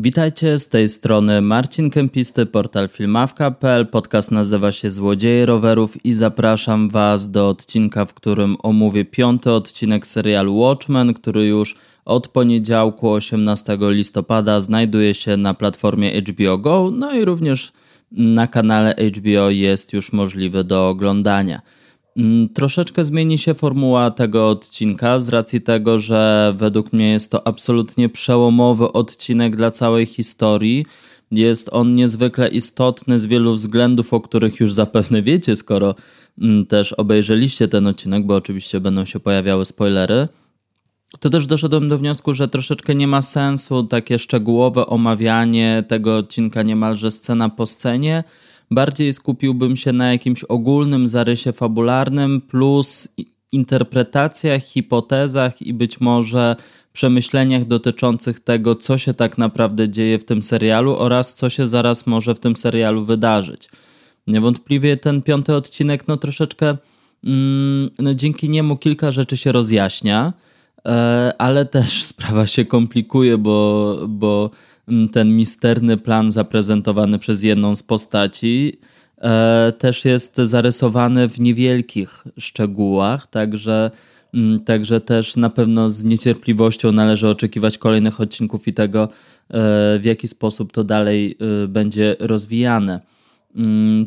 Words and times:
Witajcie 0.00 0.58
z 0.58 0.68
tej 0.68 0.88
strony 0.88 1.40
Marcin 1.40 1.90
Kempisty, 1.90 2.46
portal 2.46 2.88
filmawka.pl. 2.88 3.86
Podcast 3.86 4.30
nazywa 4.30 4.72
się 4.72 4.90
Złodzieje 4.90 5.46
Rowerów 5.46 6.04
i 6.04 6.14
zapraszam 6.14 6.88
Was 6.88 7.30
do 7.30 7.48
odcinka, 7.48 8.04
w 8.04 8.14
którym 8.14 8.56
omówię 8.62 9.04
piąty 9.04 9.52
odcinek 9.52 10.06
serialu 10.06 10.56
Watchmen, 10.56 11.14
który 11.14 11.46
już 11.46 11.76
od 12.04 12.28
poniedziałku 12.28 13.10
18 13.10 13.78
listopada 13.80 14.60
znajduje 14.60 15.14
się 15.14 15.36
na 15.36 15.54
platformie 15.54 16.20
HBO 16.20 16.58
Go, 16.58 16.90
no 16.92 17.12
i 17.12 17.24
również 17.24 17.72
na 18.12 18.46
kanale 18.46 18.94
HBO 18.94 19.50
jest 19.50 19.92
już 19.92 20.12
możliwy 20.12 20.64
do 20.64 20.88
oglądania. 20.88 21.60
Mm, 22.18 22.48
troszeczkę 22.48 23.04
zmieni 23.04 23.38
się 23.38 23.54
formuła 23.54 24.10
tego 24.10 24.48
odcinka 24.48 25.20
z 25.20 25.28
racji 25.28 25.60
tego, 25.60 25.98
że 25.98 26.52
według 26.56 26.92
mnie 26.92 27.10
jest 27.10 27.30
to 27.30 27.46
absolutnie 27.46 28.08
przełomowy 28.08 28.92
odcinek 28.92 29.56
dla 29.56 29.70
całej 29.70 30.06
historii. 30.06 30.86
Jest 31.30 31.68
on 31.72 31.94
niezwykle 31.94 32.48
istotny 32.48 33.18
z 33.18 33.26
wielu 33.26 33.54
względów, 33.54 34.14
o 34.14 34.20
których 34.20 34.60
już 34.60 34.74
zapewne 34.74 35.22
wiecie, 35.22 35.56
skoro 35.56 35.94
mm, 36.38 36.66
też 36.66 36.92
obejrzeliście 36.92 37.68
ten 37.68 37.86
odcinek, 37.86 38.26
bo 38.26 38.34
oczywiście 38.34 38.80
będą 38.80 39.04
się 39.04 39.20
pojawiały 39.20 39.64
spoilery. 39.64 40.28
To 41.20 41.30
też 41.30 41.46
doszedłem 41.46 41.88
do 41.88 41.98
wniosku, 41.98 42.34
że 42.34 42.48
troszeczkę 42.48 42.94
nie 42.94 43.06
ma 43.06 43.22
sensu 43.22 43.84
takie 43.84 44.18
szczegółowe 44.18 44.86
omawianie 44.86 45.84
tego 45.88 46.16
odcinka 46.16 46.62
niemalże 46.62 47.10
scena 47.10 47.48
po 47.48 47.66
scenie 47.66 48.24
Bardziej 48.70 49.12
skupiłbym 49.12 49.76
się 49.76 49.92
na 49.92 50.12
jakimś 50.12 50.44
ogólnym 50.44 51.08
zarysie 51.08 51.52
fabularnym 51.52 52.40
plus 52.40 53.14
interpretacjach, 53.52 54.62
hipotezach 54.62 55.62
i 55.62 55.74
być 55.74 56.00
może 56.00 56.56
przemyśleniach 56.92 57.64
dotyczących 57.64 58.40
tego, 58.40 58.74
co 58.74 58.98
się 58.98 59.14
tak 59.14 59.38
naprawdę 59.38 59.88
dzieje 59.88 60.18
w 60.18 60.24
tym 60.24 60.42
serialu 60.42 60.96
oraz 60.96 61.34
co 61.34 61.50
się 61.50 61.66
zaraz 61.66 62.06
może 62.06 62.34
w 62.34 62.40
tym 62.40 62.56
serialu 62.56 63.04
wydarzyć. 63.04 63.68
Niewątpliwie 64.26 64.96
ten 64.96 65.22
piąty 65.22 65.54
odcinek, 65.54 66.08
no 66.08 66.16
troszeczkę, 66.16 66.76
mm, 67.24 67.90
no 67.98 68.14
dzięki 68.14 68.50
niemu 68.50 68.76
kilka 68.76 69.10
rzeczy 69.10 69.36
się 69.36 69.52
rozjaśnia, 69.52 70.32
e, 70.86 71.32
ale 71.38 71.66
też 71.66 72.04
sprawa 72.12 72.46
się 72.46 72.64
komplikuje, 72.64 73.38
bo, 73.38 73.96
bo 74.08 74.50
ten 75.12 75.36
misterny 75.36 75.96
plan 75.96 76.32
zaprezentowany 76.32 77.18
przez 77.18 77.42
jedną 77.42 77.76
z 77.76 77.82
postaci 77.82 78.78
e, 79.18 79.72
też 79.78 80.04
jest 80.04 80.36
zarysowany 80.36 81.28
w 81.28 81.40
niewielkich 81.40 82.24
szczegółach, 82.38 83.26
także, 83.26 83.90
także 84.64 85.00
też 85.00 85.36
na 85.36 85.50
pewno 85.50 85.90
z 85.90 86.04
niecierpliwością 86.04 86.92
należy 86.92 87.28
oczekiwać 87.28 87.78
kolejnych 87.78 88.20
odcinków 88.20 88.68
i 88.68 88.74
tego, 88.74 89.02
e, 89.02 89.08
w 89.98 90.02
jaki 90.04 90.28
sposób 90.28 90.72
to 90.72 90.84
dalej 90.84 91.36
e, 91.64 91.68
będzie 91.68 92.16
rozwijane. 92.20 93.00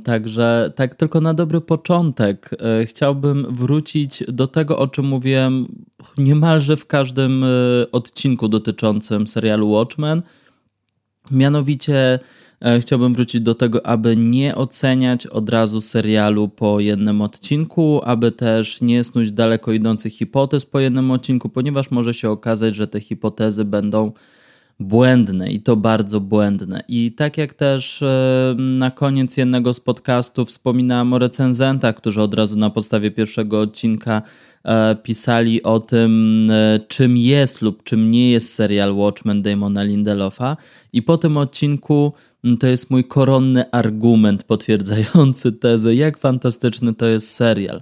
Także 0.03 0.73
tak 0.75 0.95
tylko 0.95 1.21
na 1.21 1.33
dobry 1.33 1.61
początek 1.61 2.49
chciałbym 2.85 3.47
wrócić 3.49 4.23
do 4.27 4.47
tego, 4.47 4.77
o 4.77 4.87
czym 4.87 5.05
mówiłem 5.05 5.67
niemalże 6.17 6.77
w 6.77 6.85
każdym 6.85 7.45
odcinku 7.91 8.47
dotyczącym 8.47 9.27
serialu 9.27 9.71
Watchmen– 9.71 10.21
Mianowicie 11.31 12.19
e, 12.61 12.79
chciałbym 12.79 13.13
wrócić 13.13 13.41
do 13.41 13.55
tego, 13.55 13.85
aby 13.85 14.17
nie 14.17 14.55
oceniać 14.55 15.27
od 15.27 15.49
razu 15.49 15.81
serialu 15.81 16.47
po 16.47 16.79
jednym 16.79 17.21
odcinku, 17.21 18.01
aby 18.03 18.31
też 18.31 18.81
nie 18.81 19.03
snuć 19.03 19.31
daleko 19.31 19.71
idących 19.71 20.13
hipotez 20.13 20.65
po 20.65 20.79
jednym 20.79 21.11
odcinku, 21.11 21.49
ponieważ 21.49 21.91
może 21.91 22.13
się 22.13 22.29
okazać, 22.29 22.75
że 22.75 22.87
te 22.87 22.99
hipotezy 22.99 23.65
będą 23.65 24.11
błędne 24.81 25.51
i 25.51 25.59
to 25.59 25.75
bardzo 25.75 26.19
błędne. 26.19 26.83
I 26.87 27.11
tak 27.11 27.37
jak 27.37 27.53
też 27.53 28.01
e, 28.01 28.55
na 28.57 28.91
koniec 28.91 29.37
jednego 29.37 29.73
z 29.73 29.79
podcastów 29.79 30.49
wspominałem 30.49 31.13
o 31.13 31.19
recenzentach, 31.19 31.95
którzy 31.95 32.21
od 32.21 32.33
razu 32.33 32.59
na 32.59 32.69
podstawie 32.69 33.11
pierwszego 33.11 33.59
odcinka 33.59 34.21
e, 34.63 34.95
pisali 34.95 35.63
o 35.63 35.79
tym, 35.79 36.47
e, 36.51 36.79
czym 36.87 37.17
jest 37.17 37.61
lub 37.61 37.83
czym 37.83 38.11
nie 38.11 38.31
jest 38.31 38.53
serial 38.53 38.93
Watchmen 38.93 39.41
Damona 39.41 39.83
Lindelofa. 39.83 40.57
I 40.93 41.01
po 41.01 41.17
tym 41.17 41.37
odcinku 41.37 42.13
to 42.59 42.67
jest 42.67 42.91
mój 42.91 43.03
koronny 43.03 43.71
argument 43.71 44.43
potwierdzający 44.43 45.51
tezę, 45.51 45.95
jak 45.95 46.17
fantastyczny 46.17 46.93
to 46.93 47.05
jest 47.05 47.31
serial. 47.31 47.81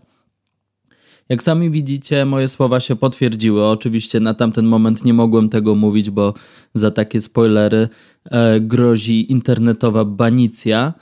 Jak 1.29 1.43
sami 1.43 1.69
widzicie, 1.69 2.25
moje 2.25 2.47
słowa 2.47 2.79
się 2.79 2.95
potwierdziły. 2.95 3.65
Oczywiście 3.65 4.19
na 4.19 4.33
tamten 4.33 4.65
moment 4.65 5.05
nie 5.05 5.13
mogłem 5.13 5.49
tego 5.49 5.75
mówić, 5.75 6.09
bo 6.09 6.33
za 6.73 6.91
takie 6.91 7.21
spoilery 7.21 7.89
e, 8.25 8.59
grozi 8.59 9.31
internetowa 9.31 10.05
banicja. 10.05 10.93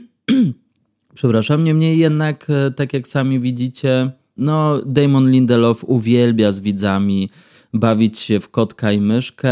Przepraszam, 1.14 1.64
niemniej 1.64 1.98
jednak, 1.98 2.46
e, 2.50 2.70
tak 2.70 2.92
jak 2.92 3.08
sami 3.08 3.40
widzicie, 3.40 4.10
no, 4.36 4.80
Damon 4.86 5.30
Lindelof 5.30 5.84
uwielbia 5.84 6.52
z 6.52 6.60
widzami 6.60 7.28
bawić 7.74 8.18
się 8.18 8.40
w 8.40 8.48
kotka 8.48 8.92
i 8.92 9.00
myszkę, 9.00 9.50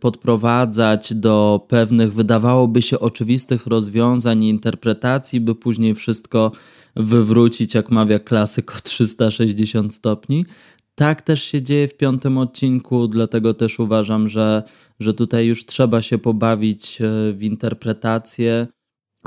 podprowadzać 0.00 1.14
do 1.14 1.66
pewnych, 1.68 2.14
wydawałoby 2.14 2.82
się, 2.82 3.00
oczywistych 3.00 3.66
rozwiązań 3.66 4.44
i 4.44 4.48
interpretacji, 4.48 5.40
by 5.40 5.54
później 5.54 5.94
wszystko 5.94 6.52
wywrócić, 6.96 7.74
jak 7.74 7.90
mawia 7.90 8.18
klasyk 8.18 8.76
o 8.76 8.80
360 8.80 9.94
stopni. 9.94 10.46
Tak 10.94 11.22
też 11.22 11.42
się 11.42 11.62
dzieje 11.62 11.88
w 11.88 11.96
piątym 11.96 12.38
odcinku, 12.38 13.08
dlatego 13.08 13.54
też 13.54 13.78
uważam, 13.78 14.28
że, 14.28 14.62
że 15.00 15.14
tutaj 15.14 15.46
już 15.46 15.66
trzeba 15.66 16.02
się 16.02 16.18
pobawić 16.18 17.00
e, 17.00 17.32
w 17.32 17.42
interpretację 17.42 18.66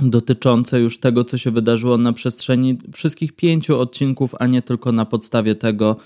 dotyczące 0.01 0.81
już 0.81 0.99
tego, 0.99 1.23
co 1.23 1.37
się 1.37 1.51
wydarzyło 1.51 1.97
na 1.97 2.13
przestrzeni 2.13 2.77
wszystkich 2.93 3.35
pięciu 3.35 3.79
odcinków, 3.79 4.35
a 4.39 4.47
nie 4.47 4.61
tylko 4.61 4.91
na 4.91 5.05
podstawie 5.05 5.55
tego, 5.55 5.97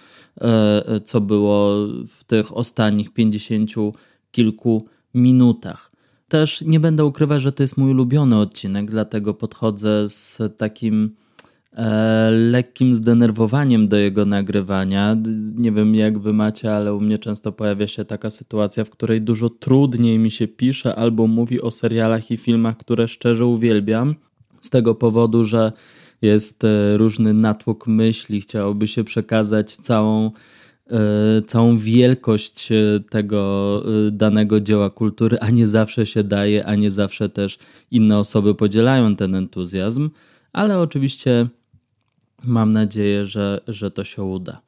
e, 0.42 1.02
co 1.06 1.22
było 1.22 1.88
w 2.08 2.24
tych 2.24 2.58
ostatnich 2.58 3.14
pięćdziesięciu 3.14 3.94
kilku 4.32 4.86
minutach. 5.14 5.92
Też 6.28 6.62
nie 6.62 6.80
będę 6.80 7.06
ukrywać, 7.06 7.42
że 7.42 7.52
to 7.52 7.64
jest 7.64 7.78
mój 7.78 7.92
ulubiony 7.92 8.38
odcinek, 8.38 8.92
dlatego 8.92 9.34
podchodzę 9.34 10.10
z 10.10 10.40
takim 10.58 11.16
E, 11.18 11.27
lekkim 12.32 12.96
zdenerwowaniem 12.96 13.88
do 13.88 13.98
jego 13.98 14.26
nagrywania. 14.26 15.18
Nie 15.56 15.72
wiem 15.72 15.96
jak 15.96 16.20
wy 16.20 16.34
macie, 16.34 16.76
ale 16.76 16.94
u 16.94 17.02
mnie 17.02 17.18
często 17.18 17.52
pojawia 17.52 17.88
się 17.88 18.06
taka 18.06 18.30
sytuacja, 18.30 18.84
w 18.86 18.90
której 18.90 19.22
dużo 19.22 19.50
trudniej 19.50 20.20
mi 20.20 20.32
się 20.32 20.48
pisze 20.48 20.96
albo 20.96 21.28
mówi 21.28 21.62
o 21.62 21.72
serialach 21.72 22.32
i 22.32 22.38
filmach, 22.38 22.78
które 22.78 23.08
szczerze 23.08 23.46
uwielbiam. 23.46 24.16
Z 24.62 24.70
tego 24.70 24.96
powodu, 24.96 25.46
że 25.46 25.72
jest 26.22 26.64
e, 26.64 26.98
różny 26.98 27.34
natłok 27.34 27.88
myśli, 27.88 28.42
chciałoby 28.42 28.88
się 28.88 29.04
przekazać 29.04 29.76
całą, 29.76 30.32
e, 30.92 31.42
całą 31.42 31.78
wielkość 31.78 32.70
tego 33.10 33.84
danego 34.12 34.60
dzieła 34.60 34.90
kultury, 34.90 35.38
a 35.40 35.50
nie 35.50 35.68
zawsze 35.68 36.06
się 36.06 36.24
daje, 36.24 36.66
a 36.66 36.76
nie 36.76 36.92
zawsze 36.92 37.30
też 37.30 37.58
inne 37.92 38.20
osoby 38.20 38.56
podzielają 38.56 39.16
ten 39.16 39.36
entuzjazm. 39.36 40.10
Ale 40.54 40.80
oczywiście 40.80 41.48
Mam 42.48 42.72
nadzieję, 42.72 43.26
że, 43.26 43.62
że 43.68 43.92
to 43.92 44.04
się 44.04 44.24
uda. 44.24 44.62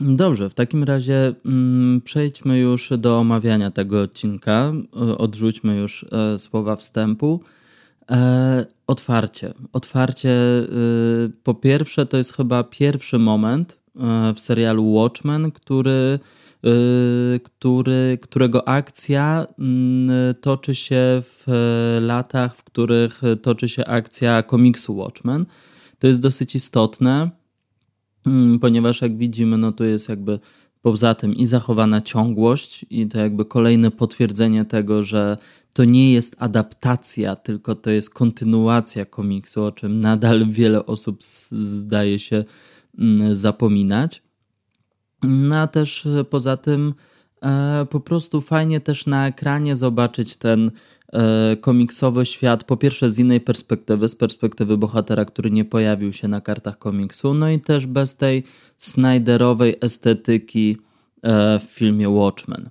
Dobrze, 0.00 0.50
w 0.50 0.54
takim 0.54 0.84
razie 0.84 1.34
mm, 1.46 2.00
przejdźmy 2.00 2.58
już 2.58 2.92
do 2.98 3.18
omawiania 3.18 3.70
tego 3.70 4.02
odcinka. 4.02 4.72
Odrzućmy 5.18 5.76
już 5.76 6.06
e, 6.12 6.38
słowa 6.38 6.76
wstępu. 6.76 7.40
E, 8.10 8.66
otwarcie. 8.86 9.54
Otwarcie, 9.72 10.30
e, 10.30 10.64
po 11.42 11.54
pierwsze, 11.54 12.06
to 12.06 12.16
jest 12.16 12.36
chyba 12.36 12.64
pierwszy 12.64 13.18
moment 13.18 13.78
e, 13.96 14.34
w 14.34 14.40
serialu 14.40 14.92
Watchmen, 14.92 15.52
który, 15.52 16.18
e, 16.64 16.68
który, 17.38 18.18
którego 18.22 18.68
akcja 18.68 19.46
mm, 19.58 20.34
toczy 20.40 20.74
się 20.74 21.22
w 21.22 21.44
latach, 22.00 22.56
w 22.56 22.64
których 22.64 23.22
toczy 23.42 23.68
się 23.68 23.84
akcja 23.84 24.42
komiksu 24.42 24.96
Watchmen. 24.96 25.46
To 25.98 26.06
jest 26.06 26.20
dosyć 26.20 26.54
istotne, 26.54 27.30
mm, 28.26 28.58
ponieważ 28.58 29.02
jak 29.02 29.16
widzimy, 29.16 29.58
no 29.58 29.72
to 29.72 29.84
jest 29.84 30.08
jakby 30.08 30.38
poza 30.82 31.14
tym 31.14 31.34
i 31.34 31.46
zachowana 31.46 32.00
ciągłość, 32.00 32.86
i 32.90 33.06
to 33.06 33.18
jakby 33.18 33.44
kolejne 33.44 33.90
potwierdzenie 33.90 34.64
tego, 34.64 35.02
że 35.02 35.38
to 35.72 35.84
nie 35.84 36.12
jest 36.12 36.36
adaptacja, 36.38 37.36
tylko 37.36 37.74
to 37.74 37.90
jest 37.90 38.10
kontynuacja 38.10 39.04
komiksu, 39.04 39.64
o 39.64 39.72
czym 39.72 40.00
nadal 40.00 40.46
wiele 40.50 40.86
osób 40.86 41.22
zdaje 41.50 42.18
się 42.18 42.44
mm, 42.98 43.36
zapominać. 43.36 44.22
No 45.22 45.56
a 45.56 45.66
też 45.66 46.06
e, 46.06 46.24
poza 46.24 46.56
tym 46.56 46.94
e, 47.42 47.86
po 47.90 48.00
prostu 48.00 48.40
fajnie 48.40 48.80
też 48.80 49.06
na 49.06 49.26
ekranie 49.26 49.76
zobaczyć 49.76 50.36
ten 50.36 50.70
komiksowy 51.60 52.26
świat, 52.26 52.64
po 52.64 52.76
pierwsze 52.76 53.10
z 53.10 53.18
innej 53.18 53.40
perspektywy, 53.40 54.08
z 54.08 54.16
perspektywy 54.16 54.76
bohatera, 54.76 55.24
który 55.24 55.50
nie 55.50 55.64
pojawił 55.64 56.12
się 56.12 56.28
na 56.28 56.40
kartach 56.40 56.78
komiksu, 56.78 57.34
no 57.34 57.50
i 57.50 57.60
też 57.60 57.86
bez 57.86 58.16
tej 58.16 58.44
Snyderowej 58.78 59.76
estetyki 59.80 60.76
e, 61.22 61.58
w 61.58 61.62
filmie 61.62 62.08
Watchmen. 62.08 62.70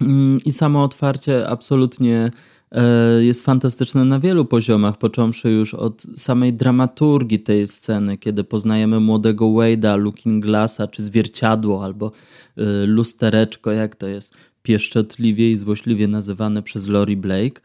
Mm, 0.00 0.40
I 0.44 0.52
samo 0.52 0.82
otwarcie 0.82 1.48
absolutnie 1.48 2.30
e, 2.70 3.24
jest 3.24 3.44
fantastyczne 3.44 4.04
na 4.04 4.20
wielu 4.20 4.44
poziomach, 4.44 4.98
począwszy 4.98 5.50
już 5.50 5.74
od 5.74 6.02
samej 6.16 6.52
dramaturgii 6.52 7.40
tej 7.40 7.66
sceny, 7.66 8.18
kiedy 8.18 8.44
poznajemy 8.44 9.00
młodego 9.00 9.44
Wade'a, 9.44 9.98
Looking 9.98 10.44
Glassa, 10.44 10.86
czy 10.86 11.02
zwierciadło, 11.02 11.84
albo 11.84 12.06
e, 12.06 12.86
lustereczko, 12.86 13.72
jak 13.72 13.96
to 13.96 14.06
jest 14.06 14.36
pieszczotliwie 14.62 15.50
i 15.50 15.56
złośliwie 15.56 16.08
nazywane 16.08 16.62
przez 16.62 16.88
Lori 16.88 17.16
Blake. 17.16 17.60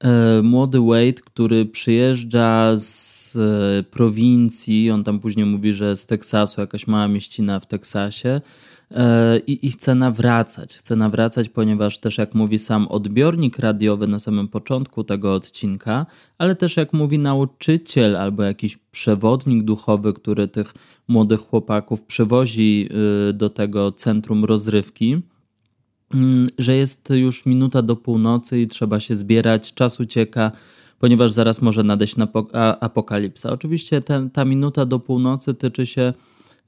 E, 0.00 0.42
młody 0.42 0.80
Wade, 0.80 1.22
który 1.24 1.66
przyjeżdża 1.66 2.72
z 2.76 3.32
prowincji, 3.90 4.90
on 4.90 5.04
tam 5.04 5.20
później 5.20 5.46
mówi, 5.46 5.74
że 5.74 5.96
z 5.96 6.06
Teksasu, 6.06 6.60
jakaś 6.60 6.86
mała 6.86 7.08
mieścina 7.08 7.60
w 7.60 7.66
Teksasie, 7.66 8.40
E, 8.94 9.38
i, 9.38 9.66
i 9.66 9.70
chce 9.70 9.94
nawracać. 9.94 10.74
Chce 10.74 10.96
nawracać, 10.96 11.48
ponieważ 11.48 11.98
też 11.98 12.18
jak 12.18 12.34
mówi 12.34 12.58
sam 12.58 12.88
odbiornik 12.88 13.58
radiowy 13.58 14.06
na 14.06 14.18
samym 14.18 14.48
początku 14.48 15.04
tego 15.04 15.34
odcinka, 15.34 16.06
ale 16.38 16.56
też 16.56 16.76
jak 16.76 16.92
mówi 16.92 17.18
nauczyciel 17.18 18.16
albo 18.16 18.42
jakiś 18.42 18.76
przewodnik 18.76 19.64
duchowy, 19.64 20.12
który 20.12 20.48
tych 20.48 20.74
młodych 21.08 21.40
chłopaków 21.40 22.02
przywozi 22.02 22.88
y, 23.30 23.32
do 23.32 23.50
tego 23.50 23.92
centrum 23.92 24.44
rozrywki, 24.44 25.22
że 26.58 26.76
jest 26.76 27.10
już 27.10 27.46
minuta 27.46 27.82
do 27.82 27.96
północy 27.96 28.60
i 28.60 28.66
trzeba 28.66 29.00
się 29.00 29.16
zbierać, 29.16 29.74
czas 29.74 30.00
ucieka, 30.00 30.52
ponieważ 30.98 31.32
zaraz 31.32 31.62
może 31.62 31.82
nadejść 31.82 32.16
apokalipsa. 32.80 33.52
Oczywiście 33.52 34.00
ten, 34.00 34.30
ta 34.30 34.44
minuta 34.44 34.86
do 34.86 34.98
północy 34.98 35.54
tyczy 35.54 35.86
się 35.86 36.12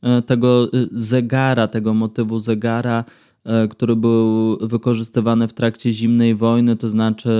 E, 0.04 0.22
tego 0.22 0.68
y, 0.74 0.88
zegara, 0.92 1.68
tego 1.68 1.94
motywu 1.94 2.38
zegara, 2.38 3.04
e, 3.44 3.68
który 3.68 3.96
był 3.96 4.56
wykorzystywany 4.68 5.48
w 5.48 5.52
trakcie 5.52 5.92
zimnej 5.92 6.34
wojny, 6.34 6.76
to 6.76 6.90
znaczy 6.90 7.30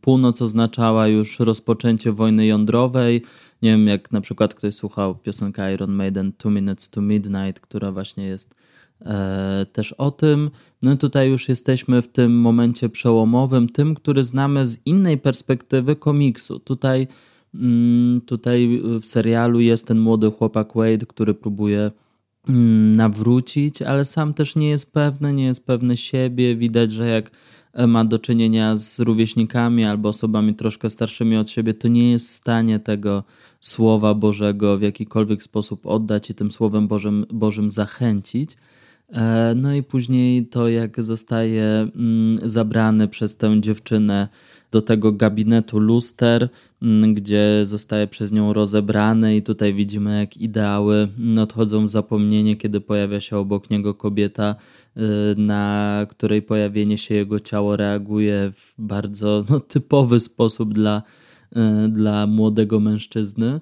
północ 0.00 0.42
oznaczała 0.42 1.08
już 1.08 1.40
rozpoczęcie 1.40 2.12
wojny 2.12 2.46
jądrowej. 2.46 3.22
Nie 3.62 3.70
wiem, 3.70 3.86
jak 3.86 4.12
na 4.12 4.20
przykład 4.20 4.54
ktoś 4.54 4.74
słuchał 4.74 5.14
piosenka 5.14 5.70
Iron 5.70 5.92
Maiden 5.92 6.32
Two 6.32 6.50
Minutes 6.50 6.90
to 6.90 7.00
Midnight, 7.00 7.60
która 7.60 7.92
właśnie 7.92 8.24
jest 8.24 8.54
e, 8.54 8.67
też 9.72 9.92
o 9.92 10.10
tym. 10.10 10.50
No 10.82 10.96
tutaj 10.96 11.30
już 11.30 11.48
jesteśmy 11.48 12.02
w 12.02 12.08
tym 12.08 12.40
momencie 12.40 12.88
przełomowym, 12.88 13.68
tym, 13.68 13.94
który 13.94 14.24
znamy 14.24 14.66
z 14.66 14.86
innej 14.86 15.18
perspektywy 15.18 15.96
komiksu. 15.96 16.58
Tutaj 16.58 17.08
Mm, 17.54 18.20
tutaj 18.20 18.82
w 19.02 19.06
serialu 19.06 19.60
jest 19.60 19.88
ten 19.88 19.98
młody 19.98 20.30
chłopak 20.30 20.68
Wade, 20.74 21.06
który 21.06 21.34
próbuje 21.34 21.90
mm, 22.48 22.96
nawrócić, 22.96 23.82
ale 23.82 24.04
sam 24.04 24.34
też 24.34 24.56
nie 24.56 24.68
jest 24.68 24.92
pewny, 24.92 25.32
nie 25.32 25.44
jest 25.44 25.66
pewny 25.66 25.96
siebie. 25.96 26.56
Widać, 26.56 26.92
że 26.92 27.08
jak 27.08 27.30
ma 27.88 28.04
do 28.04 28.18
czynienia 28.18 28.76
z 28.76 29.00
rówieśnikami 29.00 29.84
albo 29.84 30.08
osobami 30.08 30.54
troszkę 30.54 30.90
starszymi 30.90 31.36
od 31.36 31.50
siebie, 31.50 31.74
to 31.74 31.88
nie 31.88 32.10
jest 32.12 32.26
w 32.26 32.30
stanie 32.30 32.78
tego 32.78 33.24
Słowa 33.60 34.14
Bożego 34.14 34.78
w 34.78 34.82
jakikolwiek 34.82 35.42
sposób 35.42 35.86
oddać 35.86 36.30
i 36.30 36.34
tym 36.34 36.52
Słowem 36.52 36.88
Bożym, 36.88 37.26
Bożym 37.32 37.70
zachęcić. 37.70 38.56
E, 39.12 39.54
no 39.56 39.74
i 39.74 39.82
później 39.82 40.46
to, 40.46 40.68
jak 40.68 41.02
zostaje 41.02 41.64
mm, 41.64 42.48
zabrany 42.48 43.08
przez 43.08 43.36
tę 43.36 43.60
dziewczynę 43.60 44.28
do 44.70 44.82
tego 44.82 45.12
gabinetu 45.12 45.78
luster, 45.78 46.48
mm, 46.82 47.14
gdzie 47.14 47.60
zostaje 47.62 48.06
przez 48.06 48.32
nią 48.32 48.52
rozebrany 48.52 49.36
i 49.36 49.42
tutaj 49.42 49.74
widzimy 49.74 50.20
jak 50.20 50.36
ideały 50.36 51.08
odchodzą 51.42 51.84
w 51.84 51.88
zapomnienie, 51.88 52.56
kiedy 52.56 52.80
pojawia 52.80 53.20
się 53.20 53.36
obok 53.36 53.70
niego 53.70 53.94
kobieta, 53.94 54.54
y, 54.96 55.00
na 55.36 56.06
której 56.10 56.42
pojawienie 56.42 56.98
się 56.98 57.14
jego 57.14 57.40
ciało 57.40 57.76
reaguje 57.76 58.52
w 58.56 58.74
bardzo 58.78 59.44
no, 59.50 59.60
typowy 59.60 60.20
sposób 60.20 60.74
dla, 60.74 61.02
y, 61.86 61.88
dla 61.88 62.26
młodego 62.26 62.80
mężczyzny. 62.80 63.60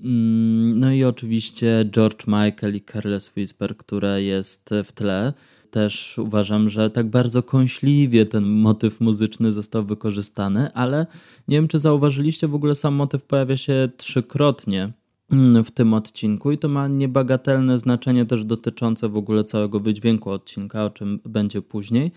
Mm, 0.00 0.80
no 0.80 0.92
i 0.92 1.04
oczywiście 1.04 1.84
George 1.90 2.26
Michael 2.26 2.76
i 2.76 2.80
Careless 2.92 3.36
Whisper, 3.36 3.76
które 3.76 4.22
jest 4.22 4.70
w 4.84 4.92
tle 4.92 5.32
też 5.70 6.18
uważam, 6.18 6.68
że 6.68 6.90
tak 6.90 7.10
bardzo 7.10 7.42
kąśliwie 7.42 8.26
ten 8.26 8.44
motyw 8.44 9.00
muzyczny 9.00 9.52
został 9.52 9.84
wykorzystany, 9.84 10.72
ale 10.72 11.06
nie 11.48 11.56
wiem, 11.56 11.68
czy 11.68 11.78
zauważyliście, 11.78 12.48
w 12.48 12.54
ogóle 12.54 12.74
sam 12.74 12.94
motyw 12.94 13.24
pojawia 13.24 13.56
się 13.56 13.88
trzykrotnie 13.96 14.92
mm, 15.32 15.64
w 15.64 15.70
tym 15.70 15.94
odcinku 15.94 16.52
i 16.52 16.58
to 16.58 16.68
ma 16.68 16.88
niebagatelne 16.88 17.78
znaczenie 17.78 18.26
też 18.26 18.44
dotyczące 18.44 19.08
w 19.08 19.16
ogóle 19.16 19.44
całego 19.44 19.80
wydźwięku 19.80 20.30
odcinka, 20.30 20.84
o 20.84 20.90
czym 20.90 21.20
będzie 21.24 21.62
później. 21.62 22.12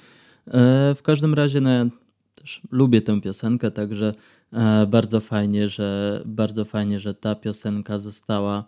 E, 0.48 0.96
w 0.96 1.02
każdym 1.04 1.34
razie 1.34 1.62
no, 1.62 1.70
ja 1.70 1.86
też 2.36 2.62
lubię 2.72 3.02
tę 3.02 3.22
piosenkę, 3.22 3.72
także 3.72 4.14
bardzo 4.88 5.20
fajnie, 5.20 5.70
że 5.70 6.22
bardzo 6.26 6.66
fajnie, 6.66 7.00
że 7.00 7.14
ta 7.14 7.36
piosenka 7.36 8.00
została 8.00 8.66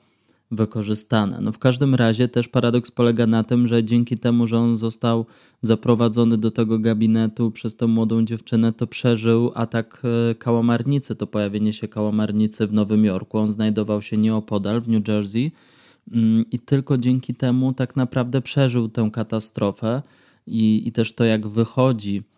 wykorzystane. 0.55 1.41
No 1.41 1.51
w 1.51 1.59
każdym 1.59 1.95
razie 1.95 2.27
też 2.27 2.47
paradoks 2.47 2.91
polega 2.91 3.27
na 3.27 3.43
tym, 3.43 3.67
że 3.67 3.83
dzięki 3.83 4.17
temu, 4.17 4.47
że 4.47 4.57
on 4.57 4.75
został 4.75 5.25
zaprowadzony 5.61 6.37
do 6.37 6.51
tego 6.51 6.79
gabinetu 6.79 7.51
przez 7.51 7.75
tę 7.75 7.87
młodą 7.87 8.25
dziewczynę, 8.25 8.73
to 8.73 8.87
przeżył 8.87 9.51
atak 9.55 10.01
e, 10.31 10.35
kałamarnicy, 10.35 11.15
to 11.15 11.27
pojawienie 11.27 11.73
się 11.73 11.87
kałamarnicy 11.87 12.67
w 12.67 12.73
Nowym 12.73 13.05
Jorku. 13.05 13.37
On 13.37 13.51
znajdował 13.51 14.01
się 14.01 14.17
nieopodal 14.17 14.81
w 14.81 14.87
New 14.87 15.07
Jersey 15.07 15.51
mm, 16.11 16.45
i 16.51 16.59
tylko 16.59 16.97
dzięki 16.97 17.35
temu 17.35 17.73
tak 17.73 17.95
naprawdę 17.95 18.41
przeżył 18.41 18.89
tę 18.89 19.09
katastrofę 19.13 20.01
i, 20.47 20.87
i 20.87 20.91
też 20.91 21.13
to, 21.13 21.23
jak 21.23 21.47
wychodzi 21.47 22.17
e, 22.17 22.32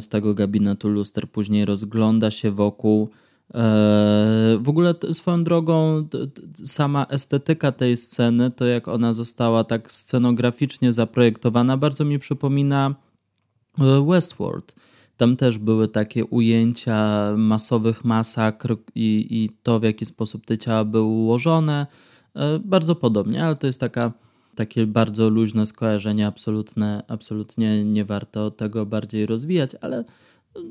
z 0.00 0.08
tego 0.08 0.34
gabinetu 0.34 0.88
luster, 0.88 1.30
później 1.30 1.64
rozgląda 1.64 2.30
się 2.30 2.50
wokół 2.50 3.08
E, 3.54 4.58
w 4.60 4.68
ogóle 4.68 4.94
swoją 5.12 5.44
drogą 5.44 6.08
sama 6.64 7.06
estetyka 7.06 7.72
tej 7.72 7.96
sceny, 7.96 8.50
to 8.50 8.66
jak 8.66 8.88
ona 8.88 9.12
została 9.12 9.64
tak 9.64 9.92
scenograficznie 9.92 10.92
zaprojektowana, 10.92 11.76
bardzo 11.76 12.04
mi 12.04 12.18
przypomina 12.18 12.94
e, 13.78 14.06
Westworld. 14.06 14.74
Tam 15.16 15.36
też 15.36 15.58
były 15.58 15.88
takie 15.88 16.24
ujęcia 16.24 17.32
masowych 17.36 18.04
masakr 18.04 18.76
i, 18.94 19.26
i 19.30 19.50
to, 19.62 19.80
w 19.80 19.82
jaki 19.82 20.06
sposób 20.06 20.46
te 20.46 20.58
ciała 20.58 20.84
były 20.84 21.04
ułożone. 21.04 21.86
E, 22.34 22.58
bardzo 22.58 22.94
podobnie, 22.94 23.44
ale 23.44 23.56
to 23.56 23.66
jest 23.66 23.80
taka, 23.80 24.12
takie 24.54 24.86
bardzo 24.86 25.28
luźne 25.28 25.66
skojarzenie, 25.66 26.26
absolutne, 26.26 27.02
absolutnie 27.08 27.84
nie 27.84 28.04
warto 28.04 28.50
tego 28.50 28.86
bardziej 28.86 29.26
rozwijać, 29.26 29.70
ale 29.80 30.04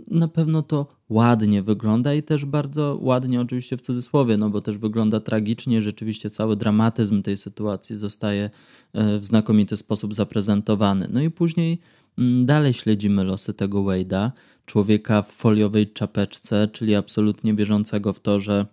na 0.08 0.28
pewno 0.28 0.62
to 0.62 0.88
ładnie 1.10 1.64
wygląda 1.64 2.14
i 2.14 2.24
też 2.24 2.46
bardzo 2.46 2.98
ładnie, 3.02 3.42
oczywiście 3.42 3.78
w 3.78 3.82
cudzysłowie, 3.82 4.38
no 4.38 4.50
bo 4.50 4.62
też 4.62 4.78
wygląda 4.78 5.20
tragicznie. 5.20 5.82
Rzeczywiście 5.82 6.30
cały 6.30 6.56
dramatyzm 6.56 7.22
tej 7.22 7.38
sytuacji 7.38 7.98
zostaje 7.98 8.50
e, 8.94 9.20
w 9.20 9.26
znakomity 9.26 9.78
sposób 9.78 10.14
zaprezentowany. 10.14 11.08
No 11.12 11.22
i 11.22 11.30
później 11.30 11.80
mm, 12.18 12.46
dalej 12.46 12.74
śledzimy 12.74 13.24
losy 13.24 13.54
tego 13.54 13.84
Wade'a, 13.84 14.32
człowieka 14.66 15.22
w 15.22 15.32
foliowej 15.32 15.94
czapeczce, 15.94 16.68
czyli 16.68 16.96
absolutnie 16.96 17.54
wierzącego 17.54 18.14
w 18.14 18.20
to, 18.20 18.40
że 18.40 18.66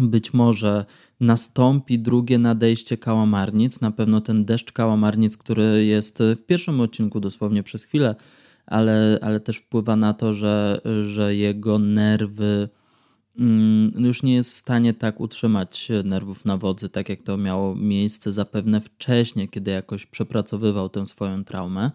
być 0.00 0.34
może 0.34 0.84
nastąpi 1.20 1.98
drugie 1.98 2.38
nadejście 2.38 2.96
kałamarnic. 2.96 3.80
Na 3.80 3.90
pewno 3.90 4.20
ten 4.20 4.44
deszcz 4.44 4.72
kałamarnic, 4.72 5.36
który 5.36 5.84
jest 5.84 6.18
w 6.36 6.42
pierwszym 6.46 6.80
odcinku 6.80 7.20
dosłownie 7.20 7.62
przez 7.62 7.84
chwilę 7.84 8.14
ale, 8.70 9.18
ale 9.22 9.40
też 9.40 9.56
wpływa 9.56 9.96
na 9.96 10.14
to, 10.14 10.34
że, 10.34 10.80
że 11.06 11.36
jego 11.36 11.78
nerwy 11.78 12.68
mm, 13.38 13.92
już 13.98 14.22
nie 14.22 14.34
jest 14.34 14.50
w 14.50 14.54
stanie 14.54 14.94
tak 14.94 15.20
utrzymać 15.20 15.88
nerwów 16.04 16.44
na 16.44 16.56
wodzy, 16.56 16.88
tak 16.88 17.08
jak 17.08 17.22
to 17.22 17.36
miało 17.36 17.74
miejsce 17.74 18.32
zapewne 18.32 18.80
wcześniej, 18.80 19.48
kiedy 19.48 19.70
jakoś 19.70 20.06
przepracowywał 20.06 20.88
tę 20.88 21.06
swoją 21.06 21.44
traumę. 21.44 21.90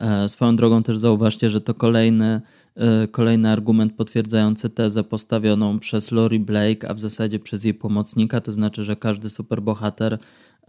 E, 0.00 0.28
swoją 0.28 0.56
drogą 0.56 0.82
też 0.82 0.98
zauważcie, 0.98 1.50
że 1.50 1.60
to 1.60 1.74
kolejny, 1.74 2.40
kolejny 3.10 3.50
argument 3.50 3.92
potwierdzający 3.92 4.70
tezę 4.70 5.04
postawioną 5.04 5.78
przez 5.78 6.10
Lori 6.10 6.40
Blake, 6.40 6.88
a 6.88 6.94
w 6.94 7.00
zasadzie 7.00 7.38
przez 7.38 7.64
jej 7.64 7.74
pomocnika, 7.74 8.40
to 8.40 8.52
znaczy, 8.52 8.84
że 8.84 8.96
każdy 8.96 9.30
superbohater 9.30 10.18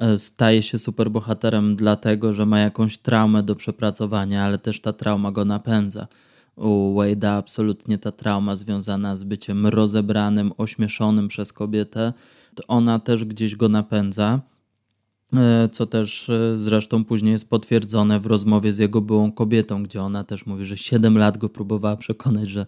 E, 0.02 0.18
staje 0.18 0.64
się 0.64 0.80
superbohaterem 0.80 1.76
dlatego, 1.76 2.34
że 2.34 2.46
ma 2.46 2.60
jakąś 2.60 2.98
traumę 2.98 3.44
do 3.44 3.56
przepracowania, 3.56 4.44
ale 4.44 4.58
też 4.58 4.82
ta 4.82 4.94
trauma 4.94 5.32
go 5.32 5.46
napędza. 5.46 6.08
U 6.56 6.96
Wade'a 6.96 7.38
absolutnie 7.38 7.98
ta 7.98 8.12
trauma 8.12 8.56
związana 8.56 9.18
z 9.18 9.24
byciem 9.24 9.68
rozebranym, 9.68 10.52
ośmieszonym 10.58 11.28
przez 11.28 11.54
kobietę, 11.54 12.14
ona 12.68 13.00
też 13.00 13.26
gdzieś 13.26 13.56
go 13.56 13.70
napędza, 13.70 14.40
e, 14.40 14.42
co 15.72 15.86
też 15.86 16.30
e, 16.30 16.58
zresztą 16.58 17.06
później 17.06 17.32
jest 17.32 17.50
potwierdzone 17.50 18.20
w 18.20 18.26
rozmowie 18.26 18.74
z 18.74 18.78
jego 18.78 19.02
byłą 19.02 19.32
kobietą, 19.32 19.84
gdzie 19.84 20.02
ona 20.02 20.24
też 20.24 20.46
mówi, 20.46 20.66
że 20.66 20.78
7 20.78 21.18
lat 21.18 21.38
go 21.38 21.50
próbowała 21.50 21.98
przekonać, 21.98 22.50
że 22.50 22.66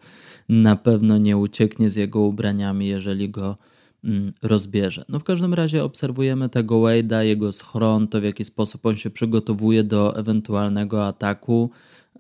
na 0.50 0.76
pewno 0.76 1.18
nie 1.18 1.38
ucieknie 1.38 1.90
z 1.90 1.96
jego 1.96 2.20
ubraniami, 2.20 2.88
jeżeli 2.88 3.30
go 3.30 3.58
Mm, 4.04 4.34
rozbierze. 4.42 5.06
No 5.10 5.20
w 5.20 5.24
każdym 5.24 5.54
razie 5.54 5.84
obserwujemy 5.84 6.50
tego 6.50 6.76
Wade'a, 6.76 7.22
jego 7.22 7.52
schron, 7.52 8.08
to 8.08 8.22
w 8.22 8.24
jaki 8.24 8.46
sposób 8.46 8.86
on 8.86 8.96
się 8.96 9.10
przygotowuje 9.10 9.84
do 9.84 10.18
ewentualnego 10.18 11.08
ataku. 11.08 11.70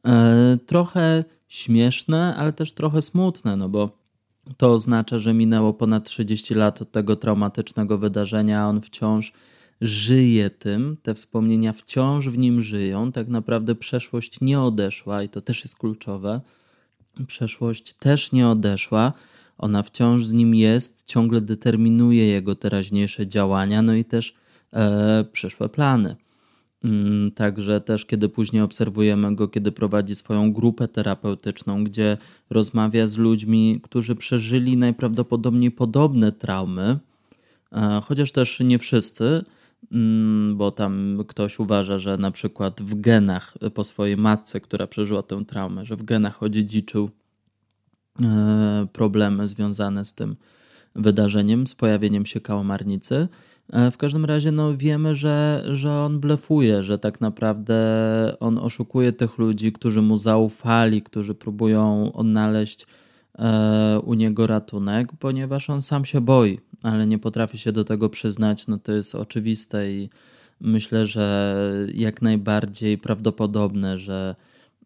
E, 0.05 0.57
trochę 0.65 1.23
śmieszne, 1.47 2.35
ale 2.35 2.53
też 2.53 2.73
trochę 2.73 3.01
smutne, 3.01 3.55
no 3.55 3.69
bo 3.69 3.89
to 4.57 4.73
oznacza, 4.73 5.19
że 5.19 5.33
minęło 5.33 5.73
ponad 5.73 6.05
30 6.05 6.53
lat 6.53 6.81
od 6.81 6.91
tego 6.91 7.15
traumatycznego 7.15 7.97
wydarzenia, 7.97 8.61
a 8.61 8.67
on 8.67 8.81
wciąż 8.81 9.33
żyje 9.83 10.49
tym, 10.49 10.97
te 11.01 11.13
wspomnienia 11.13 11.73
wciąż 11.73 12.29
w 12.29 12.37
nim 12.37 12.61
żyją. 12.61 13.11
Tak 13.11 13.27
naprawdę 13.27 13.75
przeszłość 13.75 14.41
nie 14.41 14.61
odeszła 14.61 15.23
i 15.23 15.29
to 15.29 15.41
też 15.41 15.63
jest 15.63 15.77
kluczowe. 15.77 16.41
Przeszłość 17.27 17.93
też 17.93 18.31
nie 18.31 18.47
odeszła. 18.47 19.13
Ona 19.57 19.83
wciąż 19.83 20.25
z 20.25 20.33
nim 20.33 20.55
jest, 20.55 21.03
ciągle 21.07 21.41
determinuje 21.41 22.25
jego 22.25 22.55
teraźniejsze 22.55 23.27
działania, 23.27 23.81
no 23.81 23.93
i 23.93 24.05
też 24.05 24.33
e, 24.73 25.25
przyszłe 25.31 25.69
plany. 25.69 26.15
Mm, 26.83 27.31
także 27.31 27.81
też, 27.81 28.05
kiedy 28.05 28.29
później 28.29 28.61
obserwujemy 28.61 29.35
go, 29.35 29.47
kiedy 29.47 29.71
prowadzi 29.71 30.15
swoją 30.15 30.53
grupę 30.53 30.87
terapeutyczną, 30.87 31.83
gdzie 31.83 32.17
rozmawia 32.49 33.07
z 33.07 33.17
ludźmi, 33.17 33.79
którzy 33.83 34.15
przeżyli 34.15 34.77
najprawdopodobniej 34.77 35.71
podobne 35.71 36.31
traumy, 36.31 36.99
e, 37.71 38.01
chociaż 38.05 38.31
też 38.31 38.59
nie 38.59 38.79
wszyscy, 38.79 39.43
bo 40.53 40.71
tam 40.71 41.23
ktoś 41.27 41.59
uważa, 41.59 41.99
że 41.99 42.17
na 42.17 42.31
przykład 42.31 42.81
w 42.81 42.95
genach 43.01 43.53
po 43.73 43.83
swojej 43.83 44.17
matce, 44.17 44.59
która 44.61 44.87
przeżyła 44.87 45.23
tę 45.23 45.45
traumę, 45.45 45.85
że 45.85 45.95
w 45.95 46.03
genach 46.03 46.43
odziedziczył 46.43 47.09
e, 48.21 48.87
problemy 48.93 49.47
związane 49.47 50.05
z 50.05 50.15
tym 50.15 50.35
wydarzeniem, 50.95 51.67
z 51.67 51.75
pojawieniem 51.75 52.25
się 52.25 52.41
kałamarnicy. 52.41 53.27
E, 53.69 53.91
w 53.91 53.97
każdym 53.97 54.25
razie 54.25 54.51
no, 54.51 54.77
wiemy, 54.77 55.15
że, 55.15 55.63
że 55.71 55.93
on 55.93 56.19
blefuje, 56.19 56.83
że 56.83 56.99
tak 56.99 57.21
naprawdę 57.21 57.77
on 58.39 58.57
oszukuje 58.57 59.13
tych 59.13 59.37
ludzi, 59.37 59.71
którzy 59.71 60.01
mu 60.01 60.17
zaufali, 60.17 61.01
którzy 61.01 61.35
próbują 61.35 62.13
odnaleźć 62.13 62.87
e, 63.39 63.99
u 63.99 64.13
niego 64.13 64.47
ratunek, 64.47 65.09
ponieważ 65.19 65.69
on 65.69 65.81
sam 65.81 66.05
się 66.05 66.21
boi, 66.21 66.59
ale 66.83 67.07
nie 67.07 67.19
potrafi 67.19 67.57
się 67.57 67.71
do 67.71 67.83
tego 67.83 68.09
przyznać. 68.09 68.67
No 68.67 68.77
to 68.79 68.91
jest 68.91 69.15
oczywiste 69.15 69.91
i 69.91 70.09
myślę, 70.61 71.07
że 71.07 71.65
jak 71.93 72.21
najbardziej 72.21 72.97
prawdopodobne, 72.97 73.97
że 73.97 74.35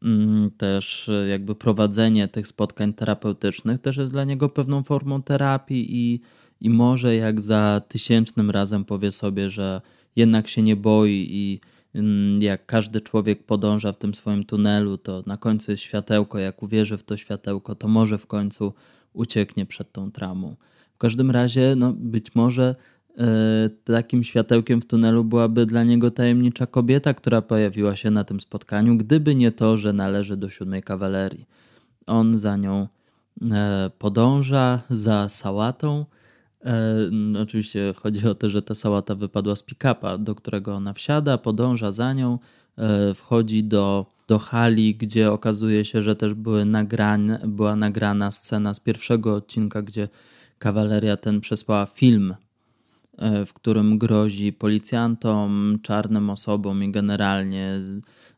mm, 0.03 0.51
też 0.51 1.09
jakby 1.29 1.55
prowadzenie 1.55 2.27
tych 2.27 2.47
spotkań 2.47 2.93
terapeutycznych 2.93 3.79
też 3.79 3.97
jest 3.97 4.13
dla 4.13 4.23
niego 4.23 4.49
pewną 4.49 4.83
formą 4.83 5.23
terapii 5.23 5.87
i 5.89 6.21
i 6.61 6.69
może 6.69 7.15
jak 7.15 7.41
za 7.41 7.81
tysięcznym 7.87 8.51
razem 8.51 8.85
powie 8.85 9.11
sobie, 9.11 9.49
że 9.49 9.81
jednak 10.15 10.47
się 10.47 10.61
nie 10.61 10.75
boi 10.75 11.27
i 11.29 11.59
mm, 11.95 12.41
jak 12.41 12.65
każdy 12.65 13.01
człowiek 13.01 13.43
podąża 13.43 13.91
w 13.91 13.97
tym 13.97 14.13
swoim 14.13 14.43
tunelu, 14.43 14.97
to 14.97 15.23
na 15.25 15.37
końcu 15.37 15.71
jest 15.71 15.83
światełko, 15.83 16.39
jak 16.39 16.63
uwierzy 16.63 16.97
w 16.97 17.03
to 17.03 17.17
światełko, 17.17 17.75
to 17.75 17.87
może 17.87 18.17
w 18.17 18.27
końcu 18.27 18.73
ucieknie 19.13 19.65
przed 19.65 19.91
tą 19.91 20.11
traumą. 20.11 20.55
W 20.97 20.99
każdym 20.99 21.31
razie, 21.31 21.75
no, 21.77 21.93
być 21.93 22.35
może 22.35 22.75
e, 23.17 23.69
takim 23.83 24.23
światełkiem 24.23 24.81
w 24.81 24.85
tunelu 24.85 25.23
byłaby 25.23 25.65
dla 25.65 25.83
niego 25.83 26.11
tajemnicza 26.11 26.65
kobieta, 26.65 27.13
która 27.13 27.41
pojawiła 27.41 27.95
się 27.95 28.11
na 28.11 28.23
tym 28.23 28.39
spotkaniu, 28.39 28.97
gdyby 28.97 29.35
nie 29.35 29.51
to, 29.51 29.77
że 29.77 29.93
należy 29.93 30.37
do 30.37 30.49
siódmej 30.49 30.83
kawalerii. 30.83 31.45
On 32.07 32.37
za 32.37 32.57
nią 32.57 32.87
e, 33.51 33.91
podąża, 33.99 34.81
za 34.89 35.29
sałatą, 35.29 36.05
E, 36.65 36.95
no, 37.11 37.41
oczywiście 37.41 37.93
chodzi 37.95 38.27
o 38.27 38.35
to, 38.35 38.49
że 38.49 38.61
ta 38.61 38.75
sałata 38.75 39.15
wypadła 39.15 39.55
z 39.55 39.63
pick-upa, 39.63 40.17
do 40.17 40.35
którego 40.35 40.75
ona 40.75 40.93
wsiada, 40.93 41.37
podąża 41.37 41.91
za 41.91 42.13
nią, 42.13 42.39
wchodzi 43.15 43.63
do, 43.63 44.05
do 44.27 44.39
hali, 44.39 44.95
gdzie 44.95 45.31
okazuje 45.31 45.85
się, 45.85 46.01
że 46.01 46.15
też 46.15 46.33
były 46.33 46.65
nagrane, 46.65 47.41
była 47.47 47.75
nagrana 47.75 48.31
scena 48.31 48.73
z 48.73 48.79
pierwszego 48.79 49.35
odcinka, 49.35 49.81
gdzie 49.81 50.09
kawaleria 50.59 51.17
ten 51.17 51.41
przesłała 51.41 51.85
film, 51.85 52.35
e, 53.17 53.45
w 53.45 53.53
którym 53.53 53.97
grozi 53.97 54.53
policjantom, 54.53 55.79
czarnym 55.81 56.29
osobom 56.29 56.83
i 56.83 56.91
generalnie 56.91 57.79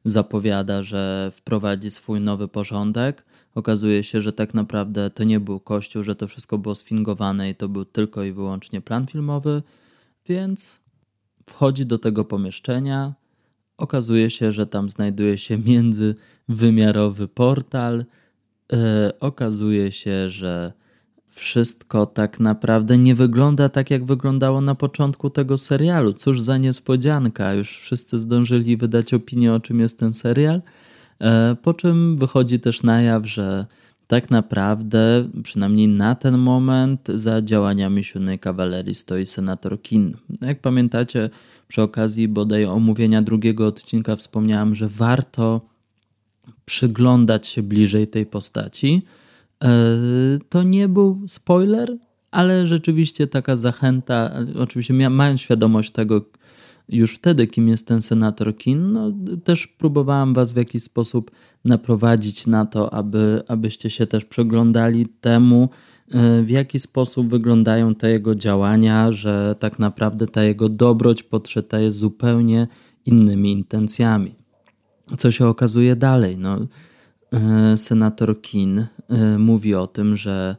zapowiada, 0.06 0.84
że 0.84 1.32
wprowadzi 1.36 1.92
swój 1.92 2.22
nowy 2.22 2.48
porządek. 2.48 3.26
Okazuje 3.56 4.04
się, 4.04 4.22
że 4.22 4.34
tak 4.34 4.54
naprawdę 4.54 5.10
to 5.10 5.24
nie 5.24 5.40
był 5.40 5.60
kościół, 5.60 6.04
że 6.04 6.16
to 6.16 6.28
wszystko 6.28 6.58
było 6.58 6.76
sfingowane 6.76 7.50
i 7.50 7.56
to 7.56 7.70
był 7.70 7.86
tylko 7.86 8.24
i 8.24 8.32
wyłącznie 8.32 8.82
plan 8.82 9.08
filmowy, 9.08 9.64
więc 10.28 10.82
wchodzi 11.50 11.86
do 11.86 11.98
tego 11.98 12.26
pomieszczenia. 12.26 13.14
Okazuje 13.78 14.30
się, 14.30 14.52
że 14.52 14.68
tam 14.68 14.90
znajduje 14.90 15.38
się 15.38 15.58
międzywymiarowy 15.58 17.28
portal. 17.28 18.06
Yy, 18.72 18.78
okazuje 19.20 19.92
się, 19.92 20.30
że 20.30 20.74
wszystko 21.40 22.06
tak 22.06 22.40
naprawdę 22.40 22.98
nie 22.98 23.16
wygląda 23.16 23.70
tak, 23.70 23.92
jak 23.92 24.06
wyglądało 24.06 24.62
na 24.62 24.76
początku 24.76 25.30
tego 25.30 25.58
serialu. 25.58 26.14
Cóż 26.14 26.42
za 26.42 26.58
niespodzianka, 26.58 27.54
już 27.54 27.78
wszyscy 27.78 28.20
zdążyli 28.20 28.78
wydać 28.78 29.14
opinię, 29.14 29.54
o 29.54 29.60
czym 29.60 29.80
jest 29.80 30.00
ten 30.00 30.14
serial. 30.14 30.62
E, 31.22 31.56
po 31.62 31.74
czym 31.74 32.16
wychodzi 32.16 32.60
też 32.60 32.84
na 32.84 33.02
jaw, 33.02 33.26
że 33.26 33.66
tak 34.08 34.32
naprawdę, 34.32 35.30
przynajmniej 35.44 35.88
na 35.88 36.16
ten 36.16 36.38
moment, 36.38 37.08
za 37.14 37.42
działaniami 37.42 38.04
siódmej 38.04 38.40
kawalerii 38.40 38.96
stoi 38.96 39.26
senator 39.26 39.82
Kin. 39.82 40.18
Jak 40.42 40.62
pamiętacie, 40.62 41.30
przy 41.68 41.82
okazji 41.82 42.28
bodaj 42.28 42.66
omówienia 42.66 43.22
drugiego 43.22 43.68
odcinka 43.68 44.16
wspomniałem, 44.16 44.76
że 44.76 44.88
warto 44.88 45.62
przyglądać 46.66 47.48
się 47.48 47.64
bliżej 47.64 48.08
tej 48.08 48.26
postaci. 48.26 49.02
E, 49.64 49.70
to 50.50 50.64
nie 50.64 50.88
był 50.88 51.22
spoiler, 51.28 51.98
ale 52.32 52.68
rzeczywiście 52.68 53.28
taka 53.28 53.56
zachęta, 53.56 54.32
oczywiście 54.60 55.10
mając 55.10 55.42
świadomość 55.42 55.92
tego, 55.92 56.26
już 56.90 57.16
wtedy, 57.16 57.48
kim 57.48 57.68
jest 57.68 57.88
ten 57.88 58.02
senator 58.02 58.58
Kin, 58.58 58.92
no, 58.92 59.12
też 59.44 59.68
próbowałam 59.68 60.34
Was 60.34 60.54
w 60.54 60.56
jakiś 60.56 60.84
sposób 60.84 61.32
naprowadzić 61.66 62.48
na 62.48 62.66
to, 62.66 62.94
aby, 62.94 63.44
abyście 63.48 63.90
się 63.90 64.08
też 64.08 64.26
przyglądali 64.26 65.06
temu, 65.22 65.70
e, 66.12 66.44
w 66.44 66.50
jaki 66.50 66.80
sposób 66.80 67.28
wyglądają 67.28 67.96
te 67.96 68.10
jego 68.10 68.36
działania, 68.36 69.12
że 69.12 69.56
tak 69.60 69.80
naprawdę 69.80 70.28
ta 70.28 70.44
jego 70.44 70.70
dobroć 70.70 71.24
podszyta 71.24 71.80
jest 71.80 71.98
zupełnie 71.98 72.68
innymi 73.06 73.52
intencjami. 73.52 74.36
Co 75.18 75.32
się 75.32 75.48
okazuje 75.48 75.96
dalej? 75.96 76.38
No, 76.38 76.58
senator 77.78 78.42
Kin 78.42 78.80
e, 78.80 79.38
mówi 79.38 79.76
o 79.76 79.88
tym, 79.88 80.18
że 80.18 80.56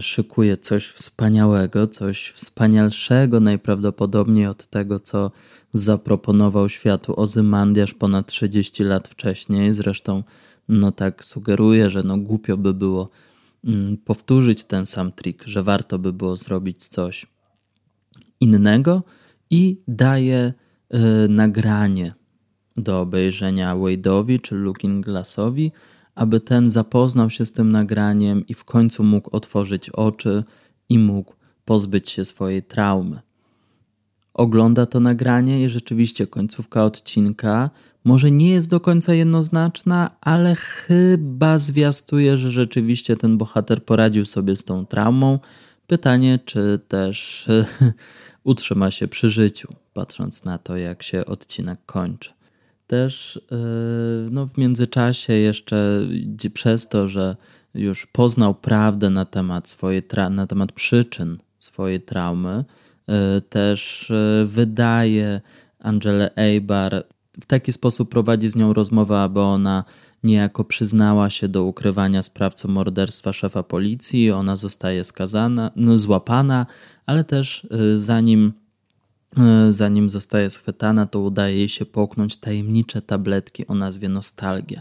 szykuje 0.00 0.56
coś 0.56 0.86
wspaniałego, 0.86 1.86
coś 1.86 2.28
wspanialszego 2.28 3.40
najprawdopodobniej 3.40 4.46
od 4.46 4.66
tego, 4.66 5.00
co 5.00 5.30
zaproponował 5.74 6.68
światu 6.68 7.20
Ozymandiasz 7.20 7.94
ponad 7.94 8.26
30 8.26 8.84
lat 8.84 9.08
wcześniej. 9.08 9.74
Zresztą, 9.74 10.22
no 10.68 10.92
tak 10.92 11.24
sugeruje, 11.24 11.90
że 11.90 12.02
no 12.02 12.18
głupio 12.18 12.56
by 12.56 12.74
było 12.74 13.10
mm, 13.64 13.96
powtórzyć 13.96 14.64
ten 14.64 14.86
sam 14.86 15.12
trik, 15.12 15.42
że 15.46 15.62
warto 15.62 15.98
by 15.98 16.12
było 16.12 16.36
zrobić 16.36 16.88
coś 16.88 17.26
innego 18.40 19.02
i 19.50 19.80
daje 19.88 20.52
y, 20.94 21.28
nagranie 21.28 22.14
do 22.76 23.00
obejrzenia 23.00 23.76
Wade'owi 23.76 24.40
czy 24.40 24.54
Looking 24.54 25.04
Glassowi, 25.04 25.72
aby 26.14 26.40
ten 26.40 26.70
zapoznał 26.70 27.30
się 27.30 27.46
z 27.46 27.52
tym 27.52 27.72
nagraniem 27.72 28.46
i 28.46 28.54
w 28.54 28.64
końcu 28.64 29.04
mógł 29.04 29.36
otworzyć 29.36 29.90
oczy 29.90 30.44
i 30.88 30.98
mógł 30.98 31.34
pozbyć 31.64 32.10
się 32.10 32.24
swojej 32.24 32.62
traumy 32.62 33.20
ogląda 34.34 34.86
to 34.86 35.00
nagranie 35.00 35.64
i 35.64 35.68
rzeczywiście 35.68 36.26
końcówka 36.26 36.84
odcinka 36.84 37.70
może 38.04 38.30
nie 38.30 38.50
jest 38.50 38.70
do 38.70 38.80
końca 38.80 39.14
jednoznaczna, 39.14 40.10
ale 40.20 40.54
chyba 40.54 41.58
zwiastuje, 41.58 42.38
że 42.38 42.50
rzeczywiście 42.50 43.16
ten 43.16 43.38
bohater 43.38 43.84
poradził 43.84 44.24
sobie 44.24 44.56
z 44.56 44.64
tą 44.64 44.86
traumą. 44.86 45.38
Pytanie, 45.86 46.38
czy 46.44 46.80
też 46.88 47.48
utrzyma 48.44 48.90
się 48.90 49.08
przy 49.08 49.30
życiu, 49.30 49.74
patrząc 49.92 50.44
na 50.44 50.58
to, 50.58 50.76
jak 50.76 51.02
się 51.02 51.26
odcinek 51.26 51.78
kończy. 51.86 52.32
Też 52.92 53.40
e, 53.52 53.56
no, 54.30 54.46
w 54.46 54.58
międzyczasie, 54.58 55.32
jeszcze 55.32 56.08
przez 56.54 56.88
to, 56.88 57.08
że 57.08 57.36
już 57.74 58.06
poznał 58.06 58.54
prawdę 58.54 59.10
na 59.10 59.24
temat, 59.24 59.68
swojej 59.68 60.02
na 60.30 60.46
temat 60.46 60.72
przyczyn 60.72 61.38
swojej 61.58 62.00
traumy, 62.00 62.64
E, 63.08 63.40
też 63.40 64.10
e, 64.10 64.44
wydaje 64.46 65.40
Angelę 65.78 66.30
Eibar. 66.36 67.04
W 67.40 67.46
taki 67.46 67.72
sposób 67.72 68.10
prowadzi 68.10 68.50
z 68.50 68.56
nią 68.56 68.72
rozmowę, 68.72 69.20
aby 69.20 69.40
ona 69.40 69.84
niejako 70.24 70.64
przyznała 70.64 71.30
się 71.30 71.48
do 71.48 71.64
ukrywania 71.64 72.22
sprawcą 72.22 72.68
morderstwa 72.68 73.32
szefa 73.32 73.62
policji. 73.62 74.30
Ona 74.30 74.56
zostaje 74.56 75.04
skazana, 75.04 75.70
no, 75.76 75.98
złapana, 75.98 76.66
ale 77.06 77.24
też 77.24 77.66
zanim 77.96 78.52
zanim 79.70 80.10
zostaje 80.10 80.50
schwytana, 80.50 81.06
to 81.06 81.20
udaje 81.20 81.56
jej 81.56 81.68
się 81.68 81.86
połknąć 81.86 82.36
tajemnicze 82.36 83.02
tabletki 83.02 83.66
o 83.66 83.74
nazwie 83.74 84.08
Nostalgia. 84.08 84.80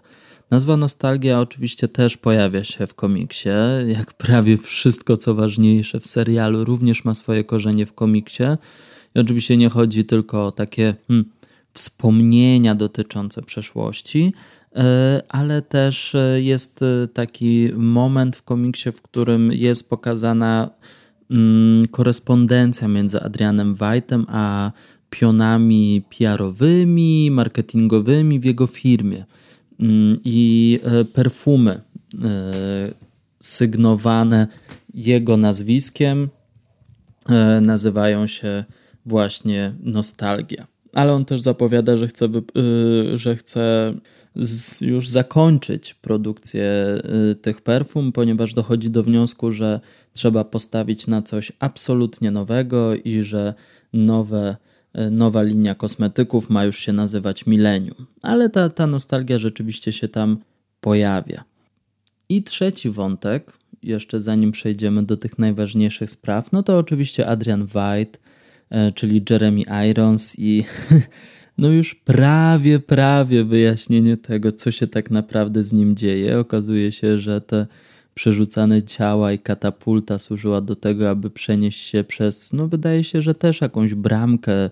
Nazwa 0.51 0.77
Nostalgia 0.77 1.39
oczywiście 1.39 1.87
też 1.87 2.17
pojawia 2.17 2.63
się 2.63 2.87
w 2.87 2.93
komiksie, 2.93 3.49
jak 3.87 4.13
prawie 4.13 4.57
wszystko 4.57 5.17
co 5.17 5.35
ważniejsze 5.35 5.99
w 5.99 6.07
serialu 6.07 6.65
również 6.65 7.05
ma 7.05 7.15
swoje 7.15 7.43
korzenie 7.43 7.85
w 7.85 7.93
komiksie. 7.93 8.43
I 9.15 9.19
oczywiście 9.19 9.57
nie 9.57 9.69
chodzi 9.69 10.05
tylko 10.05 10.45
o 10.45 10.51
takie 10.51 10.95
hmm, 11.07 11.25
wspomnienia 11.73 12.75
dotyczące 12.75 13.41
przeszłości, 13.41 14.33
e, 14.75 15.21
ale 15.29 15.61
też 15.61 16.15
e, 16.15 16.41
jest 16.41 16.81
e, 16.81 17.07
taki 17.07 17.69
moment 17.75 18.35
w 18.35 18.43
komiksie, 18.43 18.91
w 18.91 19.01
którym 19.01 19.51
jest 19.51 19.89
pokazana 19.89 20.69
korespondencja 21.91 22.87
między 22.87 23.21
Adrianem 23.21 23.75
White'em 23.75 24.23
a 24.27 24.71
pionami 25.09 26.03
PR-owymi, 26.09 27.31
marketingowymi 27.31 28.39
w 28.39 28.43
jego 28.43 28.67
firmie. 28.67 29.25
Mm, 29.79 30.19
I 30.25 30.79
perfumy 31.13 31.81
sygnowane 33.39 34.47
jego 34.93 35.37
nazwiskiem 35.37 36.29
nazywają 37.61 38.27
się 38.27 38.63
właśnie 39.05 39.73
Nostalgia 39.83 40.67
ale 40.93 41.13
on 41.13 41.25
też 41.25 41.41
zapowiada, 41.41 41.97
że 41.97 42.07
chce, 42.07 42.29
że 43.13 43.35
chce 43.35 43.93
już 44.81 45.09
zakończyć 45.09 45.93
produkcję 45.93 47.01
tych 47.41 47.61
perfum, 47.61 48.11
ponieważ 48.11 48.53
dochodzi 48.53 48.89
do 48.89 49.03
wniosku, 49.03 49.51
że 49.51 49.79
trzeba 50.13 50.43
postawić 50.43 51.07
na 51.07 51.21
coś 51.21 51.51
absolutnie 51.59 52.31
nowego 52.31 52.95
i 52.95 53.21
że 53.21 53.53
nowe, 53.93 54.57
y, 54.99 55.11
nowa 55.11 55.41
linia 55.41 55.75
kosmetyków 55.75 56.49
ma 56.49 56.65
już 56.65 56.79
się 56.79 56.93
nazywać 56.93 57.45
Millennium. 57.45 58.05
Ale 58.21 58.49
ta, 58.49 58.69
ta 58.69 58.87
nostalgia 58.87 59.37
rzeczywiście 59.37 59.93
się 59.93 60.07
tam 60.07 60.37
pojawia. 60.81 61.43
I 62.29 62.43
trzeci 62.43 62.89
wątek, 62.89 63.53
jeszcze 63.83 64.21
zanim 64.21 64.51
przejdziemy 64.51 65.03
do 65.03 65.17
tych 65.17 65.39
najważniejszych 65.39 66.11
spraw, 66.11 66.51
no 66.51 66.63
to 66.63 66.77
oczywiście 66.77 67.27
Adrian 67.27 67.61
White, 67.61 68.19
E, 68.71 68.91
czyli 68.91 69.23
Jeremy 69.29 69.63
Irons 69.89 70.35
i 70.39 70.63
no 71.57 71.69
już 71.69 71.95
prawie, 71.95 72.79
prawie 72.79 73.43
wyjaśnienie 73.43 74.17
tego, 74.17 74.51
co 74.51 74.71
się 74.71 74.87
tak 74.87 75.11
naprawdę 75.11 75.63
z 75.63 75.73
nim 75.73 75.95
dzieje. 75.95 76.39
Okazuje 76.39 76.91
się, 76.91 77.19
że 77.19 77.41
te 77.41 77.67
przerzucane 78.21 78.83
ciała 78.83 79.31
i 79.31 79.39
katapulta 79.39 80.19
służyła 80.19 80.61
do 80.61 80.75
tego, 80.75 81.09
aby 81.09 81.29
przenieść 81.29 81.87
się 81.87 82.03
przez, 82.03 82.53
no 82.53 82.67
wydaje 82.67 83.03
się, 83.03 83.21
że 83.21 83.35
też 83.35 83.61
jakąś 83.61 83.93
bramkę 83.93 84.69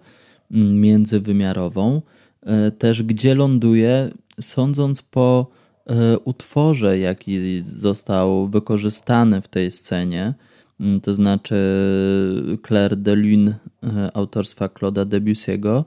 mm, 0.51 0.81
międzywymiarową, 0.81 2.01
e, 2.43 2.71
też 2.71 3.03
gdzie 3.03 3.35
ląduje, 3.35 4.11
sądząc 4.41 5.01
po 5.01 5.47
e, 5.87 6.19
utworze, 6.19 6.99
jaki 6.99 7.61
został 7.61 8.47
wykorzystany 8.47 9.41
w 9.41 9.47
tej 9.47 9.71
scenie, 9.71 10.33
Mm, 10.79 11.01
to 11.01 11.15
znaczy 11.15 11.55
Claire 12.67 12.97
de 12.97 13.15
Lune 13.15 13.55
e, 13.83 14.11
autorstwa 14.13 14.67
Claude'a 14.67 15.05
Debussy'ego, 15.05 15.83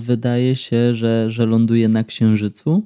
wydaje 0.00 0.56
się, 0.56 0.94
że, 0.94 1.30
że 1.30 1.46
ląduje 1.46 1.88
na 1.88 2.04
Księżycu 2.04 2.82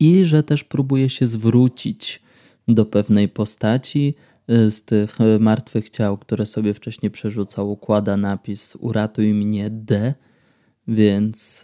i 0.00 0.24
że 0.24 0.42
też 0.42 0.64
próbuje 0.64 1.08
się 1.08 1.26
zwrócić 1.26 2.22
do 2.68 2.86
pewnej 2.86 3.28
postaci 3.28 4.14
e, 4.48 4.70
z 4.70 4.84
tych 4.84 5.18
martwych 5.40 5.90
ciał, 5.90 6.18
które 6.18 6.46
sobie 6.46 6.74
wcześniej 6.74 7.10
przerzucał, 7.10 7.70
układa 7.70 8.16
napis 8.16 8.76
Uratuj 8.76 9.34
mnie 9.34 9.70
D. 9.70 10.14
Więc 10.88 11.62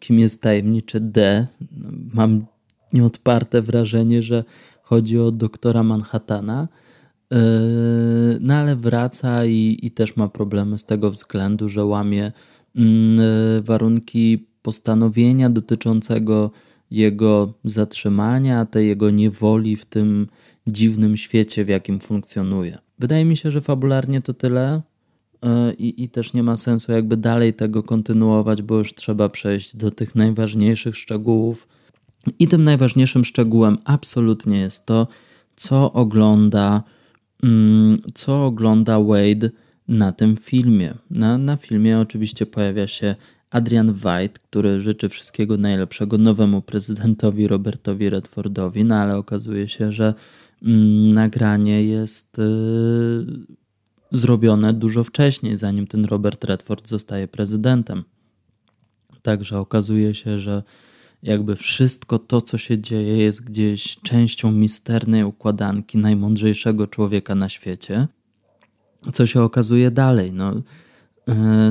kim 0.00 0.18
jest 0.18 0.42
tajemniczy 0.42 1.00
D? 1.00 1.46
Mam 2.14 2.46
nieodparte 2.92 3.62
wrażenie, 3.62 4.22
że 4.22 4.44
chodzi 4.82 5.18
o 5.18 5.30
doktora 5.30 5.82
Manhattana. 5.82 6.68
No 8.40 8.54
ale 8.54 8.76
wraca 8.76 9.44
i, 9.44 9.78
i 9.82 9.90
też 9.90 10.16
ma 10.16 10.28
problemy 10.28 10.78
z 10.78 10.84
tego 10.84 11.10
względu, 11.10 11.68
że 11.68 11.84
łamie 11.84 12.32
mm, 12.76 13.20
warunki 13.62 14.46
postanowienia 14.62 15.50
dotyczącego 15.50 16.50
jego 16.90 17.52
zatrzymania, 17.64 18.66
tej 18.66 18.88
jego 18.88 19.10
niewoli 19.10 19.76
w 19.76 19.84
tym 19.84 20.26
dziwnym 20.66 21.16
świecie, 21.16 21.64
w 21.64 21.68
jakim 21.68 22.00
funkcjonuje. 22.00 22.78
Wydaje 22.98 23.24
mi 23.24 23.36
się, 23.36 23.50
że 23.50 23.60
fabularnie 23.60 24.22
to 24.22 24.34
tyle 24.34 24.82
yy, 25.42 25.72
i, 25.72 26.04
i 26.04 26.08
też 26.08 26.32
nie 26.32 26.42
ma 26.42 26.56
sensu 26.56 26.92
jakby 26.92 27.16
dalej 27.16 27.54
tego 27.54 27.82
kontynuować, 27.82 28.62
bo 28.62 28.78
już 28.78 28.94
trzeba 28.94 29.28
przejść 29.28 29.76
do 29.76 29.90
tych 29.90 30.14
najważniejszych 30.14 30.96
szczegółów. 30.96 31.68
I 32.38 32.48
tym 32.48 32.64
najważniejszym 32.64 33.24
szczegółem 33.24 33.78
absolutnie 33.84 34.58
jest 34.58 34.86
to, 34.86 35.06
co 35.56 35.92
ogląda 35.92 36.82
Mm, 37.42 37.98
co 38.14 38.44
ogląda 38.46 39.00
Wade 39.00 39.50
na 39.88 40.12
tym 40.12 40.36
filmie. 40.36 40.94
Na, 41.10 41.38
na 41.38 41.56
filmie 41.56 41.98
oczywiście 41.98 42.46
pojawia 42.46 42.86
się 42.86 43.14
Adrian 43.50 43.90
White, 43.90 44.40
który 44.48 44.80
życzy 44.80 45.08
wszystkiego 45.08 45.56
najlepszego 45.56 46.18
nowemu 46.18 46.62
prezydentowi 46.62 47.48
Robertowi 47.48 48.10
Redfordowi, 48.10 48.84
no 48.84 48.96
ale 48.96 49.16
okazuje 49.16 49.68
się, 49.68 49.92
że 49.92 50.14
mm, 50.62 51.14
nagranie 51.14 51.84
jest 51.84 52.38
y, 52.38 52.42
zrobione 54.12 54.72
dużo 54.72 55.04
wcześniej, 55.04 55.56
zanim 55.56 55.86
ten 55.86 56.04
Robert 56.04 56.44
Redford 56.44 56.88
zostaje 56.88 57.28
prezydentem. 57.28 58.04
Także 59.22 59.58
okazuje 59.58 60.14
się, 60.14 60.38
że 60.38 60.62
jakby 61.22 61.56
wszystko 61.56 62.18
to, 62.18 62.40
co 62.40 62.58
się 62.58 62.78
dzieje, 62.78 63.16
jest 63.16 63.44
gdzieś 63.44 63.96
częścią 63.96 64.52
misternej 64.52 65.24
układanki 65.24 65.98
najmądrzejszego 65.98 66.86
człowieka 66.86 67.34
na 67.34 67.48
świecie. 67.48 68.08
Co 69.12 69.26
się 69.26 69.42
okazuje 69.42 69.90
dalej? 69.90 70.32
No, 70.32 70.52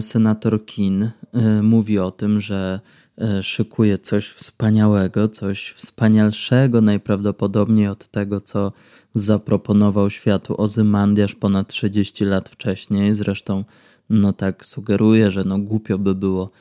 senator 0.01 0.65
Kin 0.65 1.03
e, 1.03 1.61
mówi 1.61 1.99
o 1.99 2.11
tym, 2.11 2.41
że 2.41 2.79
e, 3.17 3.43
szykuje 3.43 3.97
coś 3.97 4.29
wspaniałego, 4.29 5.29
coś 5.29 5.71
wspanialszego 5.71 6.81
najprawdopodobniej 6.81 7.87
od 7.87 8.07
tego, 8.07 8.41
co 8.41 8.71
zaproponował 9.13 10.09
światu 10.09 10.61
Ozymandiasz 10.61 11.35
ponad 11.35 11.67
30 11.67 12.25
lat 12.25 12.49
wcześniej. 12.49 13.15
Zresztą, 13.15 13.63
no 14.09 14.33
tak 14.33 14.65
sugeruje, 14.65 15.31
że 15.31 15.43
no 15.43 15.59
głupio 15.59 15.97
by 15.97 16.15
było 16.15 16.51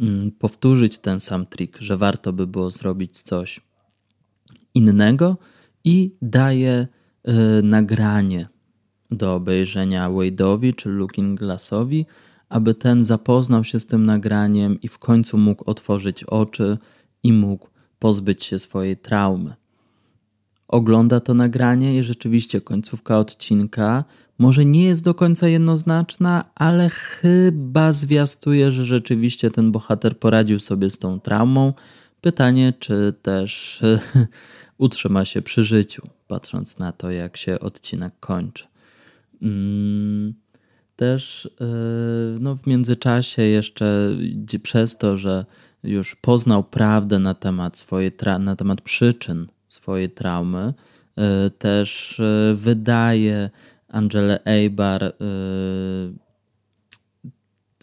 Mm, 0.00 0.30
powtórzyć 0.30 0.98
ten 0.98 1.20
sam 1.20 1.46
trik, 1.46 1.78
że 1.80 1.96
warto 1.96 2.32
by 2.32 2.46
było 2.46 2.70
zrobić 2.70 3.22
coś 3.22 3.60
innego 4.74 5.36
i 5.84 6.14
daje 6.22 6.86
y, 7.28 7.62
nagranie 7.62 8.48
do 9.10 9.34
obejrzenia 9.34 10.10
Wade'owi 10.10 10.74
czy 10.74 10.88
Looking 10.88 11.38
Glassowi, 11.40 12.06
aby 12.50 12.74
ten 12.74 13.04
zapoznał 13.04 13.64
się 13.64 13.80
z 13.80 13.86
tym 13.86 14.06
nagraniem 14.06 14.80
i 14.80 14.88
w 14.88 14.98
końcu 14.98 15.38
mógł 15.38 15.70
otworzyć 15.70 16.24
oczy 16.24 16.78
i 17.22 17.32
mógł 17.32 17.68
pozbyć 17.98 18.44
się 18.44 18.58
swojej 18.58 18.96
traumy. 18.96 19.54
Ogląda 20.68 21.20
to 21.20 21.34
nagranie 21.34 21.98
i 21.98 22.02
rzeczywiście 22.02 22.60
końcówka 22.60 23.18
odcinka 23.18 24.04
może 24.38 24.64
nie 24.64 24.84
jest 24.84 25.04
do 25.04 25.14
końca 25.14 25.48
jednoznaczna, 25.48 26.44
ale 26.54 26.88
chyba 26.88 27.92
zwiastuje, 27.92 28.72
że 28.72 28.84
rzeczywiście 28.84 29.50
ten 29.50 29.72
bohater 29.72 30.18
poradził 30.18 30.60
sobie 30.60 30.90
z 30.90 30.98
tą 30.98 31.20
traumą. 31.20 31.72
Pytanie, 32.20 32.72
czy 32.78 33.14
też 33.22 33.80
utrzyma 34.78 35.24
się 35.24 35.42
przy 35.42 35.64
życiu, 35.64 36.08
patrząc 36.28 36.78
na 36.78 36.92
to, 36.92 37.10
jak 37.10 37.36
się 37.36 37.60
odcinek 37.60 38.14
kończy. 38.20 38.64
Mm, 39.42 40.34
też 41.00 41.50
e, 41.60 41.64
no, 42.40 42.56
w 42.56 42.66
międzyczasie, 42.66 43.42
jeszcze 43.42 44.16
przez 44.62 44.98
to, 44.98 45.18
że 45.18 45.44
już 45.82 46.16
poznał 46.16 46.64
prawdę 46.64 47.18
na 47.18 47.34
temat, 47.34 47.78
swojej 47.78 48.12
na 48.40 48.56
temat 48.56 48.80
przyczyn 48.80 49.46
swojej 49.68 50.10
traumy, 50.10 50.74
e, 51.16 51.50
też 51.50 52.20
e, 52.20 52.54
wydaje 52.54 53.50
Angelę 53.88 54.40
Eibar 54.44 55.12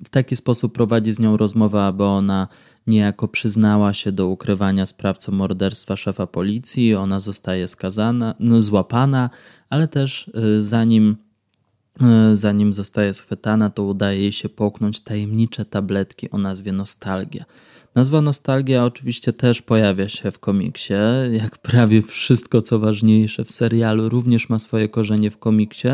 w 0.05 0.09
taki 0.11 0.35
sposób 0.35 0.73
prowadzi 0.73 1.13
z 1.13 1.19
nią 1.19 1.37
rozmowę, 1.37 1.83
aby 1.83 2.03
ona 2.03 2.47
niejako 2.87 3.27
przyznała 3.27 3.93
się 3.93 4.11
do 4.11 4.27
ukrywania 4.27 4.85
sprawcą 4.85 5.31
morderstwa 5.31 5.95
szefa 5.95 6.27
policji. 6.27 6.95
Ona 6.95 7.19
zostaje 7.19 7.67
skazana, 7.67 8.35
no, 8.39 8.61
złapana, 8.61 9.29
ale 9.69 9.87
też 9.87 10.31
zanim, 10.59 11.17
zanim 12.33 12.73
zostaje 12.73 13.13
schwytana, 13.13 13.69
to 13.69 13.83
udaje 13.83 14.21
jej 14.21 14.31
się 14.31 14.49
połknąć 14.49 14.99
tajemnicze 14.99 15.65
tabletki 15.65 16.31
o 16.31 16.37
nazwie 16.37 16.71
Nostalgia. 16.71 17.45
Nazwa 17.95 18.21
Nostalgia 18.21 18.85
oczywiście 18.85 19.33
też 19.33 19.61
pojawia 19.61 20.07
się 20.07 20.31
w 20.31 20.39
komiksie, 20.39 20.93
jak 21.31 21.57
prawie 21.57 22.01
wszystko 22.01 22.61
co 22.61 22.79
ważniejsze 22.79 23.45
w 23.45 23.51
serialu 23.51 24.09
również 24.09 24.49
ma 24.49 24.59
swoje 24.59 24.89
korzenie 24.89 25.31
w 25.31 25.37
komiksie. 25.37 25.87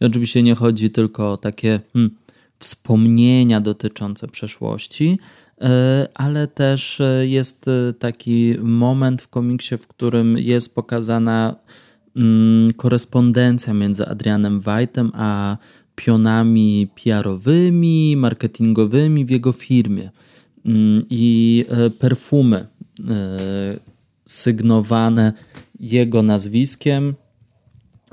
I 0.00 0.04
oczywiście 0.04 0.42
nie 0.42 0.54
chodzi 0.54 0.90
tylko 0.90 1.32
o 1.32 1.36
takie 1.36 1.80
hmm, 1.92 2.16
wspomnienia 2.58 3.60
dotyczące 3.60 4.28
przeszłości, 4.28 5.18
ale 6.14 6.46
też 6.46 7.02
jest 7.22 7.66
taki 7.98 8.54
moment 8.60 9.22
w 9.22 9.28
komiksie, 9.28 9.76
w 9.78 9.86
którym 9.86 10.38
jest 10.38 10.74
pokazana 10.74 11.56
korespondencja 12.76 13.74
między 13.74 14.06
Adrianem 14.06 14.60
White'em 14.60 15.10
a 15.14 15.56
pionami 15.94 16.88
PR-owymi, 16.94 18.16
marketingowymi 18.16 19.24
w 19.24 19.30
jego 19.30 19.52
firmie. 19.52 20.10
Mm, 20.64 21.04
I 21.10 21.64
perfumy 21.98 22.66
sygnowane 24.28 25.32
jego 25.80 26.22
nazwiskiem 26.22 27.14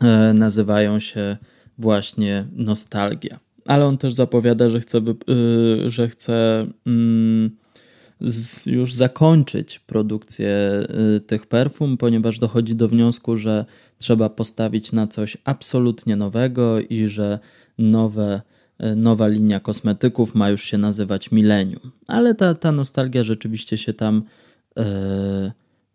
e, 0.02 0.34
nazywają 0.34 1.00
się 1.00 1.38
właśnie 1.78 2.48
Nostalgia. 2.52 3.40
Ale 3.66 3.86
on 3.86 3.98
też 3.98 4.14
zapowiada, 4.14 4.70
że 4.70 4.80
chce, 4.80 4.98
e, 4.98 5.90
że 5.90 6.08
chce 6.08 6.68
mm, 8.22 8.34
już 8.66 8.94
zakończyć 8.94 9.80
produkcję 9.80 10.50
e, 10.50 11.20
tych 11.20 11.48
perfum, 11.48 11.98
ponieważ 11.98 12.40
dochodzi 12.40 12.76
do 12.76 12.88
wniosku, 12.88 13.38
że 13.38 13.66
trzeba 13.98 14.30
postawić 14.30 14.92
na 14.92 15.08
coś 15.08 15.38
absolutnie 15.44 16.16
nowego 16.16 16.80
i 16.80 17.08
że 17.08 17.40
nowe, 17.78 18.42
nowa 18.96 19.28
linia 19.28 19.60
kosmetyków 19.60 20.36
ma 20.36 20.50
już 20.50 20.64
się 20.64 20.78
nazywać 20.78 21.32
Millennium. 21.32 21.92
Ale 22.08 22.36
ta, 22.36 22.54
ta 22.54 22.72
nostalgia 22.72 23.24
rzeczywiście 23.24 23.78
się 23.78 23.94
tam 23.94 24.24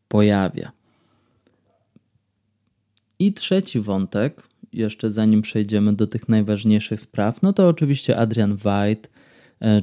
pojawia. 0.09 0.73
I 3.19 3.33
trzeci 3.33 3.81
wątek, 3.81 4.43
jeszcze 4.73 5.11
zanim 5.11 5.43
przejdziemy 5.43 5.93
do 5.93 6.07
tych 6.07 6.29
najważniejszych 6.29 7.01
spraw, 7.01 7.43
no 7.43 7.53
to 7.53 7.69
oczywiście 7.69 8.17
Adrian 8.17 8.53
White, 8.53 9.09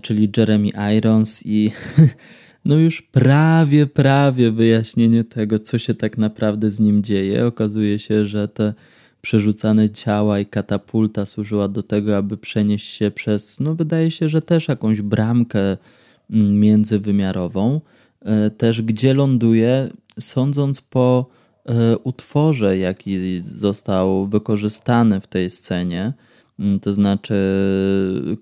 czyli 0.02 0.30
Jeremy 0.38 0.70
Irons 0.98 1.46
i 1.46 1.72
no 2.66 2.76
już 2.76 3.02
prawie, 3.02 3.88
prawie 3.88 4.52
wyjaśnienie 4.52 5.24
tego, 5.24 5.60
co 5.60 5.78
się 5.78 5.94
tak 5.94 6.18
naprawdę 6.18 6.72
z 6.72 6.80
nim 6.80 7.04
dzieje. 7.04 7.46
Okazuje 7.46 8.00
się, 8.00 8.26
że 8.26 8.48
te 8.48 8.74
przerzucane 9.22 9.90
ciała 9.90 10.40
i 10.40 10.46
katapulta 10.46 11.26
służyła 11.26 11.68
do 11.68 11.84
tego, 11.84 12.18
aby 12.18 12.38
przenieść 12.38 12.88
się 12.88 13.12
przez, 13.12 13.60
no 13.60 13.76
wydaje 13.76 14.12
się, 14.12 14.30
że 14.30 14.42
też 14.42 14.68
jakąś 14.68 15.02
bramkę 15.02 15.78
mm, 16.30 16.60
międzywymiarową. 16.60 17.82
E, 18.22 18.50
też 18.50 18.82
gdzie 18.82 19.14
ląduje, 19.14 19.90
sądząc 20.20 20.82
po 20.82 21.26
e, 21.66 21.98
utworze, 21.98 22.78
jaki 22.78 23.40
został 23.40 24.28
wykorzystany 24.28 25.22
w 25.22 25.28
tej 25.28 25.50
scenie, 25.50 26.14
to 26.82 26.94
znaczy 26.94 27.36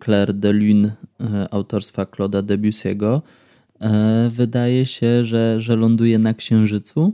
Claire 0.03 0.33
de 0.33 0.51
Lune 0.51 0.91
e, 1.19 1.53
autorstwa 1.53 2.03
Claude'a 2.03 2.43
Debussy'ego, 2.43 3.21
wydaje 4.29 4.85
się, 4.85 5.25
że, 5.25 5.61
że 5.61 5.75
ląduje 5.75 6.19
na 6.19 6.33
Księżycu 6.33 7.13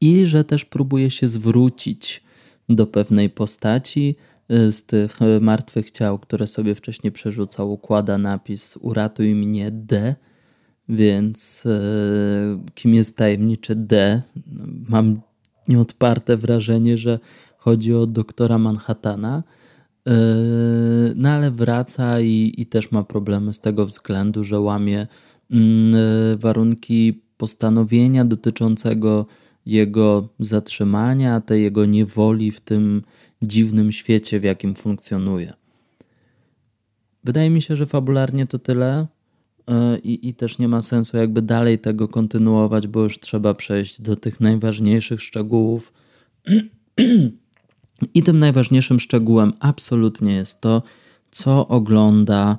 i 0.00 0.26
że 0.26 0.44
też 0.44 0.64
próbuje 0.64 1.10
się 1.10 1.28
zwrócić 1.28 2.22
do 2.68 2.86
pewnej 2.86 3.30
postaci 3.30 4.16
z 4.48 4.86
tych 4.86 5.18
martwych 5.40 5.90
ciał, 5.90 6.18
które 6.18 6.46
sobie 6.46 6.74
wcześniej 6.74 7.12
przerzucał, 7.12 7.72
układa 7.72 8.18
napis 8.18 8.76
Uratuj 8.76 9.34
mnie 9.34 9.70
D 9.70 10.14
więc 10.88 11.64
e, 11.66 11.80
kim 12.74 12.94
jest 12.94 13.16
tajemniczy 13.16 13.76
D? 13.76 14.22
Mam 14.88 15.20
nieodparte 15.68 16.36
wrażenie, 16.36 16.98
że 16.98 17.18
chodzi 17.58 17.94
o 17.94 18.06
doktora 18.06 18.58
Manhattana. 18.58 19.42
E, 20.08 20.12
no 21.14 21.28
ale 21.28 21.50
wraca 21.50 22.20
i, 22.20 22.54
i 22.58 22.66
też 22.66 22.92
ma 22.92 23.02
problemy 23.02 23.54
z 23.54 23.60
tego 23.60 23.86
względu, 23.86 24.44
że 24.44 24.60
łamie 24.60 25.06
mm, 25.50 25.94
e, 25.94 26.36
warunki 26.36 27.22
postanowienia 27.36 28.24
dotyczącego 28.24 29.26
jego 29.66 30.28
zatrzymania, 30.38 31.40
tej 31.40 31.62
jego 31.62 31.86
niewoli 31.86 32.50
w 32.50 32.60
tym 32.60 33.02
dziwnym 33.42 33.92
świecie, 33.92 34.40
w 34.40 34.44
jakim 34.44 34.74
funkcjonuje. 34.74 35.52
Wydaje 37.24 37.50
mi 37.50 37.62
się, 37.62 37.76
że 37.76 37.86
fabularnie 37.86 38.46
to 38.46 38.58
tyle. 38.58 39.06
E, 39.68 39.98
i, 39.98 40.28
i 40.28 40.34
też 40.34 40.58
nie 40.58 40.68
ma 40.68 40.82
sensu 40.82 41.16
jakby 41.16 41.42
dalej 41.42 41.78
tego 41.78 42.08
kontynuować, 42.08 42.86
bo 42.86 43.02
już 43.02 43.20
trzeba 43.20 43.54
przejść 43.54 44.00
do 44.02 44.16
tych 44.16 44.40
najważniejszych 44.40 45.22
szczegółów. 45.22 45.92
I 48.14 48.22
tym 48.22 48.38
najważniejszym 48.38 49.00
szczegółem 49.00 49.52
absolutnie 49.60 50.34
jest 50.34 50.60
to, 50.60 50.82
co 51.30 51.68
ogląda, 51.68 52.58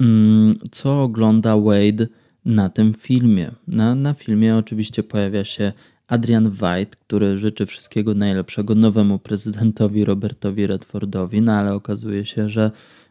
mm, 0.00 0.58
co 0.70 1.02
ogląda 1.02 1.56
Wade 1.56 2.06
na 2.44 2.68
tym 2.68 2.94
filmie. 2.94 3.52
Na, 3.68 3.94
na 3.94 4.14
filmie 4.14 4.56
oczywiście 4.56 5.02
pojawia 5.02 5.44
się 5.44 5.72
Adrian 6.06 6.46
White, 6.46 6.96
który 7.06 7.36
życzy 7.36 7.66
wszystkiego 7.66 8.14
najlepszego 8.14 8.74
nowemu 8.74 9.18
prezydentowi 9.18 10.04
Robertowi 10.04 10.66
Redfordowi, 10.66 11.42
no 11.42 11.52
ale 11.52 11.74
okazuje 11.74 12.24
się, 12.24 12.48
że 12.48 12.70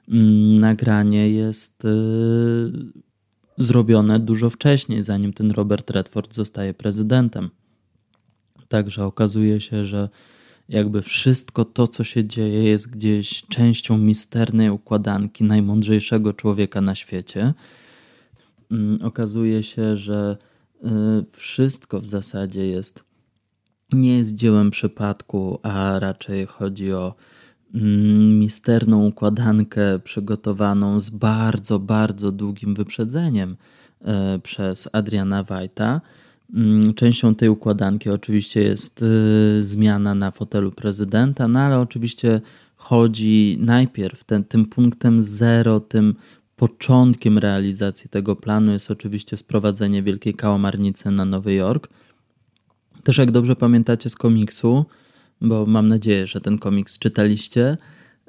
mm, 0.09 0.59
nagranie 0.59 1.29
jest 1.29 1.85
y, 1.85 1.89
zrobione 3.57 4.19
dużo 4.19 4.49
wcześniej, 4.49 5.03
zanim 5.03 5.33
ten 5.33 5.51
Robert 5.51 5.89
Redford 5.89 6.35
zostaje 6.35 6.73
prezydentem. 6.73 7.49
Także 8.67 9.05
okazuje 9.05 9.61
się, 9.61 9.85
że 9.85 10.09
jakby 10.69 11.01
wszystko 11.01 11.65
to, 11.65 11.87
co 11.87 12.03
się 12.03 12.25
dzieje, 12.25 12.63
jest 12.63 12.91
gdzieś 12.91 13.43
częścią 13.43 13.97
misternej 13.97 14.69
układanki 14.69 15.43
najmądrzejszego 15.43 16.33
człowieka 16.33 16.81
na 16.81 16.95
świecie. 16.95 17.53
Mm, 18.71 19.01
okazuje 19.01 19.63
się, 19.63 19.97
że 19.97 20.37
y, 20.83 20.87
wszystko 21.31 21.99
w 21.99 22.07
zasadzie 22.07 22.67
jest 22.67 23.03
nie 23.93 24.17
jest 24.17 24.35
dziełem 24.35 24.71
przypadku, 24.71 25.59
a 25.63 25.99
raczej 25.99 26.45
chodzi 26.45 26.93
o 26.93 27.15
Mm, 27.73 28.39
misterną 28.39 29.05
układankę 29.05 29.99
przygotowaną 29.99 30.99
z 30.99 31.09
bardzo, 31.09 31.79
bardzo 31.79 32.31
długim 32.31 32.75
wyprzedzeniem 32.75 33.57
e, 34.01 34.39
przez 34.39 34.89
Adriana 34.91 35.43
Wajta. 35.43 36.01
Mm, 36.53 36.93
częścią 36.93 37.35
tej 37.35 37.49
układanki 37.49 38.09
oczywiście 38.09 38.61
jest 38.61 39.03
e, 39.03 39.05
zmiana 39.63 40.15
na 40.15 40.31
fotelu 40.31 40.71
prezydenta, 40.71 41.47
no 41.47 41.59
ale 41.59 41.79
oczywiście 41.79 42.41
chodzi 42.75 43.57
najpierw 43.61 44.23
ten, 44.23 44.43
tym 44.43 44.65
punktem 44.65 45.23
zero, 45.23 45.79
tym 45.79 46.15
początkiem 46.55 47.37
realizacji 47.37 48.09
tego 48.09 48.35
planu 48.35 48.71
jest 48.71 48.91
oczywiście 48.91 49.37
sprowadzenie 49.37 50.03
Wielkiej 50.03 50.33
Kałamarnicy 50.33 51.11
na 51.11 51.25
Nowy 51.25 51.53
Jork. 51.53 51.87
Też 53.03 53.17
jak 53.17 53.31
dobrze 53.31 53.55
pamiętacie 53.55 54.09
z 54.09 54.15
komiksu, 54.15 54.85
bo 55.41 55.65
mam 55.65 55.87
nadzieję, 55.87 56.27
że 56.27 56.41
ten 56.41 56.57
komiks 56.57 56.99
czytaliście. 56.99 57.77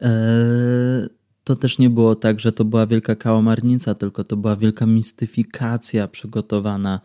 E, 0.03 1.09
to 1.45 1.57
też 1.57 1.79
nie 1.79 1.91
było 1.91 2.15
tak, 2.15 2.41
że 2.41 2.53
to 2.53 2.65
była 2.65 2.87
wielka 2.87 3.17
kałamarnica, 3.17 3.95
tylko 3.95 4.25
to 4.25 4.37
była 4.37 4.57
wielka 4.57 4.87
mistyfikacja 4.87 6.09
przygotowana 6.09 7.01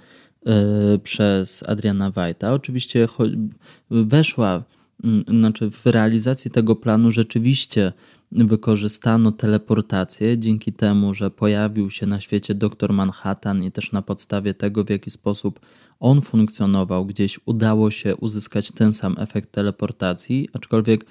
przez 1.03 1.69
Adriana 1.69 2.11
Wajta. 2.11 2.53
Oczywiście 2.53 3.07
weszła, 3.91 4.63
znaczy 5.27 5.71
w 5.71 5.85
realizacji 5.85 6.51
tego 6.51 6.75
planu 6.75 7.11
rzeczywiście 7.11 7.93
wykorzystano 8.31 9.31
teleportację 9.31 10.37
dzięki 10.37 10.73
temu, 10.73 11.13
że 11.13 11.31
pojawił 11.31 11.89
się 11.89 12.05
na 12.05 12.19
świecie 12.19 12.55
doktor 12.55 12.93
Manhattan 12.93 13.63
i 13.63 13.71
też 13.71 13.91
na 13.91 14.01
podstawie 14.01 14.53
tego, 14.53 14.83
w 14.83 14.89
jaki 14.89 15.11
sposób 15.11 15.59
on 15.99 16.21
funkcjonował, 16.21 17.05
gdzieś 17.05 17.39
udało 17.45 17.91
się 17.91 18.15
uzyskać 18.15 18.71
ten 18.71 18.93
sam 18.93 19.15
efekt 19.19 19.51
teleportacji, 19.51 20.49
aczkolwiek 20.53 21.05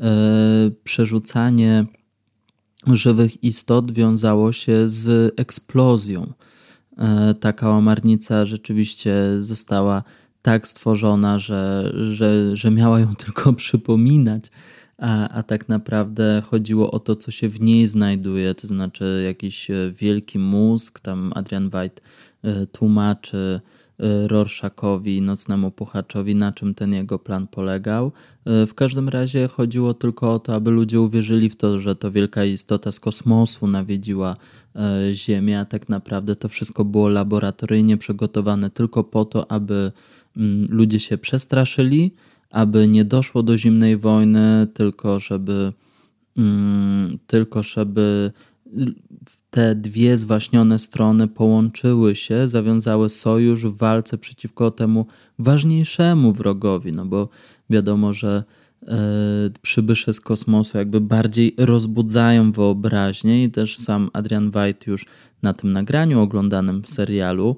e, 0.00 0.10
przerzucanie 0.84 1.86
żywych 2.86 3.44
istot 3.44 3.92
wiązało 3.92 4.52
się 4.52 4.88
z 4.88 5.34
eksplozją. 5.36 6.32
E, 6.98 7.34
ta 7.34 7.52
kałamarnica 7.52 8.44
rzeczywiście 8.44 9.14
została 9.40 10.02
tak 10.42 10.68
stworzona, 10.68 11.38
że, 11.38 11.92
że, 12.12 12.56
że 12.56 12.70
miała 12.70 13.00
ją 13.00 13.14
tylko 13.24 13.52
przypominać, 13.52 14.44
a, 14.98 15.28
a 15.28 15.42
tak 15.42 15.68
naprawdę 15.68 16.42
chodziło 16.50 16.90
o 16.90 16.98
to, 17.00 17.16
co 17.16 17.30
się 17.30 17.48
w 17.48 17.60
niej 17.60 17.88
znajduje, 17.88 18.54
to 18.54 18.66
znaczy 18.66 19.22
jakiś 19.26 19.70
e, 19.70 19.92
wielki 19.96 20.38
mózg. 20.38 21.00
Tam 21.00 21.32
Adrian 21.34 21.70
White 21.74 22.02
tłumaczy 22.72 23.60
Y, 24.00 24.28
Rorschakowi, 24.28 25.22
nocnemu 25.22 25.70
puchaczowi, 25.70 26.34
na 26.34 26.52
czym 26.52 26.74
ten 26.74 26.92
jego 26.92 27.18
plan 27.18 27.46
polegał. 27.46 28.12
Y, 28.62 28.66
w 28.66 28.74
każdym 28.74 29.08
razie 29.08 29.48
chodziło 29.48 29.94
tylko 29.94 30.34
o 30.34 30.38
to, 30.38 30.54
aby 30.54 30.70
ludzie 30.70 31.00
uwierzyli 31.00 31.50
w 31.50 31.56
to, 31.56 31.78
że 31.78 31.96
to 31.96 32.10
wielka 32.10 32.44
istota 32.44 32.92
z 32.92 33.00
kosmosu 33.00 33.66
nawiedziła 33.66 34.36
y, 35.10 35.14
Ziemię, 35.14 35.60
a 35.60 35.64
tak 35.64 35.88
naprawdę 35.88 36.36
to 36.36 36.48
wszystko 36.48 36.84
było 36.84 37.08
laboratoryjnie 37.08 37.96
przygotowane 37.96 38.70
tylko 38.70 39.04
po 39.04 39.24
to, 39.24 39.50
aby 39.50 39.92
mm, 40.36 40.66
ludzie 40.70 41.00
się 41.00 41.18
przestraszyli, 41.18 42.14
aby 42.50 42.88
nie 42.88 43.04
doszło 43.04 43.42
do 43.42 43.58
zimnej 43.58 43.96
wojny, 43.96 44.66
tylko 44.74 45.20
żeby, 45.20 45.72
mm, 46.36 47.18
tylko 47.26 47.62
żeby 47.62 48.32
te 49.52 49.74
dwie 49.74 50.18
zwaśnione 50.18 50.78
strony 50.78 51.28
połączyły 51.28 52.14
się, 52.16 52.48
zawiązały 52.48 53.10
sojusz 53.10 53.64
w 53.64 53.76
walce 53.76 54.18
przeciwko 54.18 54.70
temu 54.70 55.06
ważniejszemu 55.38 56.32
wrogowi, 56.32 56.92
no 56.92 57.06
bo 57.06 57.28
wiadomo, 57.70 58.12
że 58.12 58.44
e, 58.82 58.96
przybysze 59.62 60.12
z 60.12 60.20
kosmosu 60.20 60.78
jakby 60.78 61.00
bardziej 61.00 61.54
rozbudzają 61.58 62.52
wyobraźnię 62.52 63.44
i 63.44 63.50
też 63.50 63.78
sam 63.78 64.10
Adrian 64.12 64.46
White 64.46 64.90
już 64.90 65.06
na 65.42 65.54
tym 65.54 65.72
nagraniu 65.72 66.20
oglądanym 66.20 66.82
w 66.82 66.88
serialu 66.90 67.56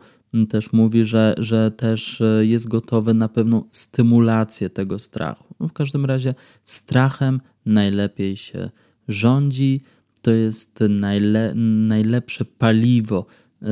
też 0.49 0.73
mówi, 0.73 1.05
że, 1.05 1.35
że 1.39 1.71
też 1.71 2.21
e, 2.21 2.47
jest 2.47 2.69
gotowy 2.69 3.15
na 3.15 3.29
pewną 3.29 3.65
stymulację 3.71 4.71
tego 4.71 4.99
strachu. 4.99 5.55
No 5.61 5.69
w 5.69 5.73
każdym 5.73 6.05
razie 6.05 6.35
strachem 6.65 7.41
najlepiej 7.67 8.37
się 8.37 8.71
rządzi. 9.09 9.83
To 10.25 10.31
jest 10.31 10.81
najle, 10.89 11.55
najlepsze 11.89 12.45
paliwo, 12.45 13.27
yy, 13.63 13.69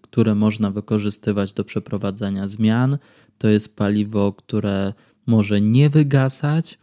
które 0.00 0.34
można 0.34 0.70
wykorzystywać 0.70 1.52
do 1.52 1.64
przeprowadzania 1.64 2.48
zmian. 2.48 2.98
To 3.38 3.48
jest 3.48 3.76
paliwo, 3.76 4.32
które 4.32 4.92
może 5.26 5.60
nie 5.60 5.90
wygasać, 5.90 6.78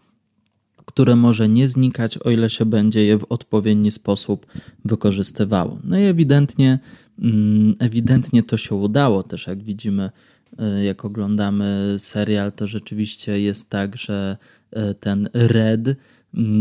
które 0.85 1.15
może 1.15 1.49
nie 1.49 1.67
znikać, 1.67 2.17
o 2.17 2.29
ile 2.29 2.49
się 2.49 2.65
będzie 2.65 3.03
je 3.03 3.17
w 3.17 3.25
odpowiedni 3.29 3.91
sposób 3.91 4.45
wykorzystywało. 4.85 5.79
No 5.83 5.99
i 5.99 6.03
ewidentnie 6.03 6.79
Mm, 7.19 7.75
ewidentnie 7.79 8.43
to 8.43 8.57
się 8.57 8.75
udało 8.75 9.23
też, 9.23 9.47
jak 9.47 9.63
widzimy, 9.63 10.11
e, 10.59 10.83
jak 10.83 11.05
oglądamy 11.05 11.95
serial, 11.97 12.51
to 12.51 12.67
rzeczywiście 12.67 13.39
jest 13.39 13.69
tak, 13.69 13.95
że 13.95 14.37
e, 14.71 14.93
ten 14.93 15.29
Red, 15.33 15.95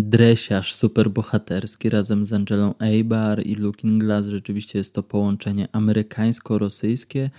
dresiarz 0.02 0.74
superbohaterski 0.74 1.90
razem 1.90 2.24
z 2.24 2.32
Angelą 2.32 2.74
Eibar 2.80 3.46
i 3.46 3.54
Looking 3.54 4.02
Glass, 4.02 4.26
rzeczywiście 4.26 4.78
jest 4.78 4.94
to 4.94 5.02
połączenie 5.02 5.68
amerykańsko-rosyjskie. 5.72 7.30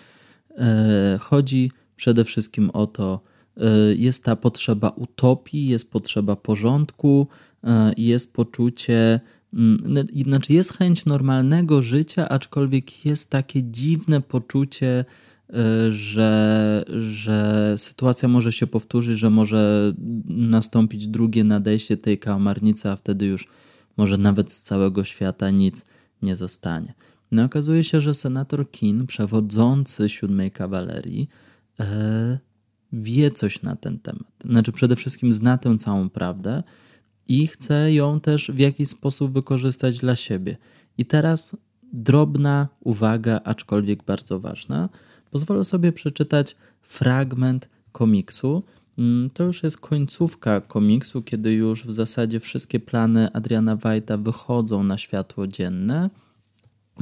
E, 0.57 1.17
chodzi 1.21 1.71
przede 1.95 2.25
wszystkim 2.25 2.69
o 2.69 2.87
to, 2.87 3.21
jest 3.95 4.23
ta 4.23 4.35
potrzeba 4.35 4.89
utopii, 4.89 5.67
jest 5.67 5.91
potrzeba 5.91 6.35
porządku, 6.35 7.27
jest 7.97 8.33
poczucie 8.33 9.19
Mm, 9.53 10.07
znaczy 10.23 10.53
jest 10.53 10.77
chęć 10.77 11.05
normalnego 11.05 11.81
życia, 11.81 12.29
aczkolwiek 12.29 13.05
jest 13.05 13.31
takie 13.31 13.63
dziwne 13.63 14.21
poczucie, 14.21 14.89
e, 14.89 15.05
że, 15.89 16.85
że 16.99 17.73
sytuacja 17.77 18.29
może 18.29 18.51
się 18.51 18.67
powtórzyć, 18.67 19.19
że 19.19 19.29
może 19.29 19.93
nastąpić 20.27 21.07
drugie 21.07 21.43
nadejście 21.43 21.97
tej 21.97 22.17
kałamarnicy, 22.19 22.89
a 22.89 22.95
wtedy 22.95 23.25
już 23.25 23.47
może 23.97 24.17
nawet 24.17 24.51
z 24.51 24.61
całego 24.61 25.03
świata 25.03 25.49
nic 25.49 25.85
nie 26.21 26.35
zostanie. 26.35 26.93
No 27.31 27.43
okazuje 27.43 27.83
się, 27.83 28.01
że 28.01 28.13
senator 28.13 28.71
Kin, 28.71 29.07
przewodzący 29.07 30.09
siódmej 30.09 30.51
kawalerii, 30.51 31.29
e, 31.79 32.39
wie 32.93 33.31
coś 33.31 33.61
na 33.61 33.75
ten 33.75 33.99
temat. 33.99 34.33
Znaczy 34.45 34.71
przede 34.71 34.95
wszystkim 34.95 35.33
zna 35.33 35.57
tę 35.57 35.77
całą 35.77 36.09
prawdę, 36.09 36.63
i 37.27 37.47
chce 37.47 37.93
ją 37.93 38.19
też 38.19 38.51
w 38.51 38.57
jakiś 38.57 38.89
sposób 38.89 39.33
wykorzystać 39.33 39.97
dla 39.97 40.15
siebie. 40.15 40.57
I 40.97 41.05
teraz 41.05 41.55
drobna 41.93 42.67
uwaga, 42.79 43.41
aczkolwiek 43.43 44.03
bardzo 44.03 44.39
ważna. 44.39 44.89
Pozwolę 45.31 45.63
sobie 45.63 45.91
przeczytać 45.91 46.55
fragment 46.81 47.69
komiksu. 47.91 48.63
Mm, 48.97 49.29
to 49.29 49.43
już 49.43 49.63
jest 49.63 49.79
końcówka 49.79 50.61
komiksu, 50.61 51.21
kiedy 51.21 51.53
już 51.53 51.85
w 51.85 51.93
zasadzie 51.93 52.39
wszystkie 52.39 52.79
plany 52.79 53.33
Adriana 53.33 53.75
Wajta 53.75 54.17
wychodzą 54.17 54.83
na 54.83 54.97
światło 54.97 55.47
dzienne. 55.47 56.09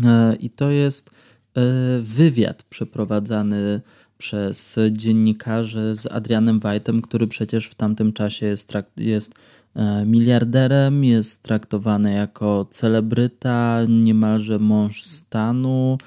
E, 0.03 0.35
I 0.35 0.49
to 0.49 0.71
jest 0.71 1.09
e, 1.09 1.61
wywiad 2.01 2.63
przeprowadzany 2.63 3.81
przez 4.17 4.79
dziennikarzy 4.91 5.95
z 5.95 6.11
Adrianem 6.11 6.59
Wajtem, 6.59 7.01
który 7.01 7.27
przecież 7.27 7.67
w 7.67 7.75
tamtym 7.75 8.13
czasie 8.13 8.45
jest, 8.45 8.73
jest 8.97 9.35
E, 9.75 10.05
miliarderem, 10.05 11.03
jest 11.03 11.43
traktowany 11.43 12.13
jako 12.13 12.65
celebryta, 12.69 13.79
niemalże 13.89 14.59
mąż 14.59 15.03
stanu, 15.03 15.97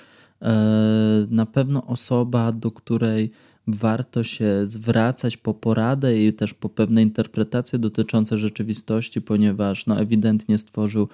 na 1.31 1.47
pewno 1.47 1.87
osoba, 1.87 2.53
do 2.53 2.71
której 2.71 3.31
warto 3.67 4.25
się 4.25 4.67
zwracać 4.67 5.37
po 5.37 5.55
poradę 5.55 6.19
i 6.19 6.33
też 6.33 6.55
po 6.55 6.69
pewne 6.69 7.03
interpretacje 7.03 7.79
dotyczące 7.79 8.39
rzeczywistości, 8.39 9.21
ponieważ 9.21 9.87
no, 9.87 10.01
ewidentnie 10.01 10.59
stworzył 10.59 11.09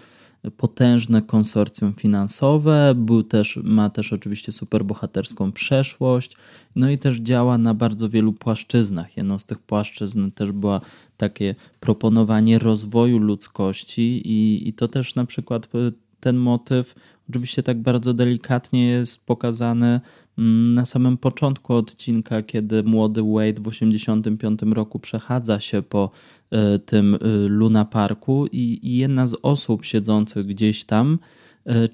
potężne 0.57 1.23
konsorcjum 1.23 1.95
finansowe, 1.95 2.95
był 2.97 3.23
też, 3.23 3.59
ma 3.63 3.91
też 3.91 4.13
oczywiście 4.13 4.53
superbohaterską 4.53 5.53
przeszłość, 5.53 6.37
no 6.77 6.91
i 6.91 6.99
też 6.99 7.17
działa 7.17 7.59
na 7.59 7.75
bardzo 7.75 8.09
wielu 8.09 8.33
płaszczyznach. 8.33 9.17
Jedną 9.17 9.39
z 9.39 9.45
tych 9.45 9.59
płaszczyzn 9.59 10.31
też 10.31 10.53
była 10.53 10.81
takie 11.17 11.55
proponowanie 11.81 12.59
rozwoju 12.59 13.19
ludzkości 13.19 14.03
i, 14.25 14.69
i 14.69 14.73
to 14.73 14.89
też 14.89 15.15
na 15.15 15.25
przykład 15.25 15.69
e, 15.75 15.93
ten 16.21 16.37
motyw 16.37 16.95
oczywiście 17.31 17.63
tak 17.63 17.79
bardzo 17.79 18.15
delikatnie 18.15 18.87
jest 18.87 19.27
pokazany 19.27 20.01
mm, 20.39 20.75
na 20.75 20.85
samym 20.85 21.17
początku 21.19 21.75
odcinka, 21.75 22.43
kiedy 22.43 22.83
młody 22.83 23.23
Wade 23.23 23.61
w 23.61 23.71
1985 23.71 24.75
roku 24.75 24.99
przechadza 24.99 25.61
się 25.61 25.83
po 25.83 26.11
e, 26.51 26.79
tym 26.79 27.15
e, 27.15 27.19
Luna 27.49 27.85
Parku 27.85 28.47
i 28.53 28.99
jedna 28.99 29.27
z 29.27 29.37
osób 29.43 29.85
siedzących 29.85 30.47
gdzieś 30.47 30.85
tam 30.85 31.19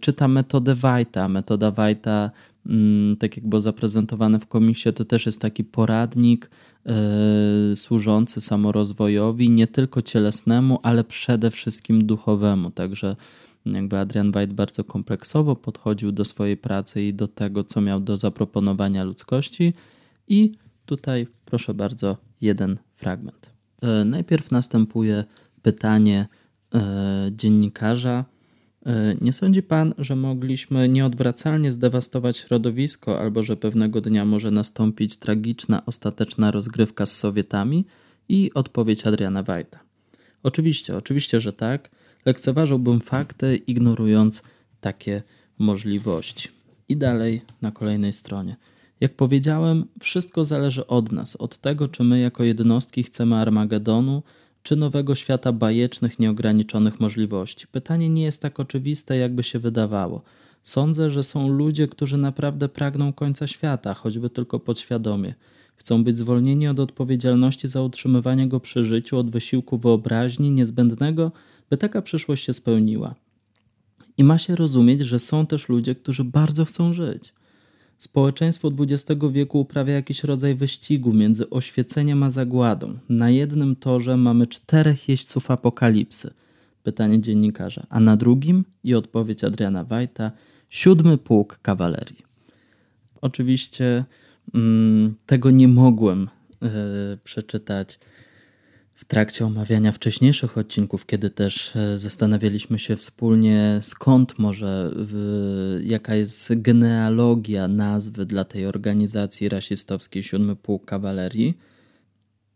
czyta 0.00 0.28
metodę 0.28 0.74
White'a. 0.74 1.28
Metoda 1.28 1.70
White'a, 1.70 2.30
mm, 2.66 3.16
tak 3.16 3.36
jak 3.36 3.46
było 3.46 3.60
zaprezentowane 3.60 4.38
w 4.38 4.46
komisie, 4.46 4.92
to 4.92 5.04
też 5.04 5.26
jest 5.26 5.40
taki 5.40 5.64
poradnik 5.64 6.50
służący 7.74 8.40
samorozwojowi, 8.40 9.50
nie 9.50 9.66
tylko 9.66 10.02
cielesnemu, 10.02 10.80
ale 10.82 11.04
przede 11.04 11.50
wszystkim 11.50 12.06
duchowemu. 12.06 12.70
Także 12.70 13.16
jakby 13.66 13.98
Adrian 13.98 14.32
White 14.36 14.54
bardzo 14.54 14.84
kompleksowo 14.84 15.56
podchodził 15.56 16.12
do 16.12 16.24
swojej 16.24 16.56
pracy 16.56 17.02
i 17.02 17.14
do 17.14 17.28
tego, 17.28 17.64
co 17.64 17.80
miał 17.80 18.00
do 18.00 18.16
zaproponowania 18.16 19.04
ludzkości. 19.04 19.74
I 20.28 20.52
tutaj, 20.86 21.26
proszę 21.44 21.74
bardzo, 21.74 22.16
jeden 22.40 22.78
fragment. 22.96 23.50
E, 23.82 24.04
najpierw 24.04 24.50
następuje 24.50 25.24
pytanie 25.62 26.26
e, 26.74 27.30
dziennikarza. 27.32 28.24
E, 28.86 29.14
nie 29.20 29.32
sądzi 29.32 29.62
pan, 29.62 29.94
że 29.98 30.16
mogliśmy 30.16 30.88
nieodwracalnie 30.88 31.72
zdewastować 31.72 32.36
środowisko, 32.36 33.20
albo 33.20 33.42
że 33.42 33.56
pewnego 33.56 34.00
dnia 34.00 34.24
może 34.24 34.50
nastąpić 34.50 35.16
tragiczna, 35.16 35.86
ostateczna 35.86 36.50
rozgrywka 36.50 37.06
z 37.06 37.18
Sowietami? 37.18 37.84
I 38.28 38.50
odpowiedź 38.54 39.06
Adriana 39.06 39.42
Wajta. 39.42 39.78
Oczywiście, 40.42 40.96
oczywiście, 40.96 41.40
że 41.40 41.52
tak 41.52 41.90
lekceważyłbym 42.26 43.00
fakty, 43.00 43.56
ignorując 43.56 44.42
takie 44.80 45.22
możliwości. 45.58 46.48
I 46.88 46.96
dalej 46.96 47.42
na 47.62 47.70
kolejnej 47.70 48.12
stronie. 48.12 48.56
Jak 49.00 49.14
powiedziałem, 49.14 49.84
wszystko 50.00 50.44
zależy 50.44 50.86
od 50.86 51.12
nas, 51.12 51.36
od 51.36 51.58
tego, 51.58 51.88
czy 51.88 52.04
my 52.04 52.20
jako 52.20 52.44
jednostki 52.44 53.02
chcemy 53.02 53.36
Armagedonu, 53.36 54.22
czy 54.62 54.76
nowego 54.76 55.14
świata 55.14 55.52
bajecznych, 55.52 56.18
nieograniczonych 56.18 57.00
możliwości. 57.00 57.66
Pytanie 57.66 58.08
nie 58.08 58.22
jest 58.22 58.42
tak 58.42 58.60
oczywiste, 58.60 59.16
jakby 59.16 59.42
się 59.42 59.58
wydawało. 59.58 60.22
Sądzę, 60.62 61.10
że 61.10 61.24
są 61.24 61.48
ludzie, 61.48 61.88
którzy 61.88 62.18
naprawdę 62.18 62.68
pragną 62.68 63.12
końca 63.12 63.46
świata, 63.46 63.94
choćby 63.94 64.30
tylko 64.30 64.60
podświadomie. 64.60 65.34
Chcą 65.76 66.04
być 66.04 66.18
zwolnieni 66.18 66.68
od 66.68 66.80
odpowiedzialności 66.80 67.68
za 67.68 67.82
utrzymywanie 67.82 68.48
go 68.48 68.60
przy 68.60 68.84
życiu, 68.84 69.18
od 69.18 69.30
wysiłku 69.30 69.78
wyobraźni 69.78 70.50
niezbędnego 70.50 71.32
by 71.70 71.76
taka 71.76 72.02
przyszłość 72.02 72.44
się 72.44 72.52
spełniła. 72.52 73.14
I 74.16 74.24
ma 74.24 74.38
się 74.38 74.56
rozumieć, 74.56 75.00
że 75.00 75.18
są 75.18 75.46
też 75.46 75.68
ludzie, 75.68 75.94
którzy 75.94 76.24
bardzo 76.24 76.64
chcą 76.64 76.92
żyć. 76.92 77.32
Społeczeństwo 77.98 78.72
XX 78.78 79.20
wieku 79.32 79.60
uprawia 79.60 79.94
jakiś 79.94 80.24
rodzaj 80.24 80.54
wyścigu 80.54 81.12
między 81.12 81.50
oświeceniem 81.50 82.22
a 82.22 82.30
zagładą. 82.30 82.98
Na 83.08 83.30
jednym 83.30 83.76
torze 83.76 84.16
mamy 84.16 84.46
czterech 84.46 85.08
jeźdźców 85.08 85.50
apokalipsy. 85.50 86.34
Pytanie 86.82 87.20
dziennikarza. 87.20 87.86
A 87.90 88.00
na 88.00 88.16
drugim, 88.16 88.64
i 88.84 88.94
odpowiedź 88.94 89.44
Adriana 89.44 89.84
Wajta, 89.84 90.32
siódmy 90.70 91.18
pułk 91.18 91.58
kawalerii. 91.62 92.22
Oczywiście 93.20 94.04
mm, 94.54 95.14
tego 95.26 95.50
nie 95.50 95.68
mogłem 95.68 96.28
yy, 96.60 96.68
przeczytać 97.24 97.98
w 99.00 99.04
trakcie 99.04 99.46
omawiania 99.46 99.92
wcześniejszych 99.92 100.58
odcinków, 100.58 101.06
kiedy 101.06 101.30
też 101.30 101.76
e, 101.76 101.98
zastanawialiśmy 101.98 102.78
się 102.78 102.96
wspólnie, 102.96 103.80
skąd 103.82 104.38
może, 104.38 104.94
jaka 105.82 106.14
jest 106.14 106.60
genealogia 106.60 107.68
nazwy 107.68 108.26
dla 108.26 108.44
tej 108.44 108.66
organizacji 108.66 109.48
rasistowskiej 109.48 110.22
Siódmy 110.22 110.56
Pułk 110.56 110.84
Kawalerii. 110.84 111.58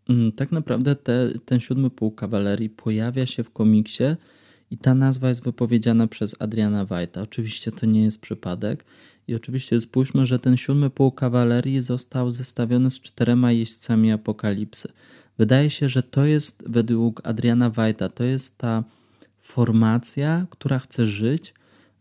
Mm, 0.09 0.33
tak 0.33 0.53
naprawdę 0.53 0.97
te, 0.97 1.31
ten 1.45 1.61
Siódmy 1.61 1.91
Pułk 1.91 2.15
Kawalerii 2.15 2.71
pojawia 2.71 3.27
się 3.27 3.45
w 3.45 3.51
komiksie 3.51 4.05
I 4.71 4.79
ta 4.79 4.95
nazwa 4.95 5.29
jest 5.29 5.45
wypowiedziana 5.45 6.07
przez 6.07 6.37
Adriana 6.39 6.85
Wajta. 6.85 7.23
Oczywiście 7.23 7.73
to 7.73 7.87
nie 7.87 8.03
jest 8.03 8.21
przypadek. 8.21 8.85
I 9.29 9.35
oczywiście 9.35 9.81
spójrzmy, 9.81 10.27
że 10.27 10.39
ten 10.39 10.57
siódmy 10.57 10.91
pułk 10.91 11.15
kawalerii 11.15 11.83
został 11.83 12.31
zestawiony 12.31 12.91
z 12.91 13.01
czterema 13.01 13.53
jeźdźcami 13.53 14.13
apokalipsy. 14.13 14.93
Wydaje 15.39 15.71
się, 15.71 15.89
że 15.89 16.03
to 16.03 16.25
jest 16.25 16.65
według 16.67 17.21
Adriana 17.25 17.71
Wajta, 17.71 18.09
to 18.09 18.25
jest 18.25 18.59
ta 18.59 18.85
formacja, 19.41 20.47
która 20.51 20.79
chce 20.79 21.07
żyć, 21.07 21.55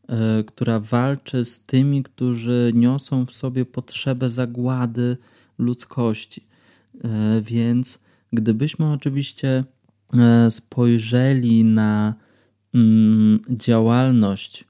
yy, 0.09 0.15
która 0.43 0.79
walczy 0.79 1.45
z 1.45 1.65
tymi, 1.65 2.03
którzy 2.03 2.71
niosą 2.75 3.25
w 3.25 3.33
sobie 3.33 3.65
potrzebę 3.65 4.29
zagłady 4.29 5.17
ludzkości. 5.57 6.47
Yy, 6.93 7.41
więc 7.41 8.03
gdybyśmy 8.33 8.91
oczywiście 8.91 9.63
yy, 10.13 10.51
spojrzeli 10.51 11.63
na 11.63 12.13
mm, 12.73 13.39
działalność 13.49 14.65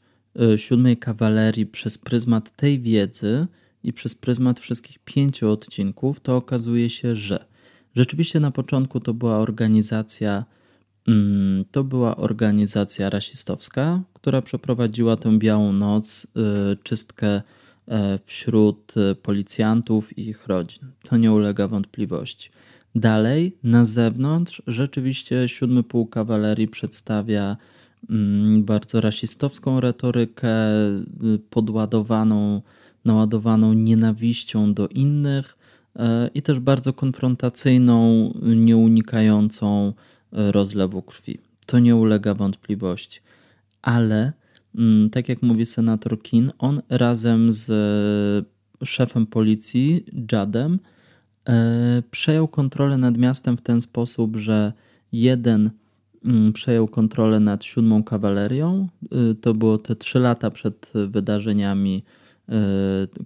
siódmej 0.57 0.97
kawalerii 0.97 1.65
przez 1.65 1.97
pryzmat 1.97 2.55
tej 2.55 2.79
wiedzy 2.79 3.47
i 3.83 3.93
przez 3.93 4.15
pryzmat 4.15 4.59
wszystkich 4.59 4.99
pięciu 4.99 5.51
odcinków, 5.51 6.19
to 6.19 6.35
okazuje 6.35 6.89
się, 6.89 7.15
że 7.15 7.45
rzeczywiście 7.95 8.39
na 8.39 8.51
początku 8.51 8.99
to 8.99 9.13
była 9.13 9.37
organizacja 9.37 10.45
Mm, 11.07 11.65
to 11.71 11.83
była 11.83 12.15
organizacja 12.15 13.09
rasistowska, 13.09 14.01
która 14.13 14.41
przeprowadziła 14.41 15.17
tę 15.17 15.39
białą 15.39 15.73
noc, 15.73 16.27
y, 16.73 16.77
czystkę 16.83 17.41
e, 17.87 18.19
wśród 18.23 18.93
y, 18.97 19.15
policjantów 19.15 20.17
i 20.17 20.29
ich 20.29 20.47
rodzin. 20.47 20.91
To 21.03 21.17
nie 21.17 21.31
ulega 21.31 21.67
wątpliwości. 21.67 22.49
Dalej, 22.95 23.57
na 23.63 23.85
zewnątrz, 23.85 24.61
rzeczywiście 24.67 25.47
siódmy 25.47 25.83
pułk 25.83 26.09
kawalerii 26.13 26.67
przedstawia 26.67 27.57
mm, 28.09 28.63
bardzo 28.63 29.01
rasistowską 29.01 29.79
retorykę, 29.79 30.77
y, 30.87 31.39
podładowaną, 31.49 32.61
naładowaną 33.05 33.73
nienawiścią 33.73 34.73
do 34.73 34.87
innych 34.87 35.57
e, 35.59 35.62
i 36.33 36.41
też 36.41 36.59
bardzo 36.59 36.93
konfrontacyjną, 36.93 38.33
nieunikającą 38.41 39.93
rozlewu 40.31 41.01
krwi. 41.01 41.39
To 41.65 41.79
nie 41.79 41.95
ulega 41.95 42.33
wątpliwości. 42.33 43.19
Ale, 43.81 44.33
mm, 44.75 45.09
tak 45.09 45.29
jak 45.29 45.41
mówi 45.41 45.65
senator 45.65 46.21
Kin, 46.21 46.51
on 46.59 46.81
razem 46.89 47.51
z 47.51 47.69
e, 48.81 48.85
szefem 48.85 49.25
policji, 49.25 50.05
Jadem, 50.31 50.79
e, 51.49 52.03
przejął 52.11 52.47
kontrolę 52.47 52.97
nad 52.97 53.17
miastem 53.17 53.57
w 53.57 53.61
ten 53.61 53.81
sposób, 53.81 54.37
że 54.37 54.73
jeden 55.11 55.69
mm, 56.25 56.53
przejął 56.53 56.87
kontrolę 56.87 57.39
nad 57.39 57.65
siódmą 57.65 58.03
kawalerią. 58.03 58.87
E, 59.11 59.35
to 59.35 59.53
było 59.53 59.77
te 59.77 59.95
trzy 59.95 60.19
lata 60.19 60.51
przed 60.51 60.93
wydarzeniami, 61.07 62.03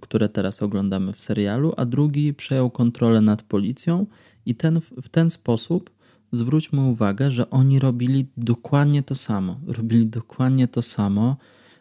które 0.00 0.28
teraz 0.28 0.62
oglądamy 0.62 1.12
w 1.12 1.20
serialu, 1.20 1.72
a 1.76 1.84
drugi 1.84 2.34
przejął 2.34 2.70
kontrolę 2.70 3.20
nad 3.20 3.42
policją 3.42 4.06
i 4.46 4.54
ten, 4.54 4.80
w 4.80 5.08
ten 5.08 5.30
sposób 5.30 5.90
zwróćmy 6.32 6.80
uwagę, 6.80 7.30
że 7.30 7.50
oni 7.50 7.78
robili 7.78 8.26
dokładnie 8.36 9.02
to 9.02 9.14
samo. 9.14 9.60
Robili 9.66 10.06
dokładnie 10.06 10.68
to 10.68 10.82
samo. 10.82 11.36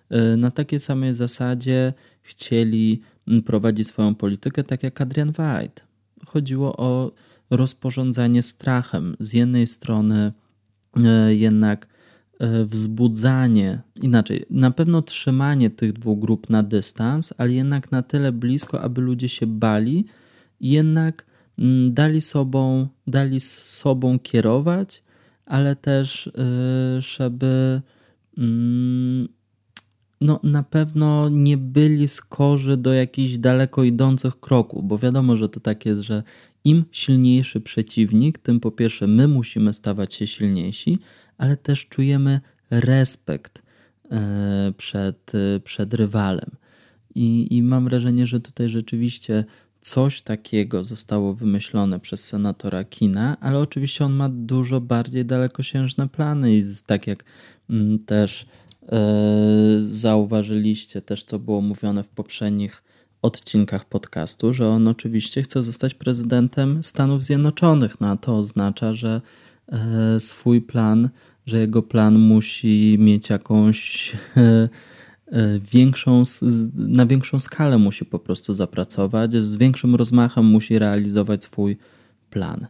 E, 0.10 0.38
na 0.38 0.52
takiej 0.52 0.80
samej 0.80 1.14
zasadzie 1.14 1.94
chcieli 2.22 3.02
prowadzić 3.46 3.88
swoją 3.88 4.16
politykę, 4.16 4.64
tak 4.64 4.84
jak 4.84 5.02
Adrian 5.02 5.30
White. 5.30 5.82
Chodziło 6.26 6.78
o 6.78 7.12
rozporządzanie 7.50 8.44
strachem. 8.44 9.16
Z 9.20 9.34
jednej 9.34 9.68
strony 9.68 10.34
e, 10.96 11.36
jednak 11.36 11.88
wzbudzanie, 12.66 13.82
inaczej, 14.02 14.46
na 14.50 14.72
pewno 14.72 15.02
trzymanie 15.02 15.70
tych 15.70 15.94
dwóch 15.94 16.20
grup 16.20 16.50
na 16.50 16.64
dystans, 16.64 17.34
ale 17.38 17.54
jednak 17.54 17.92
na 17.92 18.04
tyle 18.04 18.32
blisko, 18.32 18.82
aby 18.82 19.02
ludzie 19.02 19.30
się 19.30 19.48
bali, 19.48 20.06
jednak 20.62 21.28
Mm, 21.60 21.94
dali 21.94 22.22
sobą, 22.22 22.88
dali 23.08 23.40
sobą 23.40 24.20
kierować, 24.20 25.04
ale 25.46 25.76
też, 25.76 26.28
y, 26.28 26.32
żeby 27.02 27.82
mm, 28.38 29.27
no, 30.22 30.40
na 30.44 30.64
pewno 30.64 31.30
nie 31.30 31.58
byli 31.58 32.08
skorzy 32.08 32.78
do 32.78 32.94
jakichś 32.94 33.38
daleko 33.38 33.84
idących 33.84 34.40
kroków, 34.40 34.88
bo 34.88 34.98
wiadomo, 34.98 35.38
że 35.38 35.50
to 35.50 35.60
tak 35.60 35.86
jest, 35.86 36.02
że 36.02 36.24
im 36.64 36.86
silniejszy 36.92 37.62
przeciwnik, 37.62 38.40
tym 38.40 38.60
po 38.60 38.72
pierwsze 38.72 39.08
my 39.08 39.28
musimy 39.28 39.74
stawać 39.74 40.14
się 40.14 40.28
silniejsi, 40.28 41.00
ale 41.38 41.58
też 41.58 41.86
czujemy 41.86 42.42
respekt 42.70 43.62
e, 44.12 44.74
przed, 44.78 45.32
przed 45.64 45.94
rywalem. 45.94 46.52
I, 47.16 47.58
I 47.58 47.64
mam 47.64 47.86
wrażenie, 47.86 48.28
że 48.28 48.40
tutaj 48.40 48.70
rzeczywiście 48.70 49.46
coś 49.82 50.22
takiego 50.22 50.84
zostało 50.84 51.34
wymyślone 51.34 52.00
przez 52.00 52.24
senatora 52.24 52.84
Kina, 52.84 53.38
ale 53.40 53.60
oczywiście 53.60 54.06
on 54.06 54.14
ma 54.14 54.30
dużo 54.30 54.82
bardziej 54.82 55.26
dalekosiężne 55.26 56.10
plany 56.10 56.58
i 56.58 56.64
tak 56.86 57.08
jak 57.08 57.24
mm, 57.70 58.00
też 58.00 58.44
e, 58.44 58.67
zauważyliście, 59.80 61.02
też 61.02 61.24
co 61.24 61.40
było 61.40 61.62
mówione 61.62 62.04
w 62.04 62.10
poprzednich 62.10 62.84
odcinkach 63.22 63.86
podcastu, 63.86 64.54
że 64.54 64.68
on 64.68 64.88
oczywiście 64.88 65.42
chce 65.42 65.64
zostać 65.64 65.94
prezydentem 65.94 66.84
Stanów 66.84 67.24
Zjednoczonych. 67.24 68.02
No 68.02 68.08
a 68.08 68.18
to 68.18 68.38
oznacza, 68.38 68.94
że 68.94 69.22
e, 69.68 70.20
swój 70.20 70.62
plan, 70.62 71.10
że 71.46 71.60
jego 71.60 71.84
plan 71.84 72.20
musi 72.20 72.98
mieć 73.00 73.30
jakąś 73.30 74.12
e, 74.38 74.70
E, 75.32 75.60
większą, 75.60 76.24
na 76.76 77.06
większą 77.06 77.40
skalę 77.40 77.78
musi 77.78 78.06
po 78.06 78.20
prostu 78.20 78.54
zapracować, 78.54 79.34
z 79.34 79.56
większym 79.56 79.96
rozmachem 79.96 80.46
musi 80.46 80.80
realizować 80.80 81.44
swój 81.44 81.78
plan. 82.30 82.68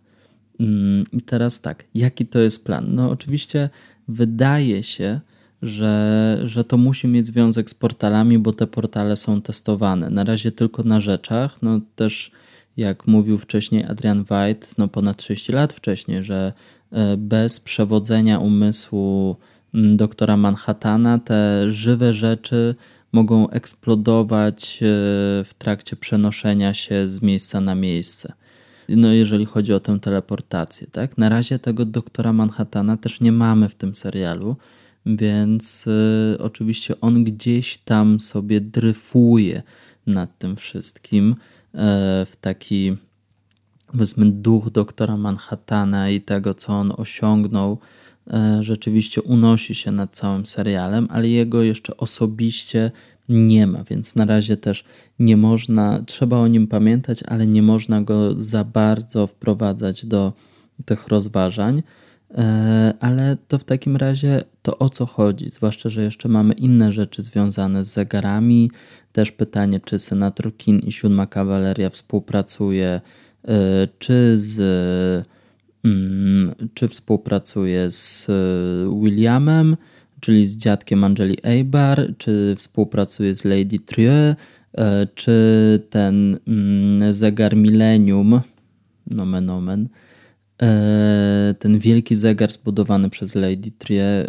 Mm, 0.59 1.05
I 1.11 1.21
teraz 1.21 1.61
tak, 1.61 1.83
jaki 1.95 2.25
to 2.25 2.39
jest 2.39 2.65
plan? 2.65 2.95
No, 2.95 3.11
oczywiście 3.11 3.69
wydaje 4.07 4.83
się, 4.83 5.19
że, 5.61 6.39
że 6.43 6.63
to 6.63 6.77
musi 6.77 7.07
mieć 7.07 7.27
związek 7.27 7.69
z 7.69 7.73
portalami, 7.73 8.39
bo 8.39 8.53
te 8.53 8.67
portale 8.67 9.17
są 9.17 9.41
testowane. 9.41 10.09
Na 10.09 10.23
razie 10.23 10.51
tylko 10.51 10.83
na 10.83 10.99
rzeczach. 10.99 11.61
No 11.61 11.79
też, 11.95 12.31
jak 12.77 13.07
mówił 13.07 13.37
wcześniej 13.37 13.83
Adrian 13.83 14.19
White, 14.19 14.67
no 14.77 14.87
ponad 14.87 15.17
30 15.17 15.51
lat 15.51 15.73
wcześniej, 15.73 16.23
że 16.23 16.53
e, 16.91 17.17
bez 17.17 17.59
przewodzenia 17.59 18.39
umysłu 18.39 19.35
doktora 19.73 20.37
Manhattana, 20.37 21.19
te 21.19 21.69
żywe 21.69 22.13
rzeczy 22.13 22.75
mogą 23.11 23.49
eksplodować 23.49 24.79
e, 24.81 24.85
w 25.43 25.51
trakcie 25.57 25.95
przenoszenia 25.95 26.73
się 26.73 27.07
z 27.07 27.21
miejsca 27.21 27.61
na 27.61 27.75
miejsce. 27.75 28.33
No, 28.89 29.13
jeżeli 29.13 29.45
chodzi 29.45 29.73
o 29.73 29.79
tę 29.79 29.99
teleportację, 29.99 30.87
tak? 30.91 31.17
Na 31.17 31.29
razie 31.29 31.59
tego 31.59 31.85
doktora 31.85 32.33
Manhattana 32.33 32.97
też 32.97 33.21
nie 33.21 33.31
mamy 33.31 33.69
w 33.69 33.75
tym 33.75 33.95
serialu, 33.95 34.55
więc 35.15 35.87
y, 35.87 36.37
oczywiście 36.39 37.01
on 37.01 37.23
gdzieś 37.23 37.77
tam 37.77 38.19
sobie 38.19 38.61
dryfuje 38.61 39.63
nad 40.07 40.37
tym 40.37 40.55
wszystkim 40.55 41.31
y, 41.31 41.35
w 42.25 42.33
taki 42.41 42.95
powiedzmy 43.87 44.31
duch 44.31 44.69
doktora 44.69 45.17
Manhattana 45.17 46.09
i 46.09 46.21
tego, 46.21 46.53
co 46.53 46.73
on 46.73 46.93
osiągnął 46.97 47.77
E, 48.33 48.63
rzeczywiście 48.63 49.21
unosi 49.21 49.75
się 49.75 49.91
nad 49.91 50.15
całym 50.15 50.45
serialem, 50.45 51.07
ale 51.11 51.27
jego 51.27 51.63
jeszcze 51.63 51.97
osobiście 51.97 52.91
nie 53.29 53.67
ma, 53.67 53.83
więc 53.83 54.15
na 54.15 54.25
razie 54.25 54.57
też 54.57 54.83
nie 55.19 55.37
można, 55.37 56.03
trzeba 56.05 56.37
o 56.37 56.47
nim 56.47 56.67
pamiętać, 56.67 57.23
ale 57.23 57.47
nie 57.47 57.61
można 57.61 58.01
go 58.01 58.39
za 58.39 58.63
bardzo 58.63 59.27
wprowadzać 59.27 60.05
do 60.05 60.33
tych 60.85 61.07
rozważań. 61.07 61.83
E, 62.31 62.93
ale 62.99 63.37
to 63.47 63.57
w 63.57 63.63
takim 63.63 63.95
razie 63.95 64.43
to 64.61 64.77
o 64.77 64.89
co 64.89 65.05
chodzi? 65.05 65.49
Zwłaszcza, 65.51 65.89
że 65.89 66.03
jeszcze 66.03 66.29
mamy 66.29 66.53
inne 66.53 66.91
rzeczy 66.91 67.23
związane 67.23 67.85
z 67.85 67.93
zegarami. 67.93 68.71
Też 69.11 69.31
pytanie, 69.31 69.79
czy 69.79 69.99
senator 69.99 70.57
Kin 70.57 70.79
i 70.79 70.91
siódma 70.91 71.27
kawaleria 71.27 71.89
współpracuje, 71.89 73.01
e, 73.47 73.87
czy 73.99 74.33
z 74.35 75.27
Mm, 75.87 76.55
czy 76.73 76.87
współpracuje 76.87 77.91
z 77.91 78.29
e, 78.29 78.33
Williamem, 79.01 79.77
czyli 80.19 80.47
z 80.47 80.57
dziadkiem 80.57 81.03
Angeli 81.03 81.37
Eibar, 81.43 82.13
czy 82.17 82.55
współpracuje 82.57 83.35
z 83.35 83.45
Lady 83.45 83.79
Trieu, 83.79 84.35
czy 85.15 85.33
ten 85.89 86.39
mm, 86.47 87.13
zegar 87.13 87.55
Millennium, 87.55 88.41
nomen 89.11 89.49
omen, 89.49 89.87
ten 91.59 91.79
wielki 91.79 92.15
zegar 92.15 92.51
zbudowany 92.51 93.09
przez 93.09 93.35
Lady 93.35 93.71
Trieu, 93.77 94.25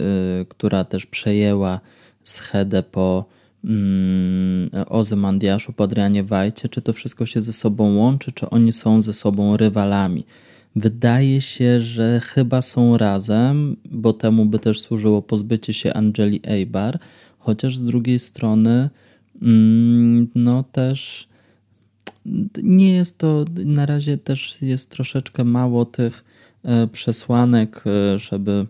która 0.48 0.84
też 0.84 1.06
przejęła 1.06 1.80
schedę 2.24 2.82
po 2.82 3.24
mm, 3.64 4.70
Ozymandiaszu, 4.88 5.72
po 5.72 5.84
Adrianie 5.84 6.24
Wajcie, 6.24 6.68
czy 6.68 6.82
to 6.82 6.92
wszystko 6.92 7.26
się 7.26 7.42
ze 7.42 7.52
sobą 7.52 7.96
łączy, 7.96 8.32
czy 8.32 8.50
oni 8.50 8.72
są 8.72 9.00
ze 9.00 9.14
sobą 9.14 9.56
rywalami. 9.56 10.24
Wydaje 10.76 11.40
się, 11.40 11.80
że 11.80 12.20
chyba 12.20 12.62
są 12.62 12.98
razem, 12.98 13.76
bo 13.84 14.12
temu 14.12 14.46
by 14.46 14.58
też 14.58 14.80
służyło 14.80 15.22
pozbycie 15.22 15.72
się 15.72 15.94
Angeli 15.94 16.40
Eibar, 16.44 16.98
chociaż 17.38 17.76
z 17.76 17.82
drugiej 17.82 18.18
strony, 18.18 18.90
mm, 19.42 20.28
no 20.34 20.62
też 20.72 21.27
nie 22.62 22.92
jest 22.92 23.18
to, 23.18 23.44
na 23.64 23.86
razie 23.86 24.18
też 24.18 24.62
jest 24.62 24.90
troszeczkę 24.90 25.44
mało 25.44 25.84
tych 25.84 26.24
e, 26.64 26.86
przesłanek, 26.86 27.84
e, 27.86 28.18
żeby 28.18 28.66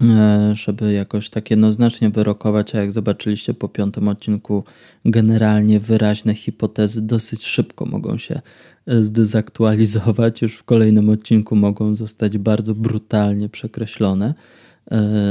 E, 0.00 0.54
żeby 0.54 0.92
jakoś 0.92 1.30
tak 1.30 1.50
jednoznacznie 1.50 2.10
wyrokować, 2.10 2.74
a 2.74 2.80
jak 2.80 2.92
zobaczyliście 2.92 3.54
po 3.54 3.68
piątym 3.68 4.08
odcinku, 4.08 4.64
generalnie 5.04 5.80
wyraźne 5.80 6.34
hipotezy 6.34 7.06
dosyć 7.06 7.44
szybko 7.44 7.86
mogą 7.86 8.18
się 8.18 8.40
zdezaktualizować. 8.86 10.42
Już 10.42 10.54
w 10.56 10.64
kolejnym 10.64 11.10
odcinku 11.10 11.56
mogą 11.56 11.94
zostać 11.94 12.38
bardzo 12.38 12.74
brutalnie 12.74 13.48
przekreślone. 13.48 14.34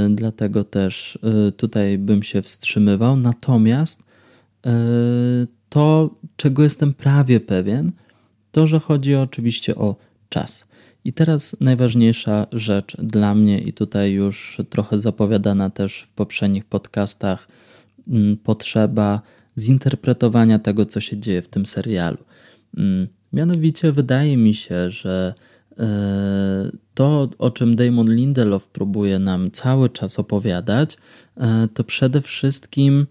Dlatego 0.10 0.64
też 0.64 1.20
tutaj 1.58 1.98
bym 1.98 2.24
się 2.24 2.42
wstrzymywał. 2.42 3.18
Natomiast 3.18 4.04
to, 5.74 6.16
czego 6.36 6.64
jestem 6.64 6.94
prawie 6.94 7.40
pewien, 7.40 7.92
to, 8.52 8.68
że 8.68 8.80
chodzi 8.80 9.16
oczywiście 9.16 9.76
o 9.76 9.96
czas. 10.30 10.68
I 11.06 11.14
teraz 11.14 11.58
najważniejsza 11.62 12.48
rzecz 12.52 12.98
dla 12.98 13.36
mnie, 13.36 13.62
i 13.62 13.74
tutaj 13.74 14.12
już 14.12 14.62
trochę 14.70 15.00
zapowiadana 15.00 15.70
też 15.70 16.02
w 16.02 16.14
poprzednich 16.14 16.66
podcastach, 16.66 17.48
mm, 18.08 18.38
potrzeba 18.38 19.22
zinterpretowania 19.58 20.60
tego, 20.60 20.86
co 20.86 21.00
się 21.00 21.18
dzieje 21.18 21.42
w 21.42 21.48
tym 21.48 21.66
serialu. 21.66 22.18
Mm, 22.78 23.08
mianowicie 23.34 23.92
wydaje 23.92 24.38
mi 24.38 24.54
się, 24.54 24.92
że 24.92 25.34
e, 25.80 26.72
to, 26.94 27.30
o 27.38 27.52
czym 27.52 27.76
Damon 27.76 28.16
Lindelof 28.16 28.68
próbuje 28.68 29.20
nam 29.20 29.52
cały 29.52 29.90
czas 29.90 30.20
opowiadać, 30.20 30.98
e, 31.38 31.68
to 31.74 31.84
przede 31.84 32.22
wszystkim 32.22 33.08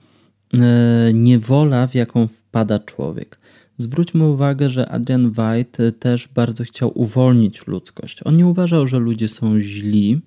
niewola, 1.14 1.86
w 1.86 1.94
jaką 1.94 2.28
wpada 2.28 2.78
człowiek. 2.78 3.38
Zwróćmy 3.78 4.26
uwagę, 4.26 4.70
że 4.70 4.88
Adrian 4.88 5.26
White 5.38 5.92
też 5.92 6.28
bardzo 6.28 6.64
chciał 6.64 6.92
uwolnić 6.94 7.66
ludzkość. 7.66 8.20
On 8.24 8.34
nie 8.34 8.46
uważał, 8.46 8.86
że 8.86 8.98
ludzie 8.98 9.28
są 9.28 9.61
źli 9.61 10.20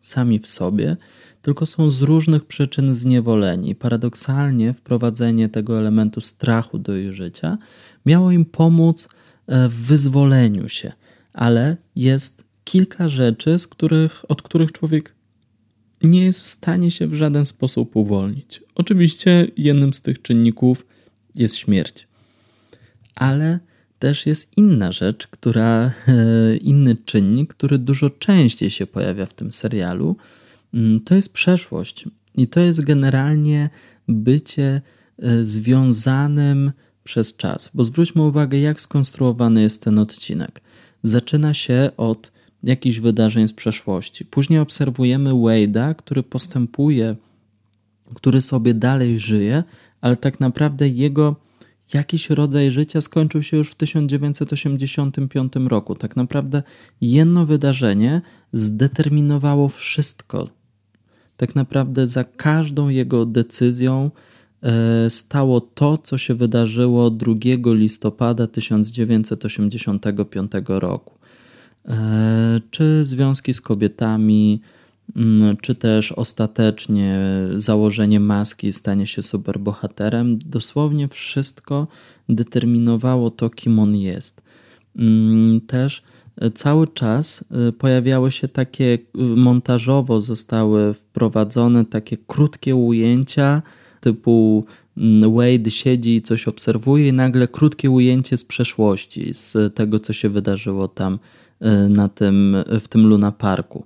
sami 0.00 0.38
w 0.38 0.48
sobie, 0.48 0.96
tylko 1.42 1.66
są 1.66 1.90
z 1.90 2.02
różnych 2.02 2.44
przyczyn 2.44 2.94
zniewoleni. 2.94 3.74
Paradoksalnie 3.74 4.72
wprowadzenie 4.72 5.48
tego 5.48 5.78
elementu 5.78 6.20
strachu 6.20 6.78
do 6.78 6.96
ich 6.96 7.12
życia 7.12 7.58
miało 8.06 8.30
im 8.30 8.44
pomóc 8.44 9.08
e, 9.46 9.68
w 9.68 9.74
wyzwoleniu 9.74 10.68
się, 10.68 10.92
ale 11.32 11.76
jest 11.96 12.44
kilka 12.64 13.08
rzeczy, 13.08 13.56
których, 13.70 14.24
od 14.28 14.42
których 14.42 14.72
człowiek 14.72 15.14
nie 16.04 16.24
jest 16.24 16.40
w 16.40 16.46
stanie 16.46 16.90
się 16.90 17.06
w 17.06 17.14
żaden 17.14 17.46
sposób 17.46 17.96
uwolnić. 17.96 18.62
Oczywiście 18.74 19.46
jednym 19.56 19.92
z 19.92 20.02
tych 20.02 20.22
czynników 20.22 20.86
jest 21.34 21.56
śmierć 21.56 22.06
ale 23.14 23.58
też 23.98 24.26
jest 24.26 24.58
inna 24.58 24.92
rzecz, 24.92 25.26
która, 25.26 25.92
e, 26.08 26.56
inny 26.56 26.96
czynnik, 27.04 27.54
który 27.54 27.78
dużo 27.78 28.10
częściej 28.10 28.70
się 28.70 28.86
pojawia 28.86 29.26
w 29.26 29.34
tym 29.34 29.52
serialu. 29.52 30.16
Mm, 30.74 31.00
to 31.00 31.14
jest 31.14 31.32
przeszłość. 31.32 32.04
I 32.34 32.46
to 32.46 32.60
jest 32.60 32.84
generalnie 32.84 33.70
bycie 34.08 34.80
e, 35.18 35.44
związanym 35.44 36.72
przez 37.04 37.36
czas. 37.36 37.70
Bo 37.74 37.84
zwróćmy 37.84 38.22
uwagę, 38.22 38.58
jak 38.58 38.80
skonstruowany 38.80 39.62
jest 39.62 39.84
ten 39.84 39.98
odcinek. 39.98 40.60
Zaczyna 41.02 41.54
się 41.54 41.90
od 41.96 42.32
jakichś 42.62 42.98
wydarzeń 42.98 43.48
z 43.48 43.52
przeszłości. 43.52 44.24
Później 44.24 44.58
obserwujemy 44.58 45.30
Wade'a, 45.30 45.94
który 45.94 46.22
postępuje, 46.22 47.16
który 48.14 48.40
sobie 48.40 48.74
dalej 48.74 49.20
żyje, 49.20 49.64
ale 50.00 50.16
tak 50.16 50.40
naprawdę 50.40 50.88
jego 50.88 51.36
jakiś 51.94 52.30
rodzaj 52.30 52.70
życia 52.70 53.00
skończył 53.00 53.42
się 53.42 53.56
już 53.56 53.70
w 53.70 53.74
1985 53.74 55.52
roku. 55.68 55.94
Tak 55.94 56.16
naprawdę 56.16 56.62
jedno 57.00 57.46
wydarzenie 57.46 58.22
zdeterminowało 58.52 59.68
wszystko. 59.68 60.48
Tak 61.36 61.54
naprawdę 61.54 62.06
za 62.06 62.24
każdą 62.24 62.88
jego 62.88 63.26
decyzją 63.26 64.10
e, 64.62 65.10
stało 65.10 65.60
to, 65.60 65.98
co 65.98 66.18
się 66.18 66.34
wydarzyło 66.34 67.10
2 67.10 67.32
listopada 67.64 68.46
1985 68.46 70.52
roku. 70.68 71.21
E, 71.88 72.60
czy 72.70 73.06
związki 73.06 73.54
z 73.54 73.60
kobietami, 73.60 74.60
Mm, 75.16 75.56
czy 75.56 75.74
też 75.74 76.12
ostatecznie 76.12 77.18
założenie 77.54 78.20
maski 78.20 78.72
stanie 78.72 79.06
się 79.06 79.22
superbohaterem, 79.22 80.38
dosłownie 80.38 81.08
wszystko 81.08 81.86
determinowało 82.28 83.30
to, 83.30 83.50
kim 83.50 83.78
on 83.78 83.96
jest. 83.96 84.42
Mm, 84.96 85.60
też 85.60 86.02
e, 86.36 86.50
cały 86.50 86.86
czas 86.86 87.44
e, 87.68 87.72
pojawiały 87.72 88.32
się 88.32 88.48
takie, 88.48 88.98
montażowo 89.14 90.20
zostały 90.20 90.94
wprowadzone 90.94 91.84
takie 91.84 92.16
krótkie 92.26 92.76
ujęcia, 92.76 93.62
typu 94.00 94.64
mm, 94.96 95.34
Wade 95.34 95.70
siedzi 95.70 96.16
i 96.16 96.22
coś 96.22 96.48
obserwuje, 96.48 97.08
i 97.08 97.12
nagle 97.12 97.48
krótkie 97.48 97.90
ujęcie 97.90 98.36
z 98.36 98.44
przeszłości, 98.44 99.34
z 99.34 99.74
tego, 99.74 99.98
co 100.00 100.12
się 100.12 100.28
wydarzyło 100.28 100.88
tam 100.88 101.18
na 101.88 102.08
tym, 102.08 102.56
w 102.80 102.88
tym 102.88 103.06
Luna 103.06 103.32
Parku. 103.32 103.84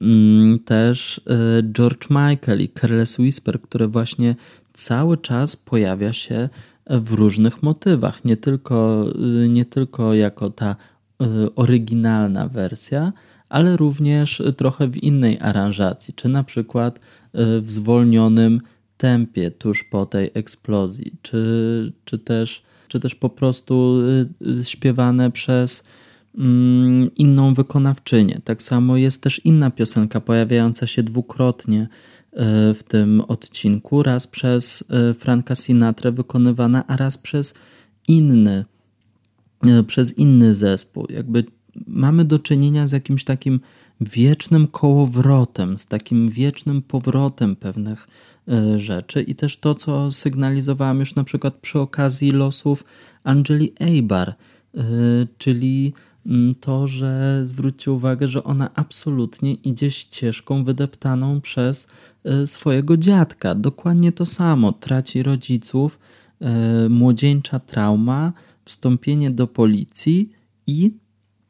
Mm, 0.00 0.58
też 0.58 1.20
e, 1.26 1.62
George 1.62 2.10
Michael 2.10 2.60
i 2.60 2.68
Careless 2.68 3.18
Whisper, 3.18 3.60
które 3.60 3.88
właśnie 3.88 4.34
cały 4.72 5.18
czas 5.18 5.56
pojawia 5.56 6.12
się 6.12 6.48
w 6.90 7.12
różnych 7.12 7.62
motywach, 7.62 8.24
nie 8.24 8.36
tylko, 8.36 9.06
e, 9.44 9.48
nie 9.48 9.64
tylko 9.64 10.14
jako 10.14 10.50
ta 10.50 10.76
oryginalna 11.56 12.48
wersja, 12.48 13.12
ale 13.48 13.76
również 13.76 14.42
trochę 14.56 14.88
w 14.88 14.96
innej 14.96 15.38
aranżacji, 15.40 16.14
czy 16.14 16.28
na 16.28 16.44
przykład 16.44 17.00
w 17.34 17.64
zwolnionym 17.66 18.60
tempie 18.96 19.50
tuż 19.50 19.84
po 19.84 20.06
tej 20.06 20.30
eksplozji, 20.34 21.12
czy, 21.22 21.92
czy, 22.04 22.18
też, 22.18 22.62
czy 22.88 23.00
też 23.00 23.14
po 23.14 23.28
prostu 23.28 24.00
śpiewane 24.62 25.30
przez 25.30 25.88
inną 27.16 27.54
wykonawczynię. 27.54 28.40
Tak 28.44 28.62
samo 28.62 28.96
jest 28.96 29.22
też 29.22 29.40
inna 29.44 29.70
piosenka 29.70 30.20
pojawiająca 30.20 30.86
się 30.86 31.02
dwukrotnie 31.02 31.80
e, 32.32 32.74
w 32.74 32.82
tym 32.82 33.20
odcinku, 33.20 34.02
raz 34.02 34.26
przez 34.26 34.84
e, 34.90 35.14
Franka 35.14 35.54
Sinatra 35.54 36.10
wykonywana, 36.10 36.86
a 36.86 36.96
raz 36.96 37.18
przez 37.18 37.54
inny, 38.08 38.64
e, 39.62 39.82
przez 39.82 40.18
inny 40.18 40.54
zespół. 40.54 41.06
Jakby 41.10 41.44
mamy 41.86 42.24
do 42.24 42.38
czynienia 42.38 42.86
z 42.86 42.92
jakimś 42.92 43.24
takim 43.24 43.60
wiecznym 44.00 44.66
kołowrotem, 44.66 45.78
z 45.78 45.86
takim 45.86 46.28
wiecznym 46.28 46.82
powrotem 46.82 47.56
pewnych 47.56 48.08
rzeczy 48.76 49.22
i 49.22 49.34
też 49.34 49.58
to, 49.58 49.74
co 49.74 50.12
sygnalizowałem 50.12 51.00
już 51.00 51.14
na 51.14 51.24
przykład 51.24 51.54
przy 51.54 51.80
okazji 51.80 52.32
losów 52.32 52.84
Angeli 53.24 53.72
Eibar, 53.80 54.34
czyli 55.38 55.92
Mm, 55.92 56.05
to, 56.60 56.88
że 56.88 57.40
zwróćcie 57.44 57.92
uwagę, 57.92 58.28
że 58.28 58.44
ona 58.44 58.70
absolutnie 58.74 59.54
idzie 59.54 59.90
ścieżką 59.90 60.64
wydeptaną 60.64 61.40
przez 61.40 61.88
e, 62.24 62.46
swojego 62.46 62.96
dziadka. 62.96 63.54
Dokładnie 63.54 64.12
to 64.12 64.26
samo. 64.26 64.72
Traci 64.72 65.22
rodziców, 65.22 65.98
e, 66.40 66.88
młodzieńcza 66.88 67.60
trauma, 67.60 68.32
wstąpienie 68.64 69.30
do 69.30 69.46
policji 69.46 70.32
i 70.66 70.94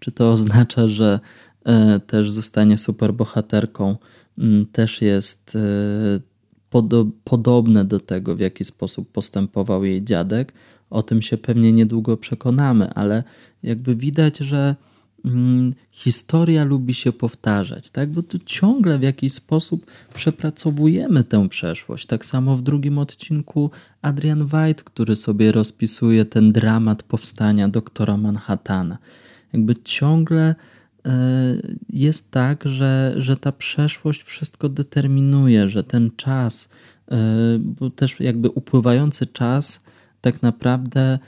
czy 0.00 0.12
to 0.12 0.32
oznacza, 0.32 0.86
że 0.86 1.20
e, 1.64 2.00
też 2.00 2.30
zostanie 2.30 2.78
superbohaterką, 2.78 3.96
mm, 4.38 4.66
też 4.66 5.02
jest 5.02 5.58
podobne 7.24 7.84
do 7.84 8.00
tego, 8.00 8.36
w 8.36 8.40
jaki 8.40 8.64
sposób 8.64 9.12
postępował 9.12 9.84
jej 9.84 10.04
dziadek. 10.04 10.52
O 10.90 11.02
tym 11.02 11.22
się 11.22 11.36
pewnie 11.36 11.72
niedługo 11.72 12.16
przekonamy, 12.16 12.94
ale 12.94 13.24
jakby 13.66 13.96
widać, 13.96 14.38
że 14.38 14.76
mm, 15.24 15.74
historia 15.90 16.64
lubi 16.64 16.94
się 16.94 17.12
powtarzać, 17.12 17.90
tak? 17.90 18.10
bo 18.10 18.22
tu 18.22 18.38
ciągle 18.38 18.98
w 18.98 19.02
jakiś 19.02 19.32
sposób 19.32 19.86
przepracowujemy 20.14 21.24
tę 21.24 21.48
przeszłość. 21.48 22.06
Tak 22.06 22.26
samo 22.26 22.56
w 22.56 22.62
drugim 22.62 22.98
odcinku 22.98 23.70
Adrian 24.02 24.42
White, 24.42 24.84
który 24.84 25.16
sobie 25.16 25.52
rozpisuje 25.52 26.24
ten 26.24 26.52
dramat 26.52 27.02
powstania 27.02 27.68
doktora 27.68 28.16
Manhattana. 28.16 28.98
Jakby 29.52 29.76
ciągle 29.76 30.54
e, 31.04 31.14
jest 31.90 32.30
tak, 32.30 32.68
że, 32.68 33.14
że 33.16 33.36
ta 33.36 33.52
przeszłość 33.52 34.22
wszystko 34.22 34.68
determinuje, 34.68 35.68
że 35.68 35.84
ten 35.84 36.10
czas, 36.16 36.70
e, 37.10 37.16
bo 37.58 37.90
też 37.90 38.20
jakby 38.20 38.50
upływający 38.50 39.26
czas 39.26 39.84
tak 40.20 40.42
naprawdę 40.42 41.18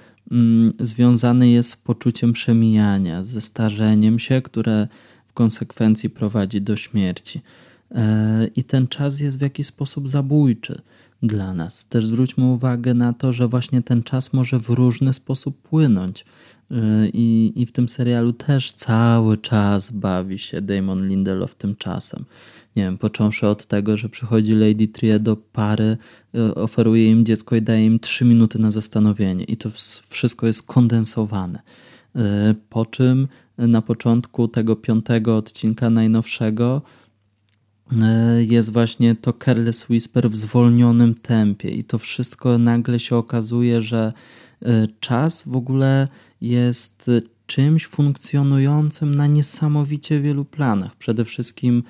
związany 0.80 1.48
jest 1.48 1.70
z 1.70 1.76
poczuciem 1.76 2.32
przemijania, 2.32 3.24
ze 3.24 3.40
starzeniem 3.40 4.18
się, 4.18 4.42
które 4.42 4.88
w 5.28 5.32
konsekwencji 5.32 6.10
prowadzi 6.10 6.60
do 6.60 6.76
śmierci. 6.76 7.40
E, 7.94 8.46
I 8.56 8.64
ten 8.64 8.88
czas 8.88 9.20
jest 9.20 9.38
w 9.38 9.42
jakiś 9.42 9.66
sposób 9.66 10.08
zabójczy 10.08 10.80
dla 11.22 11.54
nas. 11.54 11.88
Też 11.88 12.06
zwróćmy 12.06 12.44
uwagę 12.44 12.94
na 12.94 13.12
to, 13.12 13.32
że 13.32 13.48
właśnie 13.48 13.82
ten 13.82 14.02
czas 14.02 14.32
może 14.32 14.58
w 14.58 14.68
różny 14.68 15.12
sposób 15.12 15.62
płynąć. 15.62 16.24
E, 16.70 16.74
I, 17.08 17.52
I 17.56 17.66
w 17.66 17.72
tym 17.72 17.88
serialu 17.88 18.32
też 18.32 18.72
cały 18.72 19.38
czas 19.38 19.90
bawi 19.90 20.38
się 20.38 20.60
Damon 20.60 21.08
Lindelof 21.08 21.54
tymczasem. 21.54 22.24
Nie 22.78 22.84
wiem, 22.84 22.98
począwszy 22.98 23.46
od 23.46 23.66
tego, 23.66 23.96
że 23.96 24.08
przychodzi 24.08 24.54
Lady 24.54 24.88
Tria 24.88 25.18
do 25.18 25.36
pary, 25.36 25.96
e, 26.34 26.54
oferuje 26.54 27.10
im 27.10 27.24
dziecko 27.24 27.56
i 27.56 27.62
daje 27.62 27.86
im 27.86 27.98
trzy 27.98 28.24
minuty 28.24 28.58
na 28.58 28.70
zastanowienie. 28.70 29.44
I 29.44 29.56
to 29.56 29.70
wszystko 30.08 30.46
jest 30.46 30.66
kondensowane. 30.66 31.62
Po 32.70 32.86
czym 32.86 33.28
na 33.58 33.82
początku 33.82 34.48
tego 34.48 34.76
piątego 34.76 35.36
odcinka 35.36 35.90
najnowszego 35.90 36.82
E, 38.02 38.44
jest 38.44 38.72
właśnie 38.72 39.14
to 39.14 39.32
Careless 39.44 39.88
Whisper 39.88 40.30
w 40.30 40.36
zwolnionym 40.36 41.14
tempie 41.14 41.70
i 41.70 41.84
to 41.84 41.98
wszystko 41.98 42.58
nagle 42.58 42.98
się 42.98 43.16
okazuje, 43.16 43.82
że 43.82 44.12
czas 45.00 45.48
w 45.48 45.56
ogóle 45.56 46.08
jest 46.40 47.10
czymś 47.46 47.86
funkcjonującym 47.86 49.14
na 49.14 49.26
niesamowicie 49.26 50.20
wielu 50.20 50.44
planach. 50.44 50.96
Przede 50.96 51.24
wszystkim 51.24 51.82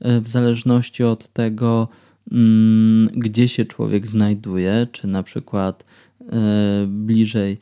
w 0.00 0.28
zależności 0.28 1.04
od 1.04 1.28
tego, 1.28 1.88
mm, 2.32 3.08
gdzie 3.16 3.48
się 3.48 3.64
człowiek 3.64 4.06
znajduje, 4.06 4.86
czy 4.92 5.06
na 5.06 5.22
przykład 5.22 5.84
bliżej 6.86 7.58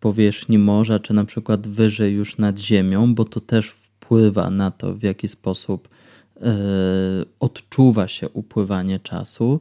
powierzchni 0.00 0.58
morza, 0.58 0.98
czy 0.98 1.14
na 1.14 1.24
przykład 1.24 1.66
wyżej 1.66 2.14
już 2.14 2.38
nad 2.38 2.58
ziemią, 2.58 3.14
bo 3.14 3.24
to 3.24 3.40
też 3.40 3.68
wpływa 3.68 4.50
na 4.50 4.70
to, 4.70 4.94
w 4.94 5.02
jaki 5.02 5.28
sposób 5.28 5.88
E, 6.42 6.54
odczuwa 7.40 8.08
się 8.08 8.28
upływanie 8.28 9.00
czasu. 9.00 9.60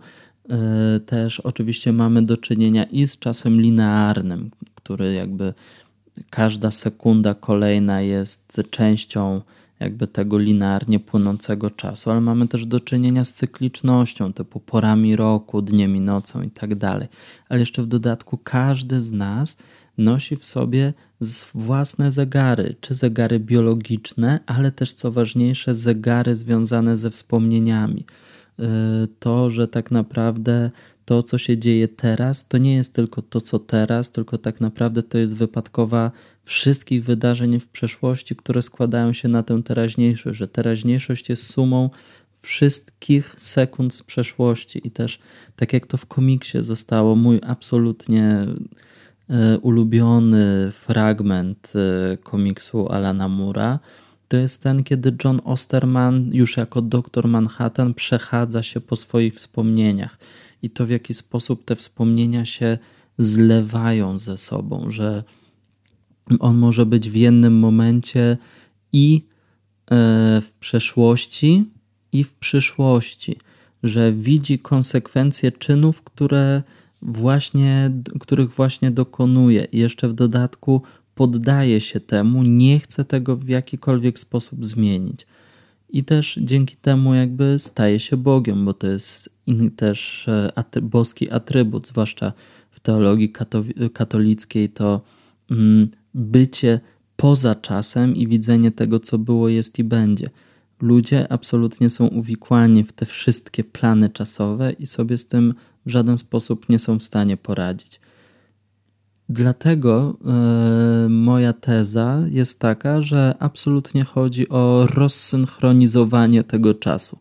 E, 0.50 1.00
też 1.00 1.40
oczywiście 1.40 1.94
mamy 1.94 2.22
do 2.22 2.38
czynienia 2.38 2.84
i 2.84 3.08
z 3.08 3.20
czasem 3.20 3.62
linearnym, 3.62 4.52
który 4.76 5.14
jakby 5.14 5.54
każda 6.30 6.72
sekunda 6.72 7.34
kolejna 7.34 8.02
jest 8.02 8.62
częścią 8.70 9.42
jakby 9.80 10.08
tego 10.08 10.38
linearnie 10.38 11.00
płynącego 11.00 11.72
czasu, 11.72 12.12
ale 12.12 12.22
mamy 12.22 12.48
też 12.48 12.66
do 12.66 12.80
czynienia 12.80 13.26
z 13.26 13.34
cyklicznością, 13.34 14.34
typu 14.34 14.60
porami 14.60 15.16
roku, 15.16 15.62
dniem 15.62 15.96
i 15.96 16.02
nocą 16.02 16.42
i 16.42 16.50
tak 16.50 16.76
dalej. 16.76 17.08
Ale 17.50 17.60
jeszcze 17.60 17.84
w 17.84 17.88
dodatku 17.88 18.38
każdy 18.38 19.02
z 19.02 19.12
nas 19.12 19.58
nosi 19.98 20.38
w 20.38 20.46
sobie 20.46 20.94
własne 21.54 22.12
zegary, 22.12 22.76
czy 22.82 22.94
zegary 22.94 23.40
biologiczne, 23.40 24.40
ale 24.46 24.72
też 24.72 24.94
co 24.94 25.12
ważniejsze, 25.12 25.76
zegary 25.76 26.36
związane 26.36 26.98
ze 26.98 27.10
wspomnieniami. 27.10 28.06
Y, 28.60 28.64
to, 29.20 29.50
że 29.50 29.68
tak 29.68 29.92
naprawdę 29.92 30.72
to, 31.06 31.24
co 31.24 31.38
się 31.38 31.58
dzieje 31.58 31.88
teraz, 31.88 32.48
to 32.48 32.58
nie 32.58 32.76
jest 32.76 32.94
tylko 32.94 33.22
to, 33.22 33.42
co 33.42 33.60
teraz, 33.60 34.12
tylko 34.12 34.38
tak 34.38 34.62
naprawdę 34.62 35.04
to 35.04 35.18
jest 35.18 35.36
wypadkowa 35.36 36.12
wszystkich 36.44 37.04
wydarzeń 37.04 37.60
w 37.60 37.68
przeszłości, 37.68 38.36
które 38.36 38.62
składają 38.62 39.14
się 39.14 39.28
na 39.28 39.44
tę 39.44 39.64
teraźniejszość, 39.64 40.40
że 40.40 40.48
teraźniejszość 40.48 41.30
jest 41.30 41.50
sumą 41.50 41.90
wszystkich 42.42 43.36
sekund 43.38 43.96
z 43.96 44.04
przeszłości. 44.04 44.88
I 44.88 44.92
też 44.92 45.20
tak 45.56 45.74
jak 45.74 45.88
to 45.88 45.98
w 45.98 46.06
komiksie 46.06 46.58
zostało, 46.64 47.16
mój 47.16 47.40
absolutnie 47.44 48.48
E, 49.30 49.60
ulubiony 49.60 50.72
fragment 50.72 51.74
e, 51.76 52.18
komiksu 52.18 52.90
Alana 52.90 53.28
Mura 53.28 53.80
to 54.28 54.38
jest 54.38 54.64
ten, 54.64 54.84
kiedy 54.84 55.16
John 55.24 55.42
Osterman 55.44 56.30
już 56.34 56.58
jako 56.58 56.82
doktor 56.82 57.28
Manhattan 57.28 57.94
przechadza 57.94 58.64
się 58.64 58.82
po 58.82 58.96
swoich 58.96 59.36
wspomnieniach 59.36 60.18
i 60.62 60.70
to 60.70 60.86
w 60.86 60.90
jaki 60.90 61.14
sposób 61.14 61.66
te 61.66 61.76
wspomnienia 61.76 62.46
się 62.46 62.78
zlewają 63.18 64.20
ze 64.20 64.38
sobą, 64.38 64.92
że 64.92 65.24
on 66.40 66.58
może 66.58 66.86
być 66.86 67.10
w 67.10 67.16
jednym 67.16 67.60
momencie 67.60 68.38
i 68.94 69.22
e, 69.92 70.42
w 70.42 70.54
przeszłości, 70.60 71.66
i 72.12 72.24
w 72.24 72.34
przyszłości, 72.34 73.38
że 73.84 74.14
widzi 74.14 74.60
konsekwencje 74.60 75.52
czynów, 75.52 76.02
które 76.02 76.64
właśnie, 77.02 77.92
których 78.20 78.50
właśnie 78.50 78.92
dokonuje 78.92 79.68
i 79.72 79.78
jeszcze 79.78 80.08
w 80.08 80.14
dodatku 80.14 80.82
poddaje 81.16 81.82
się 81.82 82.00
temu, 82.00 82.44
nie 82.44 82.80
chce 82.80 83.06
tego 83.06 83.38
w 83.38 83.50
jakikolwiek 83.50 84.20
sposób 84.20 84.66
zmienić. 84.66 85.28
I 85.96 86.04
też 86.04 86.40
dzięki 86.42 86.76
temu 86.76 87.14
jakby 87.14 87.60
staje 87.60 88.00
się 88.00 88.18
Bogiem, 88.18 88.66
bo 88.66 88.74
to 88.74 88.88
jest 88.88 89.30
też 89.76 90.28
e, 90.28 90.82
boski 90.82 91.32
atrybut, 91.32 91.88
zwłaszcza 91.88 92.34
w 92.72 92.80
teologii 92.80 93.34
katolickiej, 93.94 94.70
to 94.70 95.02
mm, 95.52 95.88
bycie 96.14 96.80
poza 97.16 97.56
czasem 97.56 98.16
i 98.16 98.28
widzenie 98.28 98.72
tego, 98.72 99.00
co 99.00 99.18
było, 99.18 99.50
jest 99.50 99.80
i 99.80 99.84
będzie. 99.84 100.30
Ludzie 100.82 101.32
absolutnie 101.32 101.90
są 101.90 102.08
uwikłani 102.08 102.84
w 102.84 102.94
te 102.94 103.06
wszystkie 103.06 103.64
plany 103.64 104.10
czasowe 104.10 104.72
i 104.72 104.86
sobie 104.86 105.18
z 105.18 105.28
tym 105.28 105.54
w 105.86 105.90
żaden 105.90 106.18
sposób 106.18 106.70
nie 106.70 106.80
są 106.80 107.00
w 107.00 107.04
stanie 107.04 107.38
poradzić. 107.38 108.00
Dlatego 109.30 110.18
e, 110.26 111.10
moja 111.10 111.54
teza 111.54 112.24
jest 112.32 112.60
taka, 112.60 113.02
że 113.02 113.36
absolutnie 113.40 114.04
chodzi 114.04 114.50
o 114.50 114.88
rozsynchronizowanie 114.94 116.44
tego 116.44 116.74
czasu. 116.74 117.20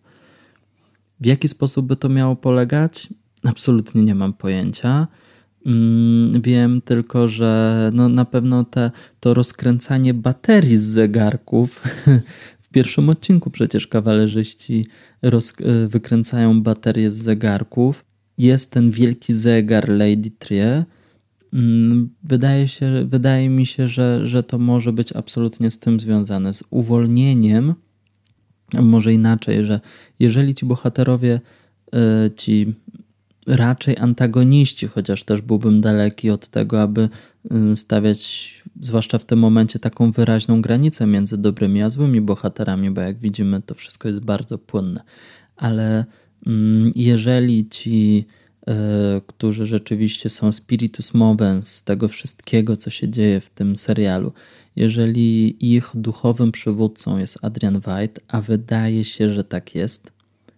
W 1.20 1.26
jaki 1.26 1.48
sposób 1.48 1.86
by 1.86 1.96
to 1.96 2.08
miało 2.08 2.36
polegać? 2.36 3.08
Absolutnie 3.44 4.02
nie 4.02 4.14
mam 4.14 4.32
pojęcia. 4.32 5.06
Mm, 5.66 6.42
wiem 6.42 6.82
tylko, 6.82 7.28
że 7.28 7.90
no 7.94 8.08
na 8.08 8.24
pewno 8.24 8.64
te, 8.64 8.90
to 9.20 9.34
rozkręcanie 9.34 10.14
baterii 10.14 10.78
z 10.78 10.82
zegarków 10.82 11.82
w 12.64 12.68
pierwszym 12.68 13.08
odcinku 13.08 13.50
przecież 13.50 13.86
kawalerzyści 13.86 14.86
roz, 15.22 15.52
e, 15.60 15.88
wykręcają 15.88 16.62
baterie 16.62 17.10
z 17.10 17.16
zegarków 17.16 18.04
jest 18.38 18.72
ten 18.72 18.90
wielki 18.90 19.34
zegar 19.34 19.88
Lady 19.88 20.30
Trie. 20.30 20.84
Mm, 21.54 22.10
wydaje, 22.22 22.68
się, 22.68 23.04
wydaje 23.06 23.48
mi 23.48 23.66
się, 23.66 23.88
że, 23.88 24.26
że 24.26 24.42
to 24.42 24.58
może 24.58 24.92
być 24.92 25.12
absolutnie 25.12 25.70
z 25.70 25.78
tym 25.78 26.00
związane, 26.00 26.54
z 26.54 26.64
uwolnieniem, 26.70 27.74
może 28.72 29.12
inaczej, 29.12 29.64
że 29.66 29.80
jeżeli 30.18 30.54
ci 30.54 30.66
bohaterowie, 30.66 31.40
e, 31.94 32.30
ci 32.36 32.74
raczej 33.46 33.98
antagoniści, 33.98 34.86
chociaż 34.86 35.24
też 35.24 35.40
byłbym 35.40 35.80
daleki 35.80 36.30
od 36.30 36.48
tego, 36.48 36.82
aby 36.82 37.08
e, 37.50 37.76
stawiać, 37.76 38.62
zwłaszcza 38.80 39.18
w 39.18 39.24
tym 39.24 39.38
momencie, 39.38 39.78
taką 39.78 40.10
wyraźną 40.10 40.62
granicę 40.62 41.06
między 41.06 41.38
dobrymi 41.38 41.82
a 41.82 41.90
złymi 41.90 42.20
bohaterami, 42.20 42.90
bo 42.90 43.00
jak 43.00 43.18
widzimy, 43.18 43.62
to 43.62 43.74
wszystko 43.74 44.08
jest 44.08 44.20
bardzo 44.20 44.58
płynne. 44.58 45.00
Ale 45.56 46.04
Mm, 46.46 46.92
jeżeli 46.94 47.68
ci, 47.68 48.24
którzy 49.26 49.66
rzeczywiście 49.66 50.30
są 50.30 50.52
spiritus 50.52 51.14
movens 51.14 51.82
tego 51.82 52.08
wszystkiego, 52.08 52.76
co 52.76 52.90
się 52.90 53.08
dzieje 53.08 53.40
w 53.40 53.50
tym 53.50 53.76
serialu, 53.76 54.32
jeżeli 54.76 55.56
ich 55.74 55.90
duchowym 55.94 56.52
przywódcą 56.52 57.18
jest 57.18 57.38
Adrian 57.42 57.76
White, 57.76 58.20
a 58.28 58.40
wydaje 58.40 59.04
się, 59.04 59.32
że 59.32 59.44
tak 59.44 59.74
jest, 59.74 60.12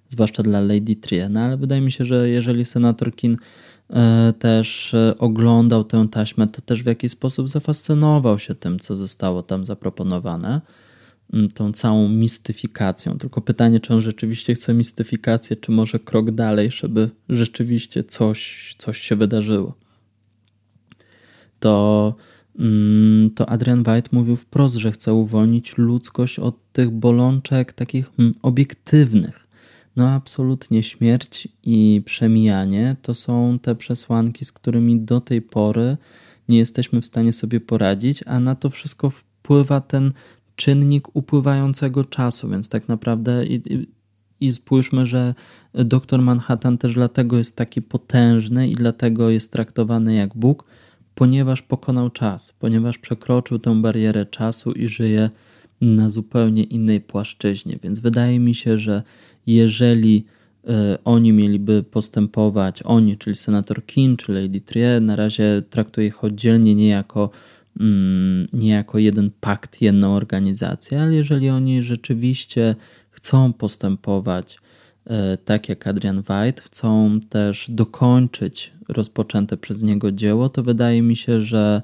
zwłaszcza 0.09 0.43
dla 0.43 0.61
Lady 0.61 0.97
Triana, 0.97 1.45
ale 1.45 1.57
wydaje 1.57 1.81
mi 1.81 1.93
się, 1.93 2.05
że 2.05 2.29
jeżeli 2.29 2.65
senator 2.65 3.15
Kin 3.15 3.37
e, 3.91 4.33
też 4.39 4.95
e, 4.95 5.15
oglądał 5.19 5.85
tę 5.85 6.09
taśmę, 6.11 6.47
to 6.47 6.63
też 6.63 6.83
w 6.83 6.87
jakiś 6.87 7.13
sposób 7.13 7.49
zafascynował 7.49 8.39
się 8.39 8.55
tym, 8.55 8.79
co 8.81 8.97
zostało 8.97 9.43
tam 9.43 9.65
zaproponowane. 9.65 10.61
Tą 11.55 11.73
całą 11.73 12.09
mistyfikacją. 12.09 13.19
Tylko 13.19 13.41
pytanie, 13.41 13.81
czy 13.81 13.95
on 13.95 14.01
rzeczywiście 14.01 14.55
chce 14.55 14.75
mistyfikację, 14.75 15.57
czy 15.57 15.73
może 15.73 15.99
krok 15.99 16.31
dalej, 16.31 16.71
żeby 16.71 17.11
rzeczywiście 17.29 18.05
coś, 18.05 18.75
coś 18.79 18.99
się 18.99 19.17
wydarzyło. 19.17 19.75
To, 21.61 22.15
mm, 22.59 23.31
to 23.31 23.49
Adrian 23.49 23.79
White 23.79 24.09
mówił 24.13 24.37
wprost, 24.37 24.77
że 24.77 24.93
chce 24.93 25.15
uwolnić 25.15 25.79
ludzkość 25.79 26.39
od 26.39 26.73
tych 26.73 26.91
bolączek 26.91 27.73
takich 27.73 28.11
obiektywnych. 28.43 29.47
No, 29.97 30.09
absolutnie 30.09 30.83
śmierć 30.83 31.49
i 31.63 32.03
przemijanie 32.05 32.97
to 33.03 33.15
są 33.15 33.59
te 33.59 33.75
przesłanki, 33.75 34.45
z 34.45 34.53
którymi 34.53 35.01
do 35.01 35.21
tej 35.21 35.43
pory 35.43 35.97
nie 36.49 36.59
jesteśmy 36.59 37.01
w 37.01 37.07
stanie 37.07 37.33
sobie 37.33 37.61
poradzić, 37.61 38.25
a 38.27 38.41
na 38.41 38.55
to 38.55 38.71
wszystko 38.71 39.11
wpływa 39.11 39.81
ten 39.81 40.13
czynnik 40.57 41.17
upływającego 41.17 42.05
czasu, 42.05 42.49
więc 42.49 42.69
tak 42.69 42.89
naprawdę 42.89 43.47
i, 43.47 43.75
i, 43.75 43.87
i 44.41 44.53
spójrzmy, 44.53 45.07
że 45.07 45.35
doktor 45.75 46.23
Manhattan 46.23 46.79
też 46.79 46.95
dlatego 46.95 47.39
jest 47.39 47.57
taki 47.57 47.83
potężny 47.83 48.69
i 48.69 48.75
dlatego 48.75 49.31
jest 49.31 49.53
traktowany 49.53 50.15
jak 50.15 50.37
Bóg, 50.37 50.65
ponieważ 51.15 51.63
pokonał 51.63 52.11
czas, 52.11 52.53
ponieważ 52.53 52.99
przekroczył 52.99 53.59
tę 53.59 53.83
barierę 53.83 54.27
czasu 54.27 54.73
i 54.73 54.89
żyje 54.89 55.31
na 55.81 56.11
zupełnie 56.11 56.63
innej 56.63 57.01
płaszczyźnie. 57.01 57.79
Więc 57.83 58.01
wydaje 58.01 58.41
mi 58.41 58.55
się, 58.55 58.79
że 58.79 59.03
jeżeli 59.47 60.25
y, 60.65 60.69
oni 61.05 61.33
mieliby 61.33 61.83
postępować, 61.83 62.83
oni, 62.83 63.17
czyli 63.17 63.37
senator 63.37 63.87
Kim 63.87 64.17
czy 64.17 64.33
Lady 64.33 64.61
Trier, 64.61 65.03
na 65.03 65.17
razie 65.17 65.63
traktuję 65.71 66.07
ich 66.07 66.25
oddzielnie, 66.25 66.75
nie 66.75 66.89
jako, 66.89 67.31
nie 68.53 68.71
jako 68.71 68.99
jeden 68.99 69.31
pakt, 69.41 69.83
jedną 69.83 70.15
organizację, 70.15 71.03
ale 71.03 71.15
jeżeli 71.15 71.49
oni 71.51 71.83
rzeczywiście 71.83 72.75
chcą 73.11 73.53
postępować 73.53 74.59
y, 75.07 75.11
tak 75.45 75.69
jak 75.69 75.87
Adrian 75.87 76.19
White, 76.19 76.63
chcą 76.63 77.21
też 77.29 77.67
dokończyć 77.69 78.73
rozpoczęte 78.89 79.57
przez 79.57 79.83
niego 79.83 80.13
dzieło, 80.13 80.49
to 80.49 80.63
wydaje 80.63 81.03
mi 81.03 81.17
się, 81.17 81.43
że 81.43 81.83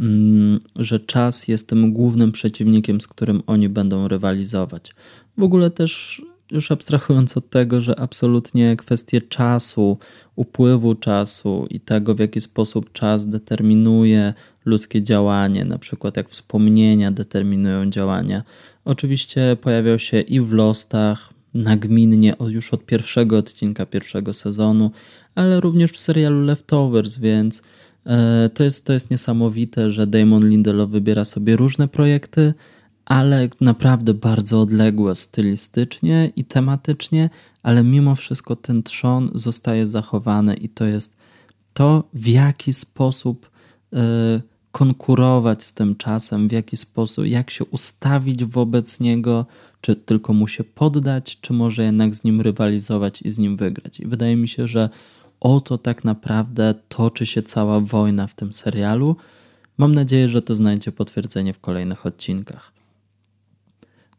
Mm, 0.00 0.60
że 0.76 1.00
czas 1.00 1.48
jest 1.48 1.68
tym 1.68 1.92
głównym 1.92 2.32
przeciwnikiem, 2.32 3.00
z 3.00 3.08
którym 3.08 3.42
oni 3.46 3.68
będą 3.68 4.08
rywalizować. 4.08 4.94
W 5.38 5.42
ogóle 5.42 5.70
też 5.70 6.22
już 6.50 6.72
abstrahując 6.72 7.36
od 7.36 7.50
tego, 7.50 7.80
że 7.80 7.98
absolutnie 7.98 8.76
kwestie 8.76 9.20
czasu, 9.20 9.98
upływu 10.36 10.94
czasu 10.94 11.66
i 11.70 11.80
tego, 11.80 12.14
w 12.14 12.18
jaki 12.18 12.40
sposób 12.40 12.92
czas 12.92 13.28
determinuje 13.28 14.34
ludzkie 14.64 15.02
działanie, 15.02 15.64
na 15.64 15.78
przykład 15.78 16.16
jak 16.16 16.28
wspomnienia 16.28 17.12
determinują 17.12 17.90
działania. 17.90 18.42
Oczywiście 18.84 19.56
pojawiał 19.60 19.98
się 19.98 20.20
i 20.20 20.40
w 20.40 20.52
Lostach, 20.52 21.34
nagminnie 21.54 22.34
już 22.48 22.74
od 22.74 22.86
pierwszego 22.86 23.38
odcinka 23.38 23.86
pierwszego 23.86 24.34
sezonu, 24.34 24.90
ale 25.34 25.60
również 25.60 25.92
w 25.92 26.00
serialu 26.00 26.44
Leftovers, 26.44 27.18
więc 27.18 27.62
E, 28.06 28.50
to 28.54 28.64
jest, 28.64 28.86
to 28.86 28.92
jest 28.92 29.10
niesamowite, 29.10 29.90
że 29.90 30.06
Damon 30.06 30.48
Lindelof 30.48 30.90
wybiera 30.90 31.24
sobie 31.24 31.56
różne 31.56 31.88
projekty, 31.88 32.54
ale 33.04 33.48
naprawdę 33.60 34.14
bardzo 34.14 34.60
odległe 34.60 35.14
stylistycznie 35.14 36.32
i 36.36 36.44
tematycznie, 36.44 37.30
ale 37.62 37.84
mimo 37.84 38.14
wszystko 38.14 38.56
ten 38.56 38.82
trzon 38.82 39.30
zostaje 39.34 39.86
zachowany 39.86 40.54
i 40.54 40.68
to 40.68 40.84
jest 40.84 41.16
to, 41.72 42.08
w 42.14 42.26
jaki 42.26 42.72
sposób 42.72 43.50
e, 43.92 44.40
konkurować 44.74 45.62
z 45.62 45.74
tym 45.74 45.96
czasem, 45.96 46.48
w 46.48 46.52
jaki 46.52 46.76
sposób, 46.76 47.26
jak 47.26 47.50
się 47.50 47.64
ustawić 47.64 48.44
wobec 48.44 49.00
niego, 49.00 49.46
czy 49.80 49.96
tylko 49.96 50.32
mu 50.32 50.48
się 50.48 50.64
poddać, 50.64 51.38
czy 51.40 51.52
może 51.52 51.84
jednak 51.84 52.14
z 52.14 52.24
nim 52.24 52.40
rywalizować 52.40 53.22
i 53.22 53.30
z 53.30 53.38
nim 53.38 53.56
wygrać. 53.56 54.00
I 54.00 54.06
wydaje 54.06 54.36
mi 54.36 54.48
się, 54.48 54.68
że 54.68 54.88
o 55.40 55.60
to 55.60 55.78
tak 55.78 56.04
naprawdę 56.04 56.74
toczy 56.88 57.26
się 57.26 57.42
cała 57.42 57.80
wojna 57.80 58.26
w 58.26 58.34
tym 58.34 58.52
serialu. 58.52 59.16
Mam 59.78 59.94
nadzieję, 59.94 60.28
że 60.28 60.42
to 60.42 60.56
znajdzie 60.56 60.92
potwierdzenie 60.92 61.52
w 61.52 61.60
kolejnych 61.60 62.06
odcinkach. 62.06 62.72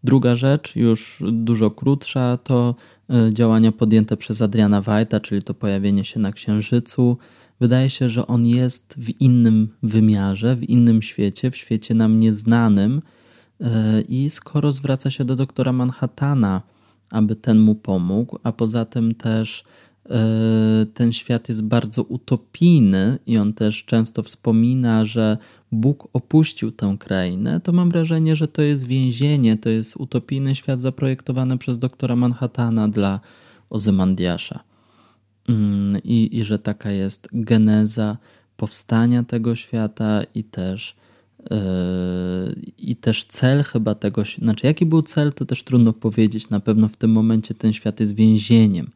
Druga 0.04 0.36
rzecz, 0.36 0.76
już 0.76 1.24
dużo 1.32 1.72
krótsza, 1.72 2.38
to 2.44 2.76
e, 3.10 3.34
działania 3.34 3.72
podjęte 3.72 4.18
przez 4.18 4.42
Adriana 4.42 4.82
Wajta, 4.82 5.20
czyli 5.20 5.44
to 5.44 5.54
pojawienie 5.54 6.06
się 6.06 6.20
na 6.20 6.32
Księżycu. 6.32 7.18
Wydaje 7.60 7.90
się, 7.90 8.10
że 8.10 8.28
on 8.28 8.46
jest 8.46 8.96
w 8.98 9.22
innym 9.22 9.68
wymiarze, 9.84 10.56
w 10.56 10.70
innym 10.70 11.02
świecie, 11.02 11.52
w 11.52 11.56
świecie 11.56 11.94
nam 11.94 12.18
nieznanym. 12.18 13.02
E, 13.62 14.02
I 14.02 14.30
skoro 14.30 14.72
zwraca 14.72 15.12
się 15.12 15.26
do 15.26 15.36
doktora 15.36 15.72
Manhattana, 15.72 16.62
aby 17.10 17.36
ten 17.36 17.60
mu 17.60 17.76
pomógł, 17.76 18.40
a 18.44 18.52
poza 18.52 18.86
tym 18.86 19.16
też 19.16 19.64
E, 20.10 20.86
ten 20.94 21.14
świat 21.14 21.50
jest 21.50 21.68
bardzo 21.68 22.04
utopijny 22.04 23.20
i 23.28 23.38
on 23.38 23.54
też 23.54 23.86
często 23.86 24.24
wspomina, 24.24 25.06
że 25.06 25.38
Bóg 25.72 26.08
opuścił 26.14 26.72
tę 26.72 26.96
krainę, 27.00 27.60
to 27.60 27.74
mam 27.74 27.90
wrażenie, 27.90 28.36
że 28.36 28.48
to 28.48 28.62
jest 28.62 28.88
więzienie, 28.88 29.58
to 29.58 29.70
jest 29.70 29.96
utopijny 29.98 30.56
świat 30.56 30.82
zaprojektowany 30.82 31.58
przez 31.58 31.80
doktora 31.80 32.16
Manhattana 32.16 32.88
dla 32.88 33.20
Ozymandiasza. 33.70 34.64
Mm, 35.50 36.04
I, 36.04 36.38
I 36.38 36.44
że 36.44 36.60
taka 36.60 36.92
jest 36.92 37.30
geneza 37.34 38.18
powstania 38.58 39.24
tego 39.24 39.56
świata 39.56 40.24
i 40.36 40.44
też 40.44 40.96
yy, 41.50 41.58
i 42.78 42.96
też 42.96 43.26
cel 43.26 43.64
chyba 43.64 43.96
tego, 43.96 44.24
znaczy 44.40 44.68
jaki 44.68 44.86
był 44.86 45.02
cel, 45.02 45.34
to 45.34 45.46
też 45.46 45.64
trudno 45.64 45.94
powiedzieć. 45.94 46.50
Na 46.50 46.60
pewno 46.60 46.88
w 46.88 46.98
tym 46.98 47.12
momencie 47.12 47.54
ten 47.54 47.74
świat 47.74 48.00
jest 48.00 48.16
więzieniem 48.16 48.92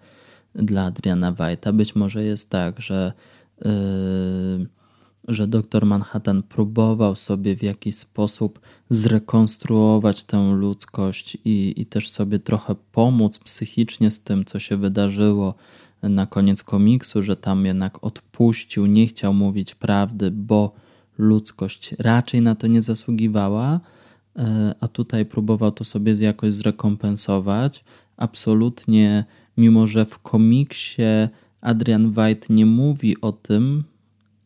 dla 0.56 0.86
Adriana 0.86 1.34
White'a. 1.34 1.74
Być 1.74 1.96
może 1.96 2.24
jest 2.24 2.50
tak, 2.50 2.82
że, 2.82 3.14
yy, 3.62 4.68
że 5.28 5.48
doktor 5.48 5.86
Manhattan 5.86 6.44
próbował 6.44 7.16
sobie 7.16 7.56
w 7.56 7.64
jakiś 7.64 7.96
sposób 7.96 8.60
zrekonstruować 8.90 10.24
tę 10.24 10.52
ludzkość 10.54 11.38
i, 11.46 11.74
i 11.78 11.86
też 11.86 12.10
sobie 12.10 12.40
trochę 12.40 12.76
pomóc 12.92 13.40
psychicznie 13.40 14.12
z 14.12 14.24
tym, 14.24 14.46
co 14.46 14.60
się 14.60 14.78
wydarzyło 14.78 15.56
na 16.04 16.26
koniec 16.26 16.64
komiksu, 16.64 17.24
że 17.24 17.36
tam 17.36 17.66
jednak 17.66 18.04
odpuścił, 18.04 18.86
nie 18.86 19.08
chciał 19.08 19.34
mówić 19.34 19.76
prawdy, 19.76 20.32
bo 20.32 20.74
ludzkość 21.18 21.96
raczej 22.00 22.42
na 22.42 22.56
to 22.56 22.68
nie 22.68 22.82
zasługiwała, 22.82 23.80
yy, 24.36 24.44
a 24.80 24.88
tutaj 24.88 25.26
próbował 25.26 25.72
to 25.72 25.84
sobie 25.84 26.14
jakoś 26.20 26.54
zrekompensować. 26.54 27.84
Absolutnie 28.18 29.26
mimo 29.58 29.88
że 29.88 30.06
w 30.06 30.20
komiksie 30.20 31.04
Adrian 31.62 32.14
White 32.18 32.54
nie 32.54 32.66
mówi 32.66 33.22
o 33.22 33.32
tym, 33.32 33.84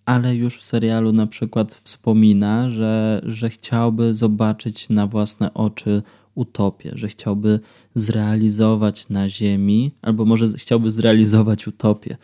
ale 0.06 0.36
już 0.36 0.58
w 0.58 0.64
serialu 0.64 1.12
na 1.12 1.28
przykład 1.28 1.74
wspomina, 1.74 2.70
że, 2.70 3.22
że 3.26 3.50
chciałby 3.50 4.16
zobaczyć 4.16 4.90
na 4.90 5.08
własne 5.08 5.54
oczy 5.54 6.02
utopię, 6.36 6.92
że 6.96 7.08
chciałby 7.08 7.60
zrealizować 7.96 9.10
na 9.10 9.30
Ziemi, 9.30 9.92
albo 10.02 10.26
może 10.26 10.48
chciałby 10.48 10.92
zrealizować 10.92 11.68
utopię. 11.68 12.18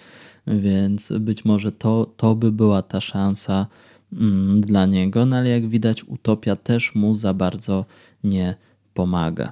Więc 0.47 1.13
być 1.19 1.45
może 1.45 1.71
to, 1.71 2.13
to 2.17 2.35
by 2.35 2.51
była 2.51 2.81
ta 2.81 3.01
szansa 3.01 3.67
mm, 4.13 4.61
dla 4.61 4.85
niego, 4.85 5.25
no 5.25 5.37
ale 5.37 5.49
jak 5.49 5.67
widać, 5.67 6.03
utopia 6.03 6.55
też 6.55 6.95
mu 6.95 7.15
za 7.15 7.33
bardzo 7.33 7.85
nie 8.23 8.55
pomaga. 8.93 9.51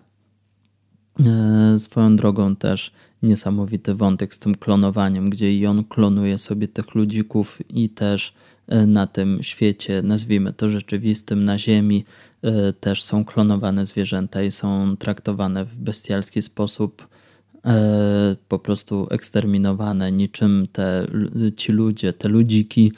E, 1.25 1.79
swoją 1.79 2.15
drogą 2.15 2.55
też 2.55 2.91
niesamowity 3.23 3.95
wątek 3.95 4.33
z 4.33 4.39
tym 4.39 4.55
klonowaniem, 4.55 5.29
gdzie 5.29 5.53
i 5.53 5.65
on 5.65 5.83
klonuje 5.83 6.39
sobie 6.39 6.67
tych 6.67 6.95
ludzików 6.95 7.59
i 7.69 7.89
też 7.89 8.33
na 8.87 9.07
tym 9.07 9.43
świecie, 9.43 10.01
nazwijmy 10.01 10.53
to 10.53 10.69
rzeczywistym, 10.69 11.45
na 11.45 11.57
Ziemi, 11.57 12.05
e, 12.41 12.73
też 12.73 13.03
są 13.03 13.25
klonowane 13.25 13.85
zwierzęta 13.85 14.43
i 14.43 14.51
są 14.51 14.97
traktowane 14.97 15.65
w 15.65 15.79
bestialski 15.79 16.41
sposób, 16.41 17.07
po 18.47 18.59
prostu 18.59 19.07
eksterminowane, 19.11 20.11
niczym 20.11 20.67
te, 20.71 21.07
ci 21.57 21.71
ludzie, 21.71 22.13
te 22.13 22.27
ludziki, 22.27 22.91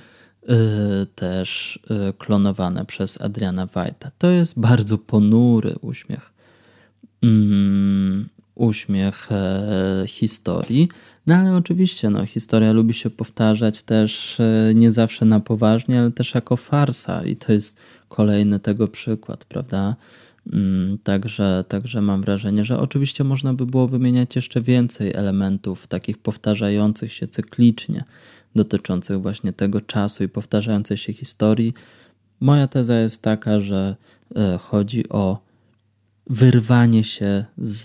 też 1.15 1.79
klonowane 2.17 2.85
przez 2.85 3.21
Adriana 3.21 3.65
Wajta. 3.65 4.11
To 4.17 4.27
jest 4.27 4.59
bardzo 4.59 4.97
ponury 4.97 5.75
uśmiech. 5.81 6.31
Uśmiech 8.59 9.31
e, 9.31 10.03
historii. 10.07 10.89
No 11.27 11.35
ale 11.35 11.55
oczywiście 11.55 12.09
no, 12.09 12.25
historia 12.25 12.73
lubi 12.73 12.93
się 12.93 13.09
powtarzać 13.09 13.83
też 13.83 14.39
e, 14.39 14.73
nie 14.75 14.91
zawsze 14.91 15.25
na 15.25 15.39
poważnie, 15.39 15.99
ale 15.99 16.11
też 16.11 16.35
jako 16.35 16.55
farsa 16.57 17.23
i 17.23 17.35
to 17.35 17.53
jest 17.53 17.79
kolejny 18.09 18.59
tego 18.59 18.87
przykład, 18.87 19.45
prawda? 19.45 19.95
Mm, 20.53 20.97
także, 21.03 21.63
także 21.67 22.01
mam 22.01 22.21
wrażenie, 22.21 22.65
że 22.65 22.79
oczywiście 22.79 23.23
można 23.23 23.53
by 23.53 23.65
było 23.65 23.87
wymieniać 23.87 24.35
jeszcze 24.35 24.61
więcej 24.61 25.13
elementów 25.15 25.87
takich 25.87 26.17
powtarzających 26.17 27.13
się 27.13 27.27
cyklicznie, 27.27 28.03
dotyczących 28.55 29.21
właśnie 29.21 29.53
tego 29.53 29.81
czasu 29.81 30.23
i 30.23 30.27
powtarzającej 30.27 30.97
się 30.97 31.13
historii. 31.13 31.73
Moja 32.39 32.67
teza 32.67 32.99
jest 32.99 33.23
taka, 33.23 33.59
że 33.59 33.95
e, 34.35 34.57
chodzi 34.57 35.09
o 35.09 35.48
wyrwanie 36.29 37.03
się 37.03 37.45
z, 37.57 37.83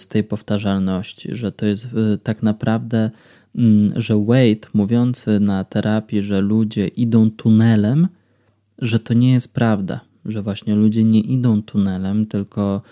z 0.00 0.08
tej 0.08 0.24
powtarzalności, 0.24 1.34
że 1.34 1.52
to 1.52 1.66
jest 1.66 1.84
y, 1.84 2.18
tak 2.22 2.42
naprawdę, 2.42 3.10
mm, 3.54 4.00
że 4.00 4.24
Wade 4.24 4.68
mówiący 4.74 5.40
na 5.40 5.64
terapii, 5.64 6.22
że 6.22 6.40
ludzie 6.40 6.88
idą 6.88 7.30
tunelem, 7.30 8.08
że 8.78 8.98
to 8.98 9.14
nie 9.14 9.32
jest 9.32 9.54
prawda, 9.54 10.00
że 10.24 10.42
właśnie 10.42 10.74
ludzie 10.74 11.04
nie 11.04 11.20
idą 11.20 11.62
tunelem, 11.62 12.26
tylko 12.26 12.82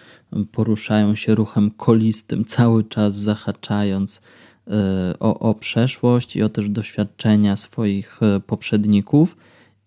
poruszają 0.53 1.15
się 1.15 1.35
ruchem 1.35 1.71
kolistym, 1.71 2.45
cały 2.45 2.85
czas 2.85 3.17
zahaczając 3.17 4.17
y, 4.17 4.73
o, 5.21 5.39
o 5.39 5.55
przeszłość 5.55 6.37
i 6.37 6.43
o 6.43 6.49
też 6.49 6.69
doświadczenia 6.69 7.57
swoich 7.57 8.21
y, 8.37 8.41
poprzedników, 8.41 9.37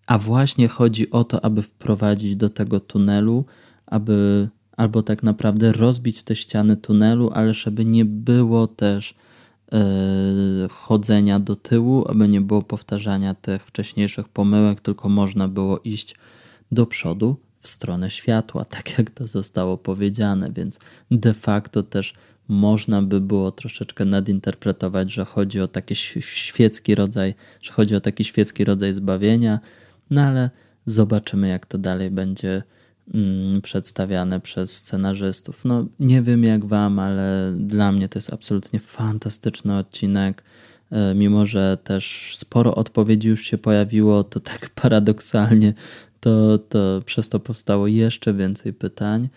a 0.06 0.18
właśnie 0.18 0.68
chodzi 0.68 1.10
o 1.10 1.24
to, 1.24 1.44
aby 1.44 1.62
wprowadzić 1.62 2.36
do 2.36 2.50
tego 2.50 2.80
tunelu, 2.80 3.44
aby 3.86 4.48
albo 4.76 5.02
tak 5.02 5.22
naprawdę 5.22 5.72
rozbić 5.72 6.22
te 6.22 6.36
ściany 6.36 6.76
tunelu, 6.76 7.30
ale 7.34 7.54
żeby 7.54 7.84
nie 7.84 8.04
było 8.04 8.66
też 8.66 9.14
chodzenia 10.70 11.40
do 11.40 11.56
tyłu, 11.56 12.04
aby 12.08 12.28
nie 12.28 12.40
było 12.40 12.62
powtarzania 12.62 13.34
tych 13.34 13.64
wcześniejszych 13.64 14.28
pomyłek, 14.28 14.80
tylko 14.80 15.08
można 15.08 15.48
było 15.48 15.78
iść 15.78 16.14
do 16.72 16.86
przodu 16.86 17.36
w 17.60 17.68
stronę 17.68 18.10
światła, 18.10 18.64
tak 18.76 18.98
jak 18.98 19.10
to 19.10 19.26
zostało 19.26 19.78
powiedziane, 19.78 20.52
więc 20.52 20.78
de 21.10 21.34
facto 21.34 21.82
też 21.82 22.14
można 22.48 23.02
by 23.02 23.20
było 23.20 23.50
troszeczkę 23.50 24.04
nadinterpretować, 24.04 25.12
że 25.12 25.24
chodzi 25.24 25.60
o 25.60 25.68
taki 25.68 25.94
świecki 26.20 26.94
rodzaj, 26.94 27.34
że 27.60 27.72
chodzi 27.72 27.96
o 27.96 28.00
taki 28.00 28.24
świecki 28.24 28.64
rodzaj 28.64 28.94
zbawienia, 28.94 29.60
no 30.10 30.22
ale 30.22 30.50
zobaczymy, 30.86 31.48
jak 31.48 31.66
to 31.66 31.78
dalej 31.78 32.10
będzie 32.10 32.62
przedstawiane 33.62 34.40
przez 34.40 34.76
scenarzystów. 34.76 35.64
No, 35.64 35.86
nie 36.00 36.22
wiem 36.22 36.44
jak 36.44 36.64
wam, 36.64 36.98
ale 36.98 37.54
dla 37.56 37.92
mnie 37.92 38.08
to 38.08 38.18
jest 38.18 38.32
absolutnie 38.32 38.80
fantastyczny 38.80 39.76
odcinek. 39.76 40.42
E, 40.90 41.14
mimo, 41.14 41.46
że 41.46 41.78
też 41.84 42.34
sporo 42.36 42.74
odpowiedzi 42.74 43.28
już 43.28 43.42
się 43.42 43.58
pojawiło, 43.58 44.24
to 44.24 44.40
tak 44.40 44.70
paradoksalnie 44.82 45.74
to, 46.20 46.58
to 46.58 47.02
przez 47.04 47.28
to 47.28 47.40
powstało 47.40 47.86
jeszcze 47.86 48.34
więcej 48.34 48.72
pytań. 48.72 49.28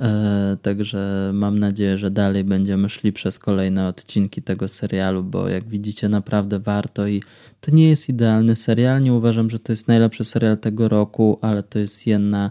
E, 0.00 0.56
także 0.62 1.30
mam 1.34 1.58
nadzieję, 1.58 1.98
że 1.98 2.10
dalej 2.10 2.44
będziemy 2.44 2.88
szli 2.88 3.12
przez 3.12 3.38
kolejne 3.38 3.88
odcinki 3.88 4.42
tego 4.42 4.68
serialu, 4.68 5.24
bo 5.24 5.48
jak 5.48 5.68
widzicie, 5.68 6.08
naprawdę 6.08 6.58
warto 6.58 7.06
i 7.06 7.22
to 7.60 7.70
nie 7.70 7.88
jest 7.88 8.08
idealny 8.08 8.56
serial. 8.56 9.00
Nie 9.00 9.12
uważam, 9.12 9.50
że 9.50 9.58
to 9.58 9.72
jest 9.72 9.88
najlepszy 9.88 10.24
serial 10.24 10.58
tego 10.58 10.88
roku, 10.88 11.38
ale 11.42 11.62
to 11.62 11.78
jest 11.78 12.06
jedna 12.06 12.50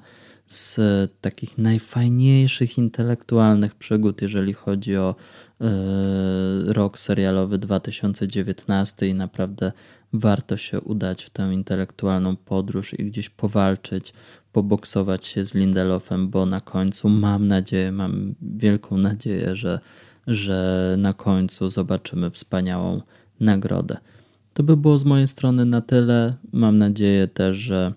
z 0.50 0.80
takich 1.22 1.58
najfajniejszych 1.58 2.78
intelektualnych 2.78 3.76
przygód, 3.76 4.22
jeżeli 4.22 4.54
chodzi 4.54 4.97
o 4.97 5.16
e, 5.62 6.74
rok 6.74 7.00
serialowy 7.00 7.58
2019 7.58 9.08
i 9.08 9.14
naprawdę 9.14 9.72
warto 10.14 10.58
się 10.58 10.82
udać 10.82 11.24
w 11.24 11.30
tę 11.30 11.54
intelektualną 11.54 12.36
podróż 12.36 13.00
i 13.00 13.06
gdzieś 13.06 13.30
powalczyć, 13.30 14.14
poboksować 14.52 15.26
się 15.26 15.45
z 15.45 15.54
Lindelofem, 15.54 16.30
bo 16.30 16.45
na 16.45 16.62
końcu 16.62 17.10
mam 17.10 17.47
nadzieję, 17.47 17.91
mam 17.91 18.36
wielką 18.41 18.97
nadzieję, 18.97 19.56
że, 19.56 19.80
że 20.28 20.95
na 20.97 21.14
końcu 21.14 21.70
zobaczymy 21.70 22.32
wspaniałą 22.32 23.02
nagrodę. 23.39 23.97
To 24.54 24.64
by 24.64 24.78
było 24.78 25.00
z 25.00 25.06
mojej 25.06 25.28
strony 25.28 25.66
na 25.66 25.82
tyle. 25.82 26.34
Mam 26.52 26.78
nadzieję 26.78 27.28
też, 27.28 27.58
że 27.58 27.93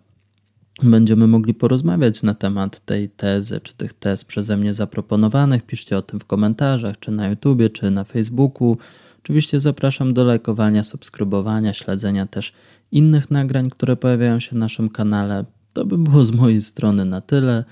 będziemy 0.82 1.26
mogli 1.26 1.54
porozmawiać 1.54 2.22
na 2.22 2.34
temat 2.34 2.84
tej 2.84 3.08
tezy, 3.08 3.60
czy 3.60 3.74
tych 3.74 3.92
tez 3.92 4.24
przeze 4.24 4.56
mnie 4.56 4.74
zaproponowanych. 4.74 5.62
Piszcie 5.62 5.98
o 5.98 6.02
tym 6.02 6.20
w 6.20 6.24
komentarzach, 6.24 6.98
czy 6.98 7.10
na 7.10 7.28
YouTubie, 7.28 7.70
czy 7.70 7.90
na 7.90 8.04
Facebooku. 8.04 8.76
Oczywiście 9.22 9.60
zapraszam 9.60 10.14
do 10.14 10.24
lajkowania, 10.24 10.82
subskrybowania, 10.82 11.72
śledzenia 11.72 12.26
też 12.26 12.52
innych 12.92 13.30
nagrań, 13.30 13.70
które 13.70 13.96
pojawiają 13.96 14.40
się 14.40 14.54
na 14.54 14.60
naszym 14.60 14.88
kanale. 14.88 15.44
To 15.72 15.84
by 15.84 15.98
było 15.98 16.24
z 16.24 16.30
mojej 16.30 16.62
strony 16.62 17.04
na 17.04 17.20
tyle. 17.20 17.64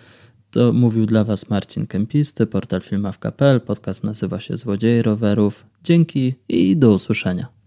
To 0.51 0.73
mówił 0.73 1.07
dla 1.07 1.25
Was 1.25 1.51
Marcin 1.51 1.87
Kempisty, 1.87 2.47
portal 2.47 2.81
filmawka.pl. 2.81 3.61
Podcast 3.61 4.05
nazywa 4.05 4.41
się 4.41 4.57
Złodzieje 4.57 5.03
Rowerów. 5.03 5.67
Dzięki 5.85 6.35
i 6.49 6.77
do 6.77 6.93
usłyszenia. 6.93 7.60